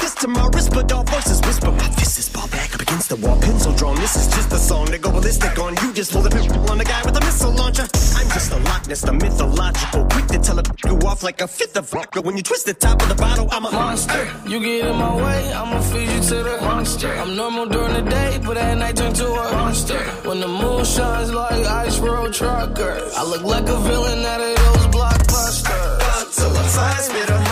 [0.00, 0.50] See what I still be like this tomorrow.
[0.50, 1.70] Rispadol voices whisper.
[1.70, 3.40] My fist is ball back up against the wall.
[3.40, 3.96] Pencil drawn.
[3.96, 5.74] This is just a song to go ballistic on.
[5.82, 7.86] You just pull the pistol on the guy with a missile launcher.
[8.16, 10.04] I'm just a Loch Ness, the mythological.
[10.06, 12.20] Quick to tell a you off like a fifth of vodka.
[12.20, 14.22] When you twist the top of the bottle, I'm a monster.
[14.46, 17.12] You get in my way, I'ma feed you to the monster.
[17.12, 19.98] I'm normal during the day, but at night turn to a monster.
[20.28, 24.56] When the moon shines like ice road truckers, I look like a villain out of
[24.56, 26.34] those blockbusters.
[26.36, 27.43] to the fire, spit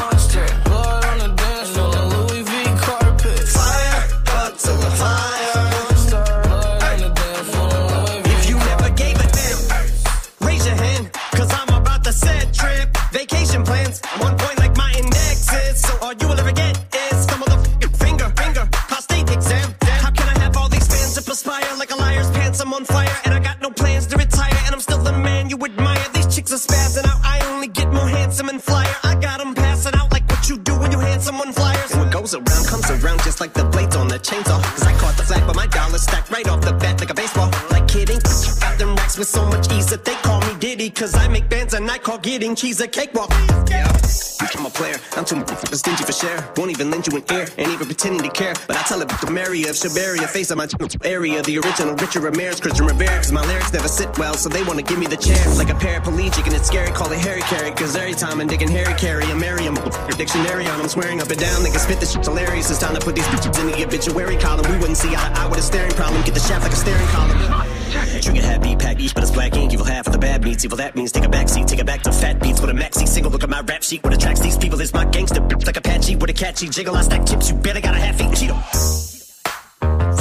[42.23, 43.31] getting cheese a cakewalk.
[43.69, 43.91] Yeah,
[44.55, 45.43] I'm a player, I'm too
[45.75, 46.49] stingy for share.
[46.57, 48.55] Won't even lend you an ear, ain't even pretending to care.
[48.67, 50.69] But I tell it to Mary of Shabaria, face of my
[51.05, 51.43] area.
[51.43, 53.17] The original Richard Ramirez, Christian Rivera.
[53.17, 55.43] Cause my lyrics never sit well, so they wanna give me the chair.
[55.57, 57.73] Like a paraplegic, and it's scary, call it Harry Carry.
[57.73, 59.75] Cause every time I'm digging Harry Carry, I'm Merriam.
[60.17, 61.63] Dictionary on, I'm swearing up and down.
[61.63, 62.71] They can spit this shit hilarious.
[62.71, 64.71] It's time to put these bitches in the obituary column.
[64.71, 66.23] We wouldn't see eye to eye with a staring problem.
[66.23, 67.82] Get the shaft like a staring column.
[68.23, 69.73] Drinking happy, pack each, but it's black ink.
[69.73, 70.65] Evil half of the bad meats.
[70.65, 72.73] Evil that means take a back seat, take it back to fat beats with a
[72.73, 73.33] maxi single.
[73.33, 74.03] Look at my rap sheet.
[74.05, 76.95] What attracts these people is my gangster bitch like Apache with a catchy jiggle.
[76.95, 77.51] I stack chips.
[77.51, 79.12] You better got a half eat Cheeto.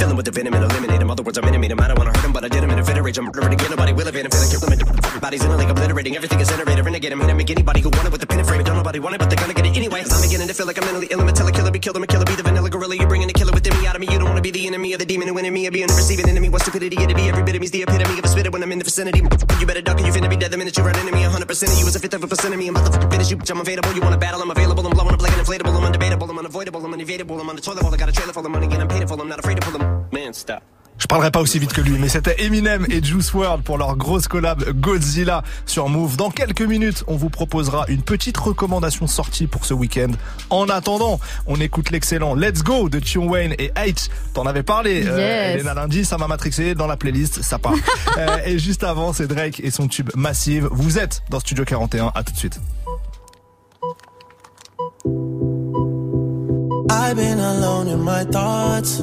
[0.02, 1.10] Filling with the venom and eliminate him.
[1.12, 1.62] Other words, I'm him.
[1.62, 3.18] I don't wanna hurt him, but I did him in a fit rage.
[3.18, 3.70] I'm murdering again.
[3.70, 4.32] Nobody will evade him.
[4.32, 4.72] Feeling kill him.
[4.74, 6.16] and Bodies in a lake, obliterating.
[6.16, 6.84] Everything is generated.
[6.84, 7.20] Renegade him.
[7.20, 7.36] Hit.
[7.36, 8.64] Make anybody who want it with the pin and frame.
[8.64, 10.02] Don't nobody want it, but they're gonna get it anyway.
[10.02, 11.20] I'm beginning to feel like I'm mentally ill.
[11.20, 11.96] I'm a killer, be killed.
[11.96, 12.96] I'm a killer, be the vanilla gorilla.
[12.96, 14.08] You're bringing the killer within me out of me.
[14.10, 15.38] You don't wanna be the enemy of the demon who.
[15.38, 16.48] Or being receiving enemy.
[16.48, 17.28] What stupidity it'd be.
[17.28, 19.22] Every bit of me's the epitome of a spitter when I'm in the vicinity.
[19.60, 21.22] You better duck and you finna be dead the minute you run into me.
[21.22, 22.66] 100% of you is a fifth of a percent of me.
[22.66, 23.52] I'm motherfucking finish you, bitch.
[23.52, 23.92] I'm available.
[23.94, 24.42] You wanna battle?
[24.42, 24.84] I'm available.
[24.84, 25.70] I'm blowing up like an inflatable.
[25.78, 26.28] I'm undebatable.
[26.28, 26.84] I'm unavoidable.
[26.84, 27.38] I'm unevadable.
[27.40, 29.06] I'm on the toilet while I got a trailer full of money and I'm paid
[29.06, 29.14] for.
[29.20, 29.91] I'm not afraid to pull them.
[30.12, 30.60] Man, stop.
[30.98, 33.96] Je parlerai pas aussi vite que lui, mais c'était Eminem et Juice WRLD pour leur
[33.96, 36.16] grosse collab Godzilla sur Move.
[36.16, 40.12] Dans quelques minutes, on vous proposera une petite recommandation sortie pour ce week-end.
[40.50, 44.10] En attendant, on écoute l'excellent Let's Go de Tion Wayne et H.
[44.32, 45.60] T'en avais parlé, euh, Yes.
[45.60, 47.74] Elena lundi, ça m'a matrixé dans la playlist, ça part.
[48.18, 50.68] Euh, et juste avant, c'est Drake et son tube Massive.
[50.70, 52.60] Vous êtes dans Studio 41, à tout de suite.
[56.90, 59.02] I've been alone in my thoughts.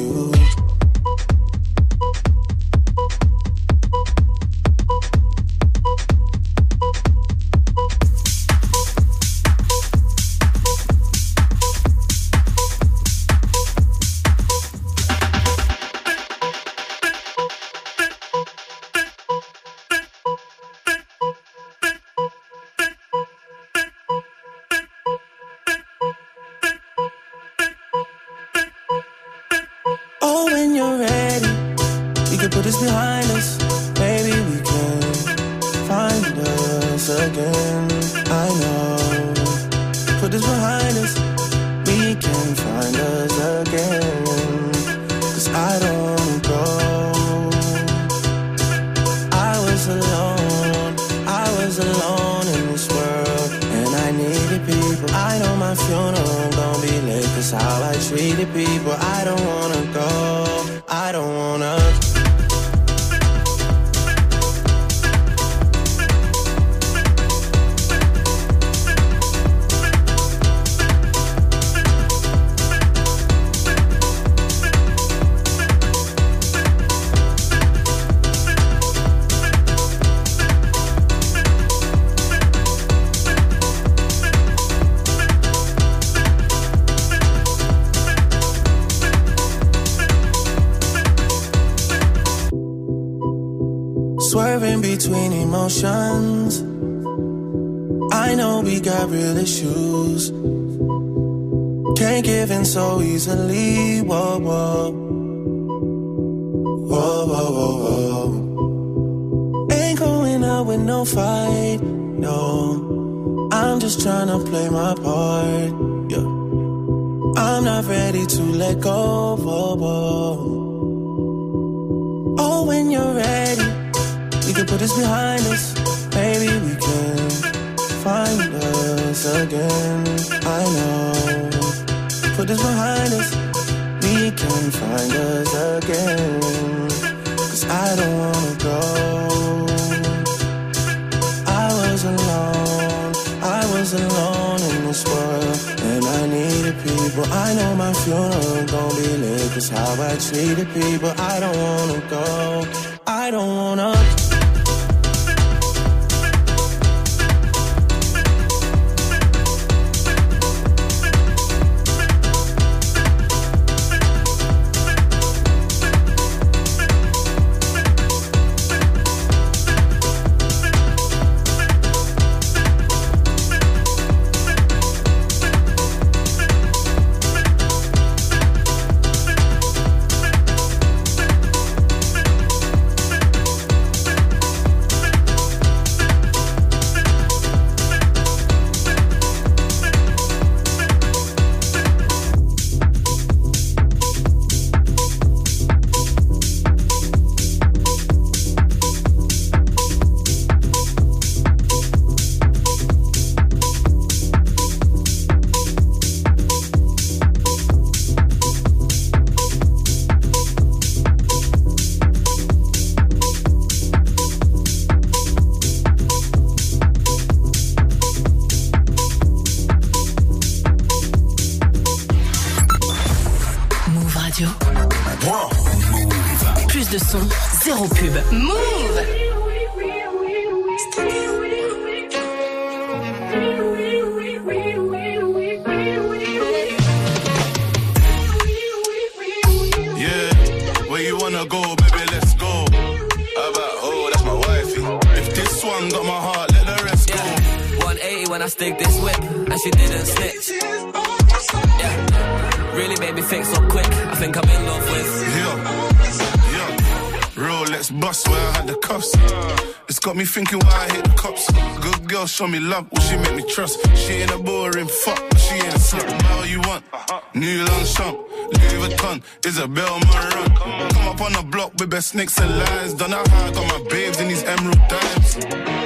[262.31, 263.85] Show me love, will she make me trust?
[263.95, 266.07] She ain't a boring fuck, but she ain't a slut.
[266.23, 267.19] Now you want uh-huh.
[267.35, 268.17] New Longchamp,
[268.53, 270.55] Louis Vuitton, Isabel Marant.
[270.93, 272.93] Come up on the block with best snakes and lines.
[272.93, 275.37] Don't know how I got my babes in these emerald dimes.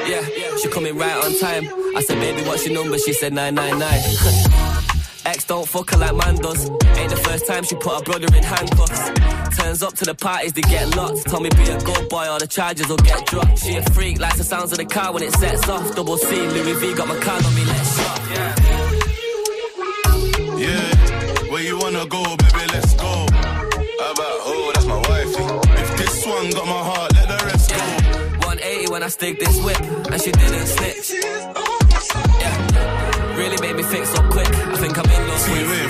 [0.07, 0.23] Yeah,
[0.57, 1.65] she coming right on time.
[1.97, 2.99] I said, baby, what's your number?
[2.99, 5.26] She said 999.
[5.26, 6.69] Ex don't fuck her like man does.
[6.69, 9.44] Ain't the first time she put her brother in handcuffs.
[9.66, 11.26] Turns up to the parties, they get locked.
[11.28, 13.58] Told me be a good boy or the charges will get dropped.
[13.58, 15.96] She a freak, likes the sounds of the car when it sets off.
[15.96, 18.20] Double C, Louis V got my card on me, let's shop.
[18.30, 18.56] Yeah.
[20.56, 23.10] Yeah, where you wanna go, baby, let's go.
[23.10, 25.44] How about, oh, that's my wifey.
[25.82, 27.78] If this one got my heart, let the rest go.
[28.46, 31.10] 180 when I stick this whip, and she didn't snitch.
[32.40, 34.48] Yeah, really made me think so quick.
[34.48, 35.85] I think I'm in love See with.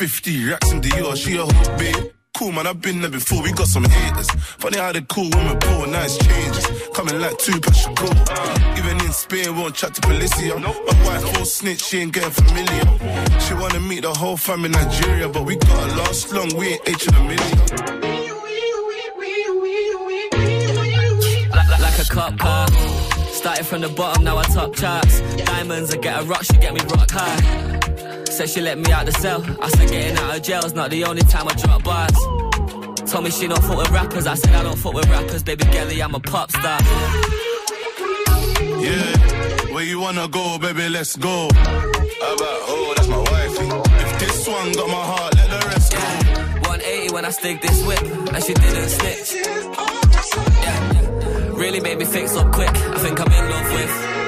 [0.00, 2.10] 50 racks in Dior, she a hook, babe.
[2.34, 4.30] Cool man, I've been there before, we got some haters.
[4.56, 6.66] Funny how they cool women pull nice changes.
[6.94, 8.08] Coming like two should go.
[8.78, 10.58] Even in Spain, won't chat to Policia.
[10.58, 10.70] My
[11.04, 13.40] wife won't snitch, she ain't getting familiar.
[13.40, 16.88] She wanna meet the whole fam in Nigeria, but we gotta last long, we ain't
[16.88, 17.58] H in a million.
[22.00, 22.66] A cop car.
[23.32, 25.20] Started from the bottom, now I top charts.
[25.44, 27.69] Diamonds, I get a rock, she get me rock high.
[28.40, 29.44] Said she let me out the cell.
[29.60, 32.16] I said getting out of jail's not the only time I drop bars.
[33.10, 34.26] Told me she don't fuck with rappers.
[34.26, 36.80] I said I don't fuck with rappers, baby girlie, I'm a pop star.
[38.80, 41.50] Yeah, where you wanna go, baby, let's go.
[41.52, 43.66] How about, oh, that's my wifey.
[44.04, 45.98] If this one got my heart, let the rest go.
[46.70, 49.34] 180 when I stick this whip, and she didn't snitch.
[50.64, 52.70] Yeah, really made me think so quick.
[52.70, 54.19] I think I'm in love with.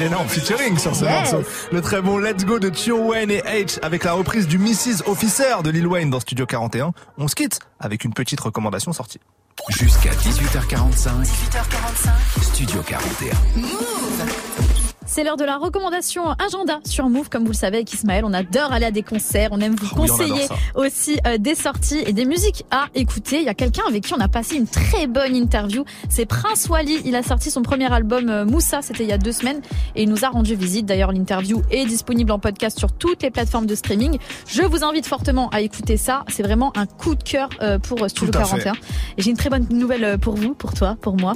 [0.00, 1.32] Elle est en featuring sur ce Yes.
[1.32, 1.48] morceau.
[1.72, 5.02] Le très bon Let's Go de Tio Wayne et H avec la reprise du Mrs.
[5.06, 6.92] Officer de Lil Wayne dans Studio 41.
[7.18, 9.20] On se quitte avec une petite recommandation sortie.
[9.68, 12.42] Jusqu'à 18h45, 18h45.
[12.42, 14.79] Studio 41.
[15.12, 18.24] C'est l'heure de la recommandation agenda sur Move, comme vous le savez, avec Ismaël.
[18.24, 20.46] On adore aller à des concerts, on aime vous Ah oui, conseiller
[20.76, 23.38] aussi euh, des sorties et des musiques à écouter.
[23.38, 25.84] Il y a quelqu'un avec qui on a passé une très bonne interview.
[26.08, 27.00] C'est Prince Wally.
[27.04, 29.60] Il a sorti son premier album euh, Moussa, c'était il y a deux semaines,
[29.96, 30.86] et il nous a rendu visite.
[30.86, 34.16] D'ailleurs, l'interview est disponible en podcast sur toutes les plateformes de streaming.
[34.46, 36.22] Je vous invite fortement à écouter ça.
[36.28, 38.62] C'est vraiment un coup de cœur euh, pour euh, Studio Tout à fait.
[38.62, 38.72] 41.
[39.18, 41.32] Et j'ai une très bonne nouvelle pour vous, pour toi, pour moi.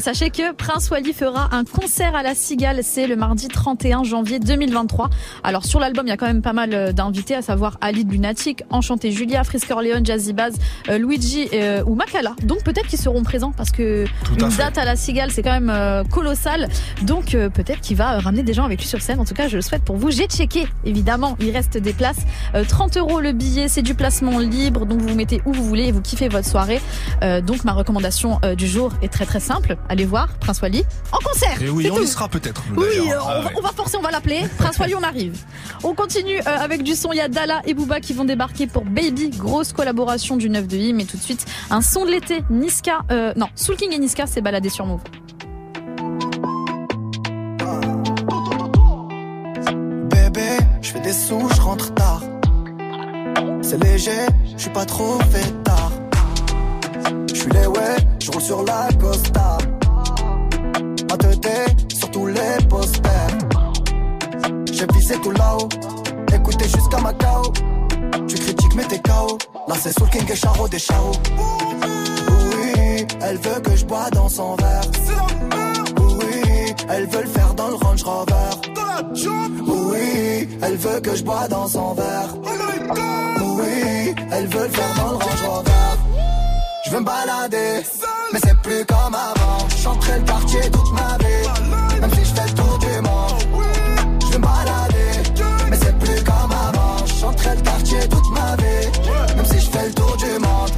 [0.00, 2.80] Sachez que Prince Wally fera un concert à la Cigale.
[2.82, 5.10] C'est le mardi 31 janvier 2023.
[5.42, 8.04] Alors sur l'album, il y a quand même pas mal euh, d'invités, à savoir Ali
[8.04, 10.54] de Lunatic, Enchanté Julia, Frisk Orleans, Jazzy Baz,
[10.88, 12.34] euh, Luigi euh, ou Makala.
[12.44, 14.62] Donc peut-être qu'ils seront présents parce que à une fait.
[14.62, 16.68] date à la Cigale, c'est quand même colossal.
[17.02, 19.20] Donc peut-être qu'il va ramener des gens avec lui sur scène.
[19.20, 20.10] En tout cas, je le souhaite pour vous.
[20.10, 22.18] J'ai checké, évidemment, il reste des places.
[22.54, 25.64] Euh, 30 euros le billet, c'est du placement libre, donc vous vous mettez où vous
[25.64, 26.80] voulez et vous kiffez votre soirée.
[27.22, 29.76] Donc ma recommandation du jour est très très simple.
[29.88, 31.60] Allez voir Prince Wally en concert.
[31.60, 32.02] Et oui, on tout.
[32.02, 32.62] y sera peut-être.
[32.76, 33.28] Oui, d'ailleurs.
[33.28, 33.54] euh, Ah on, va, ouais.
[33.58, 34.44] on va forcer, on va l'appeler.
[34.58, 35.38] Prince Wally, on arrive.
[35.84, 37.12] On continue euh, avec du son.
[37.12, 39.30] Il y a Dala et Booba qui vont débarquer pour Baby.
[39.30, 40.92] Grosse collaboration du 9 de I.
[40.92, 42.42] Mais tout de suite, un son de l'été.
[42.50, 45.00] Niska, euh, non, Soul King et Niska s'est baladé sur Move.
[50.10, 50.48] Bébé,
[50.82, 52.22] je fais des sous, je rentre tard.
[53.62, 54.26] C'est léger,
[54.56, 55.92] je suis pas trop fait tard.
[57.28, 59.58] Je suis les ouais, je roule sur la Costa.
[61.18, 61.50] Teuté
[61.94, 63.38] sur tous les posters.
[64.72, 65.68] J'ai visé tout là-haut,
[66.32, 67.52] écoutez jusqu'à Macao.
[68.26, 69.38] Tu critiques mais t'es KO.
[69.66, 71.12] Là c'est Soul King et Charo des Charo.
[71.38, 74.82] Oui, elle veut que je bois dans son verre.
[76.00, 78.34] Oui, elle veut le faire dans le Range Rover.
[79.66, 82.34] Oui, elle veut que je bois dans son verre.
[83.40, 85.70] Oui, elle veut le faire dans le Range Rover.
[86.84, 87.82] Je veux me balader,
[88.32, 89.68] mais c'est plus comme avant.
[89.82, 91.27] Chanterai le quartier toute ma vie,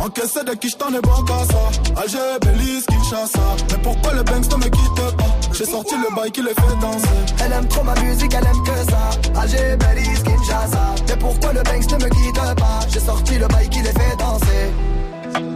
[0.01, 2.01] Encaissé de qui j't'en ai bon qu'à ça.
[2.01, 3.41] Alger, Belize, Kinshasa.
[3.71, 5.27] Mais pourquoi le Banks ne me quitte pas?
[5.53, 7.09] J'ai sorti le bail qui les fait danser.
[7.45, 9.11] Elle aime trop ma musique, elle aime que ça.
[9.41, 10.95] Alger, Belize, Kinshasa.
[11.09, 12.81] Mais pourquoi le Banks ne me quitte pas?
[12.89, 14.73] J'ai sorti le bail qui les fait danser.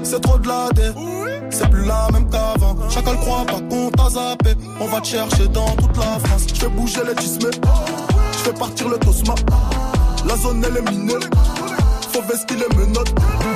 [0.03, 0.91] C'est trop de la dé.
[1.51, 2.77] C'est plus la même qu'avant.
[2.91, 4.55] Chacun croit pas qu'on t'a zappé.
[4.79, 6.47] On va te chercher dans toute la France.
[6.53, 7.51] Je fais bouger les tismes.
[8.33, 9.35] Je fais partir le tosma.
[10.27, 11.15] La zone elle est minée.
[12.15, 13.13] Faut vestir les menottes.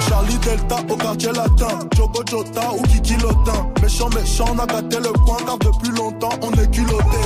[0.09, 1.79] Charlie Delta au quartier latin.
[1.97, 3.71] Jogo Jota ou Kiki Lotin.
[3.81, 7.23] Méchant, méchant, on a gâté le coin car depuis longtemps on est culotté.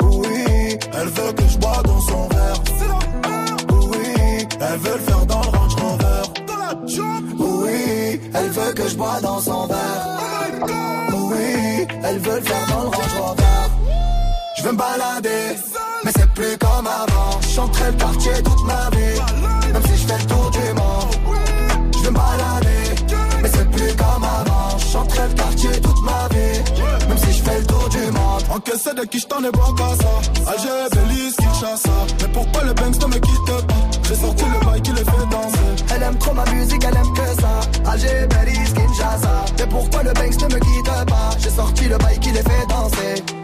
[0.00, 2.62] Oui, elle veut que je bois dans son verre.
[3.72, 6.22] Oui, elle veut le faire dans le Range Rover.
[7.40, 10.68] Oui, elle veut que je bois dans son verre.
[11.14, 13.42] Oui, elle veut le faire dans le Range Rover.
[14.56, 15.56] Je veux me balader,
[16.34, 17.40] plus comme avant.
[17.40, 21.36] Je chanterai le quartier toute ma vie, même si je fais le tour du monde.
[21.94, 22.84] Je veux me balader,
[23.42, 24.78] mais c'est plus comme avant.
[24.78, 28.42] Je chanterai le quartier toute ma vie, même si je fais le tour du monde.
[28.50, 30.50] Encaissé de qui j't'en ai bon qu'à ça.
[30.50, 31.90] Alger, Belize, Kinshasa.
[32.20, 33.74] Mais pourquoi le Banks ne me quitte pas?
[34.08, 35.84] J'ai sorti le bail qui les fait danser.
[35.94, 37.90] Elle aime trop ma musique, elle aime que ça.
[37.90, 39.44] Alger, Belize, Kinshasa.
[39.58, 41.30] Mais pourquoi le Banks ne me quitte pas?
[41.38, 43.43] J'ai sorti le bail qui les fait danser.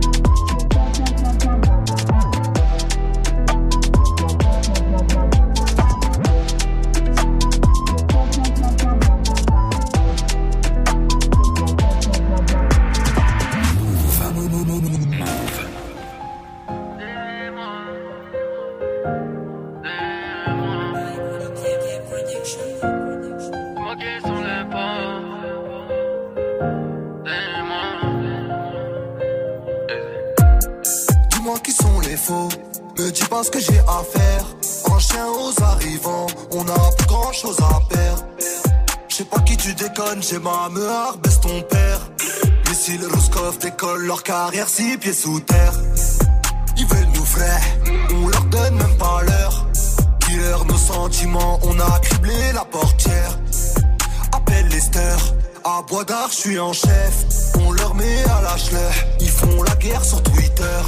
[33.31, 34.45] Pas ce que j'ai à faire.
[34.91, 38.25] En chien aux arrivants, on a plus grand chose à perdre.
[39.07, 42.01] Je sais pas qui tu déconnes, j'ai ma meur, baisse ton père.
[42.67, 45.73] Mais si le Roscoff décolle leur carrière six pieds sous terre,
[46.77, 47.61] ils veulent nous frais,
[48.13, 49.65] on leur donne même pas l'heure.
[50.19, 53.39] Killer nos sentiments, on a criblé la portière.
[54.33, 55.15] Appelle Lester,
[55.63, 57.13] à Bois d'Art, je suis en chef.
[57.65, 58.55] On leur met à la
[59.21, 60.81] ils font la guerre sur Twitter.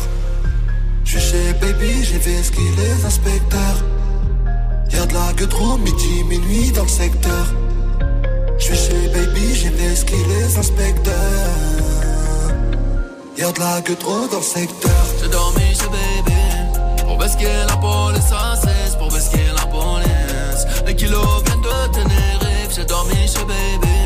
[1.13, 3.83] Suis chez Baby, j'ai qu'il les inspecteurs.
[4.91, 7.45] Y'a de la gueule trop midi, minuit dans le secteur.
[8.57, 9.69] Je suis chez Baby, j'ai
[10.05, 11.13] qu'il les inspecteurs.
[13.37, 15.05] Y'a de la gueule trop dans le secteur.
[15.21, 20.95] J'ai dormi chez bébé Pour basquer la police à 16 Pour basquer la police Les
[20.95, 23.97] kilos viennent de Tenerife J'ai dormi chez bébé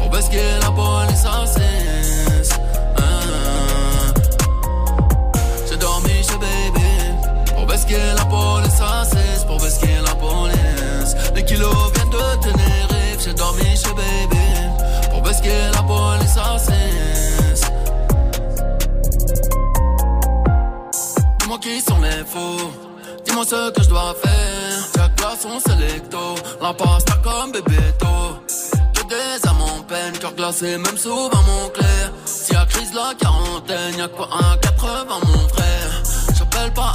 [0.00, 2.19] Pour basquer la police à 16
[7.90, 13.34] Basquer la police à 16 Pour basquer la police Les kilos viennent de Tenerife J'ai
[13.34, 17.62] dormi chez bébé Pour basquer la police à 16
[21.40, 22.70] Dis-moi qui sont les faux.
[23.24, 24.78] Dis-moi ce que je dois faire.
[24.94, 26.36] Chaque glaçon sélecto.
[26.62, 28.06] La pasta comme bébéto.
[28.94, 30.12] Que des âmes en peine.
[30.20, 32.12] Cœur glacé, même souvent mon clair.
[32.24, 36.02] Si à crise la quarantaine, y'a quoi un 80 mon frère?
[36.38, 36.94] J'appelle pas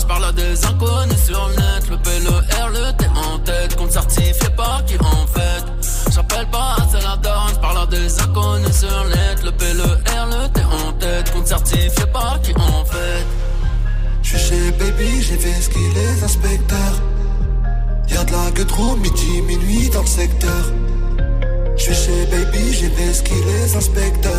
[0.00, 1.90] j'parle à des inconnus sur le net.
[1.90, 3.76] Le P, le T en tête.
[3.76, 5.64] Compte certifié par qui en fait.
[6.10, 9.42] J'appelle pas assez la date, j'parle à des inconnus sur le net.
[9.44, 11.32] Le P, le T en tête.
[11.32, 13.26] Compte certifié par qui en fait.
[14.22, 16.96] Je suis chez Baby, j'ai fait ce qu'il les inspecteurs.
[18.08, 20.64] Y'a de la gueule trop midi, minuit dans le secteur.
[21.76, 24.32] Je suis chez Baby, j'ai fait ce qu'il les inspecteurs.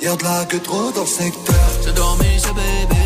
[0.00, 1.67] Y'a de la gueule trop dans le secteur.
[1.88, 3.00] J'ai dormi chez bébé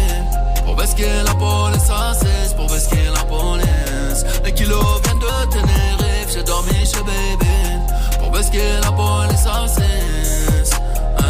[0.64, 4.24] Pour basquer la police à 16 Pour basquer la police.
[4.44, 7.78] Les kilos viennent de Tenerife J'ai dormi chez bébé
[8.18, 10.70] Pour basquer la police à 16
[11.16, 11.22] Ah.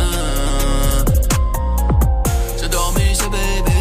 [2.58, 3.80] J'ai dormi chez bébé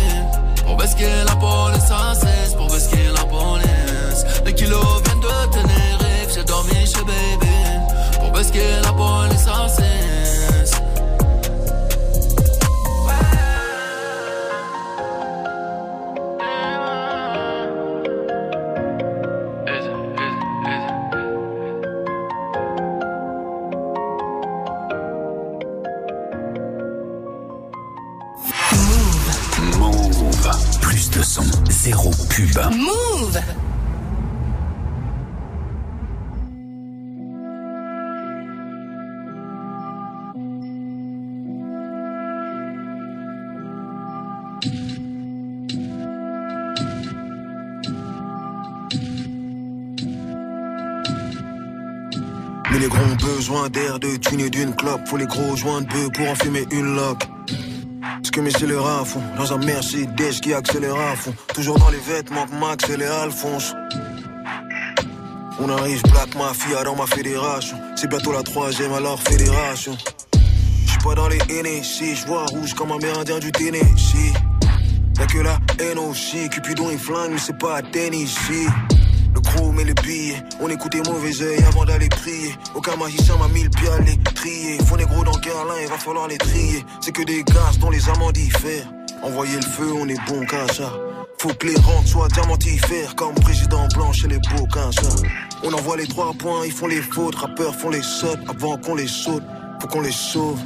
[0.65, 4.25] Pour basquer la police à 16 Pour basquer la police.
[4.45, 7.55] Les kilos viennent de Tenerife J'ai dormi chez bébé
[8.19, 9.69] Pour basquer la police à
[31.81, 32.59] zéro pub.
[32.75, 33.41] Move
[52.69, 55.07] Mais les gros ont besoin d'air, de thunes et d'une clope.
[55.07, 57.27] Faut les gros joints de bœufs pour en fumer une loque.
[58.23, 61.33] Ce que mes scélérats à fond, dans un Mercedes qui accélère à fond.
[61.53, 63.73] Toujours dans les vêtements que Max et les Alphonse.
[65.59, 67.77] On arrive Black Mafia dans ma fédération.
[67.95, 69.97] C'est bientôt la troisième alors fédération.
[70.85, 74.33] J'suis pas dans les NSC, j'vois rouge comme un mérindien du Tennessee.
[75.19, 78.67] Y'a que la haine aussi, Cupidon et flingue, mais c'est pas Tennessee.
[79.43, 82.53] Le crew met les billets, on écoutait mauvais oeil avant d'aller prier.
[82.75, 84.77] Aucun magicien m'a mis le pied à les trier.
[84.85, 86.85] Faut les gros dans Carlin, il va falloir les trier.
[86.99, 88.91] C'est que des gaz dont les amants diffèrent.
[89.23, 90.93] Envoyer le feu, on est bon qu'à ça.
[91.39, 94.67] Faut que les rentes soient diamantifères comme président blanc chez les beaux.
[95.63, 98.95] On envoie les trois points, ils font les fautes, rappeurs font les sautes avant qu'on
[98.95, 99.43] les saute.
[99.81, 100.59] Faut qu'on les sauve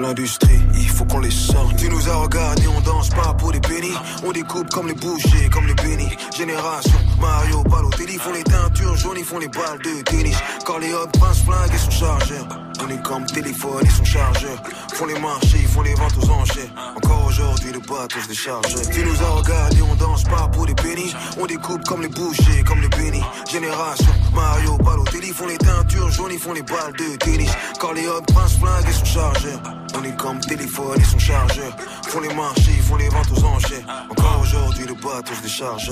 [0.00, 1.76] l'industrie, il faut qu'on les sorte.
[1.76, 3.96] Tu nous as regardés, on danse pas pour des pénis.
[4.24, 6.16] On découpe comme les bouchers, comme les bénis.
[6.36, 10.36] Génération, Mario, Balotelli, font les teintures jaunes, ils font les balles de tennis.
[10.64, 12.46] Corléone, Prince Flingue et son chargeur.
[12.82, 14.62] On est comme téléphone et son chargeur.
[14.94, 16.70] Font les marchés, ils font les ventes aux enchères.
[16.96, 18.74] Encore aujourd'hui, le bateau se décharge.
[18.92, 21.14] Tu nous as regardés, on danse pas pour des pénis.
[21.38, 23.22] On découpe comme les bouchers, comme les bénis.
[23.50, 27.50] Génération, Mario, Balotelli, font les teintures jaunes, ils font les balles de tennis.
[27.78, 29.60] Corléone, Prince Flingue et son chargeur.
[29.98, 31.76] On est comme téléphone et son chargeur.
[32.08, 34.06] Font les marchés, ils font les ventes aux enchères.
[34.10, 35.90] Encore aujourd'hui, le bateau se décharge.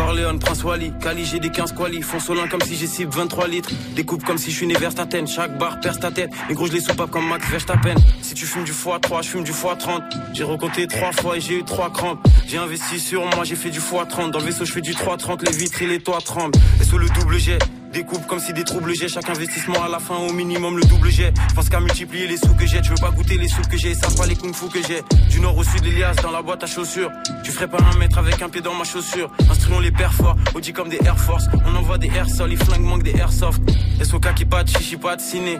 [0.00, 2.00] Corleone, Prince Wally, Cali, j'ai des 15 quali.
[2.00, 3.68] Fonsolin comme si j'ai cible 23 litres.
[3.94, 5.28] Découpe comme si je suis né vers ta tête.
[5.28, 6.30] Chaque barre perce ta tête.
[6.48, 7.94] Les gros, je les soupape comme Max Verstappen.
[8.22, 10.00] Si tu fumes du x3, je fume du x30.
[10.32, 12.26] J'ai recompté 3 fois et j'ai eu 3 crampes.
[12.46, 14.30] J'ai investi sur moi, j'ai fait du x30.
[14.30, 15.46] Dans le vaisseau, je fais du 330.
[15.46, 16.58] Les vitres et les toits tremblent.
[16.80, 17.58] Et sur le double jet.
[17.92, 21.10] Découpe comme si des troubles j'ai chaque investissement à la fin au minimum le double
[21.10, 21.32] jet.
[21.48, 23.76] Je pense qu'à multiplier les sous que j'ai, tu veux pas goûter les sous que
[23.76, 25.02] j'ai, ça pas les kung fu que j'ai.
[25.28, 27.10] Du nord au sud l'Elias dans la boîte à chaussures.
[27.42, 29.32] Tu ferais pas un mètre avec un pied dans ma chaussure.
[29.50, 31.46] Instruons les pères forts, Audi comme des Air Force.
[31.66, 33.60] On envoie des airsols, les flingues manquent des airsoft.
[34.02, 35.58] SOK qui pas chichi pas de ciné.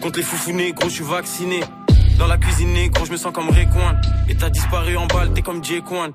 [0.00, 1.60] Contre les foufounes, gros, je suis vacciné.
[2.16, 3.96] Dans la cuisine, gros, je me sens comme Rayquan.
[4.28, 6.12] Et t'as disparu en balle, t'es comme Jay Kwan.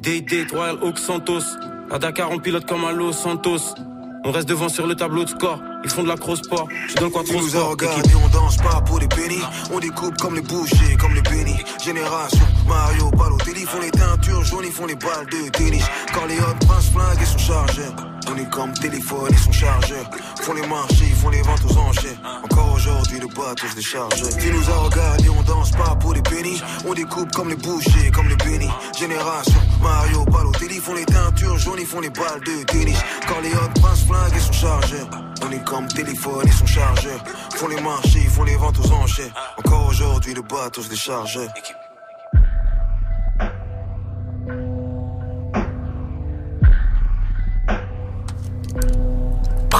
[0.00, 1.44] Day Royal Oak Santos.
[1.90, 3.74] À Dakar, on pilote comme Los Santos.
[4.24, 5.58] On reste devant sur le tableau de score.
[5.84, 6.68] Ils font de la cross sport.
[6.88, 7.70] Je donne quoi Tu trop nous as sport.
[7.70, 9.42] regardés, on danse pas pour des pénis.
[9.72, 11.58] On découpe comme les bouchers, comme les bénis.
[11.84, 15.84] Génération, Mario, Balotelli, font les teintures jaunes, ils font les balles de tennis.
[16.14, 17.94] Corléone, Prince Flingue et son chargeur.
[18.28, 20.04] On est comme téléphone et son chargeur.
[20.40, 22.18] Font les marchés, ils font les ventes aux enchères.
[22.44, 24.22] Encore aujourd'hui, le bateau se décharge.
[24.38, 26.62] Tu nous as regardés, on danse pas pour des pénis.
[26.86, 28.70] On découpe comme les bouchers, comme les bénis.
[28.98, 32.98] Génération, Mario, Balotelli, ils font les teintures jaunes, ils font les balles de tennis.
[33.26, 35.06] Corléone, Prince Flingue et son chargeur.
[35.44, 37.22] On est comme téléphone et son chargeur.
[37.54, 39.32] Font les marchés, ils font les ventes aux enchères.
[39.58, 41.38] Encore aujourd'hui, le bateau se décharge.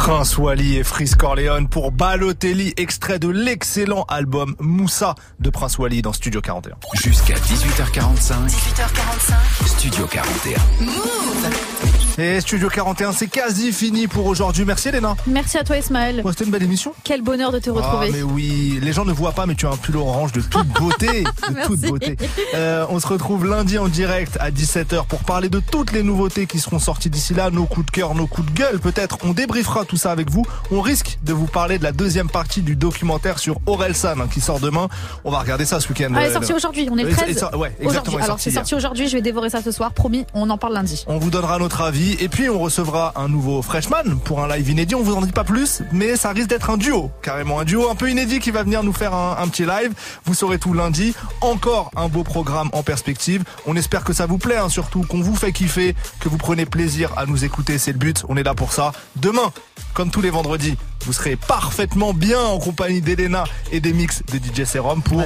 [0.05, 6.03] Prince Wally et Freeze Corleone pour Balotelli, extrait de l'excellent album Moussa de Prince Wally
[6.03, 6.75] dans Studio 41.
[6.95, 9.69] Jusqu'à 18h45, 18h45.
[9.69, 10.59] Studio 41.
[10.81, 11.72] Move.
[12.19, 14.67] Et Studio 41, c'est quasi fini pour aujourd'hui.
[14.67, 15.17] Merci Elena.
[15.27, 16.21] Merci à toi Ismaël.
[16.23, 16.93] Ouais, C'était une belle émission.
[17.05, 18.11] Quel bonheur de te Ah, retrouver.
[18.13, 20.67] mais oui, les gens ne voient pas, mais tu as un pull orange de toute
[20.79, 21.25] beauté.
[21.25, 22.17] de toute beauté.
[22.55, 26.47] Euh, on se retrouve lundi en direct à 17h pour parler de toutes les nouveautés
[26.47, 28.79] qui seront sorties d'ici là, nos coups de cœur, nos coups de gueule.
[28.79, 30.45] Peut-être on débriefera tout ça avec vous.
[30.71, 34.43] On risque de vous parler de la deuxième partie du documentaire sur Orelsan hein, qui
[34.43, 34.89] sort demain.
[35.25, 36.13] On va regarder ça ce week-end.
[36.15, 37.35] Ah, elle est euh, sortie aujourd'hui, on est le Oui, 13.
[37.39, 40.27] ça- ça- ouais, exactement, Alors c'est sorti aujourd'hui, je vais dévorer ça ce soir, promis,
[40.35, 41.05] on en parle lundi.
[41.07, 44.71] On vous donnera notre avis et puis on recevra un nouveau freshman pour un live
[44.71, 44.95] inédit.
[44.95, 47.89] On vous en dit pas plus, mais ça risque d'être un duo, carrément un duo
[47.89, 49.93] un peu inédit qui va venir nous faire un, petit live.
[50.25, 51.15] Vous saurez tout lundi.
[51.41, 53.45] Encore un beau programme en perspective.
[53.67, 56.67] On espère que ça vous plaît, hein, surtout qu'on vous fait kiffer, que vous prenez
[56.67, 57.79] plaisir à nous écouter.
[57.79, 58.25] C'est le but.
[58.29, 58.93] On est là pour ça.
[59.17, 59.53] Demain,
[59.95, 64.39] comme tous les vendredis, vous serez parfaitement bien en compagnie d'Elena et des mix de
[64.39, 65.21] DJ Serum pour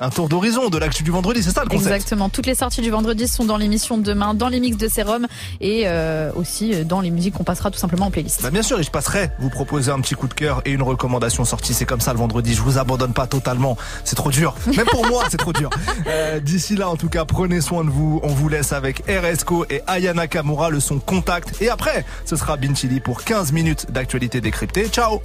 [0.00, 1.42] un tour d'horizon de l'actu du vendredi.
[1.42, 1.92] C'est ça le concept?
[1.94, 2.28] Exactement.
[2.30, 5.26] Toutes les sorties du vendredi sont dans l'émission de demain, dans les mix de Sérum
[5.60, 8.42] et euh, aussi euh, dans les musiques qu'on passera tout simplement en playlist.
[8.42, 10.82] Bah bien sûr, et je passerai vous proposer un petit coup de cœur et une
[10.82, 11.74] recommandation sortie.
[11.74, 12.54] C'est comme ça le vendredi.
[12.54, 13.76] Je vous abandonne pas totalement.
[14.04, 14.54] C'est trop dur.
[14.74, 15.70] Même pour moi, c'est trop dur.
[16.06, 18.20] Euh, D'ici là, en tout cas, prenez soin de vous.
[18.22, 21.60] On vous laisse avec RSCO et Ayana Kamura, le son contact.
[21.60, 23.52] Et après, ce sera Bin Chili pour 15
[23.88, 24.88] d'actualité décryptée.
[24.88, 25.22] Ciao